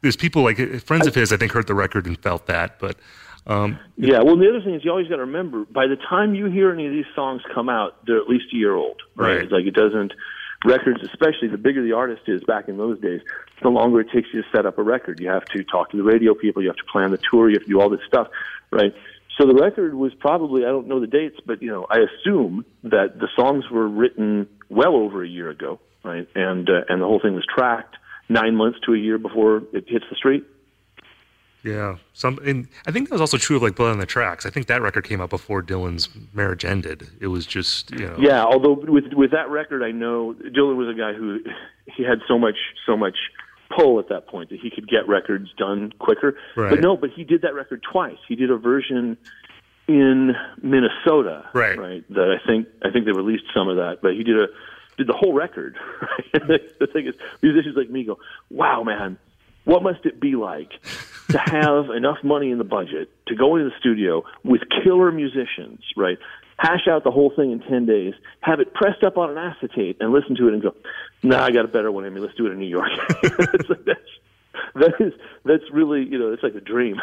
there's 0.00 0.16
people 0.16 0.42
like 0.42 0.58
friends 0.82 1.06
of 1.06 1.14
his 1.14 1.32
I 1.32 1.36
think 1.36 1.52
heard 1.52 1.66
the 1.66 1.74
record 1.74 2.06
and 2.06 2.18
felt 2.18 2.46
that, 2.46 2.78
but 2.78 2.96
um, 3.46 3.78
yeah, 3.96 4.22
well, 4.22 4.36
the 4.36 4.48
other 4.48 4.60
thing 4.62 4.74
is 4.74 4.84
you 4.84 4.90
always 4.90 5.08
got 5.08 5.16
to 5.16 5.22
remember 5.22 5.64
by 5.64 5.86
the 5.88 5.96
time 5.96 6.34
you 6.34 6.46
hear 6.46 6.72
any 6.72 6.86
of 6.86 6.92
these 6.92 7.06
songs 7.14 7.42
come 7.52 7.68
out, 7.68 8.06
they're 8.06 8.20
at 8.20 8.28
least 8.28 8.46
a 8.52 8.56
year 8.56 8.74
old, 8.74 9.02
right? 9.16 9.26
right. 9.26 9.42
It's 9.42 9.52
like 9.52 9.66
it 9.66 9.74
doesn't 9.74 10.12
records, 10.64 11.02
especially 11.02 11.48
the 11.48 11.58
bigger 11.58 11.82
the 11.82 11.92
artist 11.92 12.22
is 12.28 12.42
back 12.44 12.68
in 12.68 12.76
those 12.76 13.00
days, 13.00 13.20
the 13.62 13.68
longer 13.68 14.00
it 14.00 14.08
takes 14.12 14.28
you 14.32 14.42
to 14.42 14.48
set 14.54 14.64
up 14.64 14.78
a 14.78 14.82
record. 14.82 15.18
You 15.18 15.28
have 15.28 15.44
to 15.46 15.64
talk 15.64 15.90
to 15.90 15.96
the 15.96 16.04
radio 16.04 16.34
people, 16.34 16.62
you 16.62 16.68
have 16.68 16.76
to 16.76 16.84
plan 16.84 17.10
the 17.10 17.18
tour, 17.30 17.48
you 17.48 17.54
have 17.56 17.64
to 17.64 17.68
do 17.68 17.80
all 17.80 17.88
this 17.88 18.00
stuff, 18.06 18.28
right? 18.70 18.94
So 19.38 19.46
the 19.46 19.54
record 19.54 19.94
was 19.94 20.12
probably 20.14 20.64
I 20.64 20.68
don't 20.68 20.88
know 20.88 21.00
the 21.00 21.06
dates, 21.06 21.36
but 21.46 21.62
you 21.62 21.70
know 21.70 21.86
I 21.90 21.98
assume 21.98 22.64
that 22.84 23.18
the 23.18 23.28
songs 23.34 23.64
were 23.70 23.88
written 23.88 24.48
well 24.68 24.94
over 24.94 25.24
a 25.24 25.28
year 25.28 25.50
ago, 25.50 25.80
right? 26.04 26.28
And 26.34 26.68
uh, 26.68 26.82
and 26.88 27.00
the 27.00 27.06
whole 27.06 27.20
thing 27.20 27.34
was 27.34 27.46
tracked 27.46 27.96
nine 28.28 28.56
months 28.56 28.78
to 28.86 28.94
a 28.94 28.98
year 28.98 29.18
before 29.18 29.62
it 29.72 29.84
hits 29.88 30.04
the 30.10 30.16
street. 30.16 30.44
Yeah, 31.64 31.98
some, 32.12 32.40
and 32.44 32.66
I 32.88 32.90
think 32.90 33.08
that 33.08 33.14
was 33.14 33.20
also 33.20 33.36
true 33.38 33.56
of 33.56 33.62
like 33.62 33.76
Blood 33.76 33.92
on 33.92 33.98
the 33.98 34.06
Tracks. 34.06 34.44
I 34.44 34.50
think 34.50 34.66
that 34.66 34.82
record 34.82 35.04
came 35.04 35.20
out 35.20 35.30
before 35.30 35.62
Dylan's 35.62 36.08
marriage 36.32 36.64
ended. 36.64 37.08
It 37.20 37.28
was 37.28 37.46
just, 37.46 37.92
you 37.92 38.06
know. 38.06 38.16
Yeah, 38.18 38.42
although 38.42 38.72
with 38.72 39.12
with 39.12 39.30
that 39.30 39.48
record, 39.48 39.84
I 39.84 39.92
know 39.92 40.34
Dylan 40.34 40.76
was 40.76 40.88
a 40.88 40.98
guy 40.98 41.12
who 41.12 41.38
he 41.96 42.02
had 42.02 42.18
so 42.26 42.36
much 42.36 42.56
so 42.84 42.96
much 42.96 43.16
pull 43.76 43.98
at 43.98 44.08
that 44.08 44.26
point 44.26 44.50
that 44.50 44.60
he 44.60 44.70
could 44.70 44.88
get 44.88 45.08
records 45.08 45.50
done 45.56 45.92
quicker. 45.98 46.36
Right. 46.56 46.70
But 46.70 46.80
no, 46.80 46.96
but 46.96 47.10
he 47.10 47.24
did 47.24 47.42
that 47.42 47.54
record 47.54 47.82
twice. 47.90 48.18
He 48.28 48.36
did 48.36 48.50
a 48.50 48.56
version 48.56 49.16
in 49.88 50.34
Minnesota, 50.62 51.48
right? 51.54 51.78
Right. 51.78 52.04
That 52.10 52.38
I 52.40 52.46
think 52.46 52.68
I 52.84 52.90
think 52.90 53.04
they 53.04 53.12
released 53.12 53.44
some 53.54 53.68
of 53.68 53.76
that, 53.76 53.98
but 54.02 54.12
he 54.12 54.22
did 54.22 54.38
a 54.38 54.46
did 54.96 55.06
the 55.06 55.14
whole 55.14 55.32
record. 55.32 55.76
Right? 56.48 56.78
the 56.78 56.86
thing 56.86 57.06
is, 57.06 57.14
musicians 57.42 57.76
like 57.76 57.90
me 57.90 58.04
go, 58.04 58.18
"Wow, 58.48 58.84
man, 58.84 59.18
what 59.64 59.82
must 59.82 60.06
it 60.06 60.18
be 60.18 60.34
like 60.34 60.70
to 61.30 61.38
have 61.44 61.90
enough 61.90 62.18
money 62.22 62.50
in 62.50 62.58
the 62.58 62.64
budget 62.64 63.10
to 63.26 63.34
go 63.34 63.56
into 63.56 63.68
the 63.68 63.76
studio 63.78 64.24
with 64.44 64.62
killer 64.82 65.12
musicians, 65.12 65.80
right? 65.96 66.18
Hash 66.62 66.86
out 66.86 67.02
the 67.02 67.10
whole 67.10 67.32
thing 67.34 67.50
in 67.50 67.58
10 67.58 67.86
days, 67.86 68.14
have 68.40 68.60
it 68.60 68.72
pressed 68.72 69.02
up 69.02 69.18
on 69.18 69.30
an 69.30 69.36
acetate, 69.36 69.96
and 69.98 70.12
listen 70.12 70.36
to 70.36 70.46
it 70.46 70.54
and 70.54 70.62
go, 70.62 70.72
nah, 71.24 71.42
I 71.42 71.50
got 71.50 71.64
a 71.64 71.68
better 71.68 71.90
one 71.90 72.04
in 72.04 72.14
me. 72.14 72.20
Let's 72.20 72.36
do 72.36 72.46
it 72.46 72.52
in 72.52 72.60
New 72.60 72.68
York. 72.68 72.88
it's 73.24 73.68
like 73.68 73.84
that's, 73.84 74.00
that 74.76 74.94
is, 75.00 75.12
that's 75.44 75.64
really, 75.72 76.04
you 76.04 76.16
know, 76.16 76.32
it's 76.32 76.44
like 76.44 76.54
a 76.54 76.60
dream. 76.60 77.00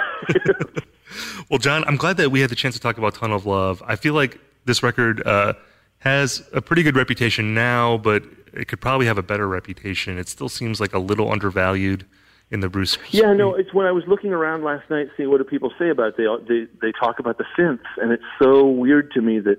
well, 1.49 1.57
John, 1.57 1.83
I'm 1.87 1.97
glad 1.97 2.15
that 2.17 2.31
we 2.31 2.39
had 2.39 2.49
the 2.49 2.55
chance 2.55 2.73
to 2.75 2.79
talk 2.79 2.97
about 2.97 3.15
Tunnel 3.15 3.35
of 3.35 3.45
Love. 3.45 3.83
I 3.85 3.97
feel 3.97 4.13
like 4.13 4.39
this 4.63 4.81
record 4.81 5.27
uh, 5.27 5.55
has 5.97 6.41
a 6.53 6.61
pretty 6.61 6.81
good 6.81 6.95
reputation 6.95 7.53
now, 7.53 7.97
but 7.97 8.23
it 8.53 8.69
could 8.69 8.79
probably 8.79 9.07
have 9.07 9.17
a 9.17 9.23
better 9.23 9.45
reputation. 9.45 10.17
It 10.17 10.29
still 10.29 10.47
seems 10.47 10.79
like 10.79 10.93
a 10.93 10.99
little 10.99 11.33
undervalued 11.33 12.05
in 12.51 12.61
the 12.61 12.69
Bruce. 12.69 12.97
Yeah, 13.11 13.33
no, 13.33 13.53
it's 13.53 13.73
when 13.73 13.85
I 13.85 13.91
was 13.91 14.03
looking 14.07 14.33
around 14.33 14.63
last 14.63 14.89
night, 14.89 15.07
seeing 15.15 15.29
what 15.29 15.37
do 15.37 15.43
people 15.43 15.71
say 15.77 15.89
about 15.89 16.17
it. 16.17 16.17
They 16.17 16.25
they 16.47 16.67
they 16.81 16.91
talk 16.91 17.19
about 17.19 17.37
the 17.37 17.45
synths, 17.57 17.79
and 17.97 18.11
it's 18.11 18.23
so 18.41 18.67
weird 18.67 19.11
to 19.11 19.21
me 19.21 19.39
that 19.39 19.57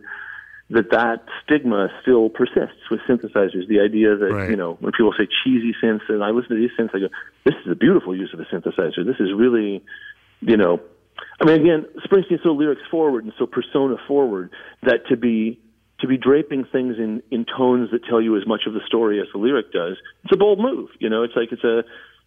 that 0.71 0.91
that 0.91 1.25
stigma 1.45 1.89
still 2.03 2.31
persists 2.31 2.89
with 2.91 3.01
synthesizers. 3.09 3.69
The 3.69 3.81
idea 3.81 4.17
that 4.17 4.33
right. 4.33 4.51
you 4.51 4.57
know 4.57 4.77
when 4.81 4.93
people 4.93 5.13
say 5.17 5.29
cheesy 5.45 5.75
synths, 5.83 6.09
and 6.09 6.23
I 6.23 6.31
listen 6.31 6.51
to 6.51 6.57
these 6.57 6.71
synths, 6.79 6.95
I 6.95 7.01
go, 7.01 7.09
"This 7.45 7.55
is 7.65 7.71
a 7.71 7.77
beautiful 7.77 8.17
use 8.17 8.33
of 8.33 8.41
a 8.41 8.45
synthesizer. 8.45 9.05
This 9.05 9.21
is 9.21 9.33
really, 9.35 9.83
you 10.41 10.57
know." 10.57 10.81
I 11.41 11.45
mean, 11.45 11.61
again, 11.61 11.87
Springsteen's 12.07 12.43
so 12.43 12.53
lyrics 12.53 12.83
forward 12.91 13.25
and 13.25 13.33
so 13.39 13.47
persona 13.47 13.97
forward 14.09 14.51
that 14.83 15.07
to 15.09 15.17
be 15.17 15.61
to 16.01 16.07
be 16.07 16.17
draping 16.17 16.65
things 16.65 16.97
in 16.99 17.23
in 17.31 17.45
tones 17.45 17.91
that 17.93 18.05
tell 18.05 18.21
you 18.21 18.37
as 18.37 18.47
much 18.47 18.63
of 18.67 18.73
the 18.73 18.81
story 18.87 19.21
as 19.21 19.27
the 19.33 19.39
lyric 19.39 19.73
does, 19.73 19.97
it's 20.25 20.33
a 20.33 20.37
bold 20.37 20.59
move. 20.59 20.89
You 20.99 21.11
know, 21.11 21.23
it's 21.23 21.37
like 21.37 21.53
it's 21.53 21.65
a 21.65 21.85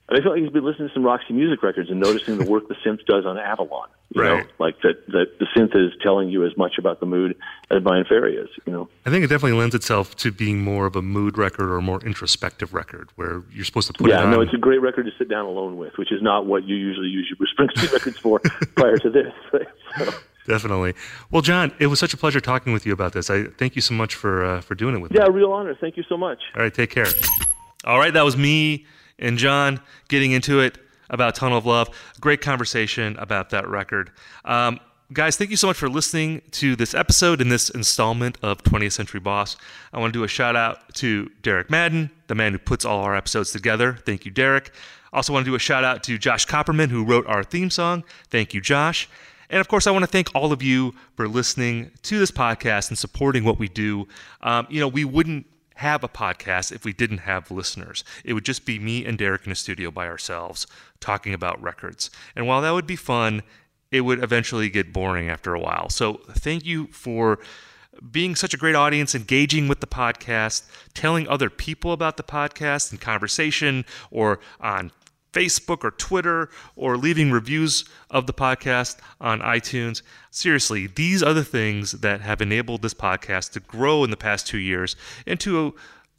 I 0.10 0.22
feel 0.22 0.34
like 0.34 0.41
he's 0.41 0.51
been 0.51 0.66
listening 0.66 0.89
to 0.89 0.93
some 0.93 1.04
Roxy 1.04 1.34
Music 1.34 1.64
records 1.64 1.89
and 1.89 1.99
noticing 1.99 2.38
the 2.38 2.45
work 2.45 2.68
the 2.68 2.76
synth 2.86 3.06
does 3.06 3.26
on 3.26 3.38
Avalon. 3.38 3.88
You 4.14 4.22
right. 4.22 4.43
know, 4.43 4.49
like 4.60 4.80
that, 4.82 5.08
that 5.08 5.39
the 5.39 5.47
synth 5.56 5.76
is 5.76 5.93
telling 6.04 6.30
you 6.30 6.45
as 6.45 6.56
much 6.58 6.78
about 6.78 6.99
the 6.99 7.06
mood 7.06 7.36
as 7.72 7.82
Bryan 7.82 8.06
Ferry 8.08 8.36
is, 8.36 8.49
you 8.66 8.74
know. 8.74 8.89
I 9.06 9.10
think 9.10 9.24
it 9.24 9.28
definitely 9.28 9.58
lends 9.58 9.74
itself 9.74 10.16
to 10.18 10.32
being 10.32 10.62
more 10.62 10.86
of 10.86 10.95
a 10.95 11.01
mood 11.01 11.38
record 11.38 11.70
or 11.70 11.78
a 11.78 11.82
more 11.82 11.99
introspective 12.01 12.74
record 12.74 13.10
where 13.16 13.43
you're 13.51 13.66
supposed 13.66 13.88
to 13.88 13.93
put 13.93 14.10
yeah, 14.10 14.20
it 14.20 14.26
on. 14.26 14.32
no, 14.32 14.41
it's 14.41 14.54
a 14.54 14.58
great 14.58 14.82
record 14.82 15.06
to 15.06 15.12
sit 15.18 15.30
down 15.30 15.45
alone 15.45 15.78
with, 15.78 15.97
which 15.97 16.12
is 16.12 16.22
not 16.22 16.45
what 16.45 16.66
you 16.66 16.76
usually 16.76 17.08
use 17.08 17.28
your 17.30 17.38
Bruce 17.38 17.54
Springsteen 17.58 17.91
records 17.93 18.18
for 18.20 18.39
prior 18.76 18.97
to 18.97 19.10
this. 19.10 19.34
so. 19.97 20.14
Definitely. 20.45 20.93
Well, 21.32 21.41
John, 21.41 21.72
it 21.80 21.88
was 21.88 21.99
such 21.99 22.14
a 22.14 22.18
pleasure 22.18 22.41
talking 22.41 22.74
with 22.74 22.86
you 22.86 22.91
about 22.91 23.14
this. 23.14 23.30
I 23.30 23.45
thank 23.45 23.76
you 23.76 23.82
so 23.82 23.93
much 23.93 24.14
for 24.14 24.43
uh, 24.43 24.62
for 24.62 24.76
doing 24.76 24.95
it 24.95 24.99
with 24.99 25.14
yeah, 25.14 25.22
me. 25.22 25.26
Yeah, 25.28 25.34
real 25.34 25.54
honor. 25.54 25.74
Thank 25.80 25.95
you 25.95 26.04
so 26.10 26.18
much. 26.18 26.39
All 26.56 26.62
right, 26.62 26.74
take 26.74 26.89
care. 26.89 27.08
All 27.86 27.97
right, 27.97 28.14
that 28.14 28.24
was 28.24 28.36
me 28.36 28.86
and 29.20 29.38
John 29.38 29.80
getting 30.07 30.32
into 30.32 30.59
it 30.59 30.78
about 31.09 31.36
Tunnel 31.36 31.57
of 31.57 31.66
Love. 31.66 31.89
Great 32.20 32.41
conversation 32.41 33.16
about 33.18 33.51
that 33.51 33.68
record. 33.68 34.11
Um, 34.45 34.80
guys, 35.11 35.38
thank 35.38 35.51
you 35.51 35.57
so 35.57 35.68
much 35.68 35.78
for 35.78 35.89
listening 35.89 36.41
to 36.51 36.76
this 36.76 36.93
episode 36.93 37.39
and 37.41 37.51
this 37.51 37.70
installment 37.70 38.38
of 38.41 38.64
20th 38.64 38.93
Century 38.93 39.20
Boss. 39.20 39.55
I 39.93 39.99
want 39.99 40.14
to 40.14 40.20
do 40.20 40.24
a 40.24 40.28
shout 40.28 40.55
out 40.55 40.93
to 40.95 41.30
Derek 41.41 41.70
Madden, 41.70 42.09
the 42.28 42.36
man 42.36 42.51
who 42.51 42.59
puts 42.59 42.84
all 42.86 43.01
our 43.01 43.16
episodes 43.16 43.51
together. 43.51 43.93
Thank 44.05 44.26
you, 44.26 44.32
Derek. 44.32 44.72
Also, 45.14 45.32
want 45.32 45.45
to 45.45 45.51
do 45.51 45.55
a 45.55 45.59
shout 45.59 45.84
out 45.84 46.01
to 46.03 46.18
Josh 46.18 46.47
Copperman, 46.47 46.89
who 46.89 47.05
wrote 47.05 47.28
our 47.28 47.43
theme 47.43 47.70
song. 47.70 48.03
Thank 48.32 48.53
you, 48.53 48.61
Josh. 48.61 49.07
And 49.49 49.61
of 49.61 49.68
course, 49.68 49.86
I 49.86 49.91
want 49.91 50.01
to 50.01 50.07
thank 50.07 50.34
all 50.34 50.51
of 50.51 50.64
you 50.64 50.95
for 51.16 51.28
listening 51.28 51.91
to 52.01 52.18
this 52.18 52.32
podcast 52.32 52.89
and 52.89 52.97
supporting 52.97 53.43
what 53.43 53.59
we 53.59 53.68
do. 53.68 54.07
Um, 54.41 54.66
you 54.72 54.80
know, 54.80 54.88
we 54.88 55.05
wouldn't 55.05 55.45
have 55.84 56.02
a 56.02 56.08
podcast 56.08 56.72
if 56.72 56.86
we 56.86 56.94
didn't 56.94 57.20
have 57.20 57.52
listeners. 57.52 58.06
It 58.24 58.32
would 58.34 58.46
just 58.46 58.66
be 58.66 58.80
me 58.80 59.06
and 59.06 59.18
Derek 59.18 59.46
in 59.46 59.52
a 59.52 59.56
studio 59.56 59.92
by 59.92 60.08
ourselves 60.08 60.66
talking 61.02 61.34
about 61.34 61.62
records. 61.62 62.10
And 62.38 62.48
while 62.48 62.62
that 62.62 62.72
would 62.72 62.88
be 62.88 62.96
fun, 62.96 63.44
it 63.92 64.02
would 64.02 64.24
eventually 64.24 64.70
get 64.70 64.94
boring 64.94 65.30
after 65.30 65.54
a 65.54 65.60
while. 65.60 65.90
So 65.90 66.22
thank 66.32 66.66
you 66.66 66.88
for 66.88 67.38
being 68.12 68.34
such 68.34 68.54
a 68.54 68.58
great 68.58 68.76
audience, 68.76 69.14
engaging 69.14 69.68
with 69.68 69.82
the 69.82 69.88
podcast, 69.88 70.64
telling 70.94 71.28
other 71.28 71.50
people 71.50 71.92
about 71.92 72.16
the 72.16 72.24
podcast 72.24 72.94
in 72.94 72.98
conversation 72.98 73.84
or 74.10 74.40
on 74.62 74.92
Facebook 75.34 75.84
or 75.84 75.92
Twitter 75.92 76.50
or 76.76 76.96
leaving 76.96 77.32
reviews 77.32 77.86
of 78.10 78.28
the 78.28 78.34
podcast 78.34 78.98
on 79.20 79.42
iTunes. 79.42 80.02
Seriously, 80.32 80.88
these 80.88 81.22
are 81.22 81.34
the 81.34 81.44
things 81.44 81.92
that 81.92 82.22
have 82.22 82.42
enabled 82.42 82.82
this 82.82 82.94
podcast 82.94 83.52
to 83.52 83.60
grow 83.60 84.04
in 84.04 84.12
the 84.12 84.18
past 84.18 84.48
two 84.48 84.60
years 84.60 84.96
into 85.26 85.68
a, 85.68 85.72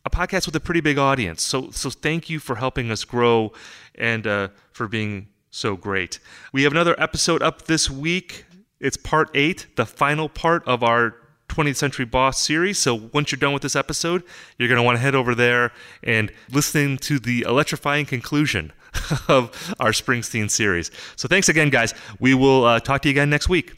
a 0.05 0.11
podcast 0.11 0.47
with 0.47 0.57
a 0.57 0.61
pretty 0.61 0.81
big 0.81 0.99
audience. 0.99 1.43
So, 1.43 1.71
so 1.71 1.89
thank 1.89 2.29
you 2.29 2.39
for 2.39 2.57
helping 2.57 2.91
us 2.91 3.05
grow 3.05 3.53
and 3.95 4.27
uh, 4.27 4.49
for 4.73 4.89
being 4.89 5.29
so 5.51 5.77
great. 5.77 6.19
We 6.53 6.65
have 6.65 6.73
another 6.73 7.01
episode 7.01 7.43
up 7.43 7.63
this 7.63 7.89
week. 7.89 8.45
It's 8.81 8.97
part 8.97 9.31
eight, 9.35 9.67
the 9.77 9.87
final 9.87 10.29
part 10.29 10.67
of 10.67 10.83
our 10.83 11.15
20th 11.49 11.77
Century 11.77 12.05
Boss 12.05 12.43
series. 12.43 12.79
So 12.79 13.09
once 13.13 13.31
you're 13.31 13.39
done 13.39 13.53
with 13.53 13.63
this 13.63 13.77
episode, 13.77 14.25
you're 14.59 14.69
going 14.69 14.81
to 14.81 14.83
want 14.83 14.97
to 14.97 15.01
head 15.01 15.15
over 15.15 15.35
there 15.35 15.73
and 16.03 16.33
listen 16.51 16.97
to 16.99 17.19
the 17.19 17.43
electrifying 17.43 18.07
conclusion 18.07 18.73
of 19.29 19.75
our 19.81 19.91
Springsteen 19.91 20.51
series. 20.51 20.91
So 21.17 21.29
thanks 21.29 21.49
again, 21.49 21.71
guys. 21.71 21.95
We 22.21 22.35
will 22.35 22.65
uh, 22.65 22.81
talk 22.81 23.03
to 23.03 23.09
you 23.09 23.13
again 23.13 23.31
next 23.31 23.49
week. 23.49 23.73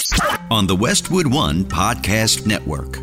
On 0.51 0.67
the 0.67 0.77
Westwood 0.77 1.27
One 1.27 1.65
Podcast 1.65 2.47
Network. 2.47 2.99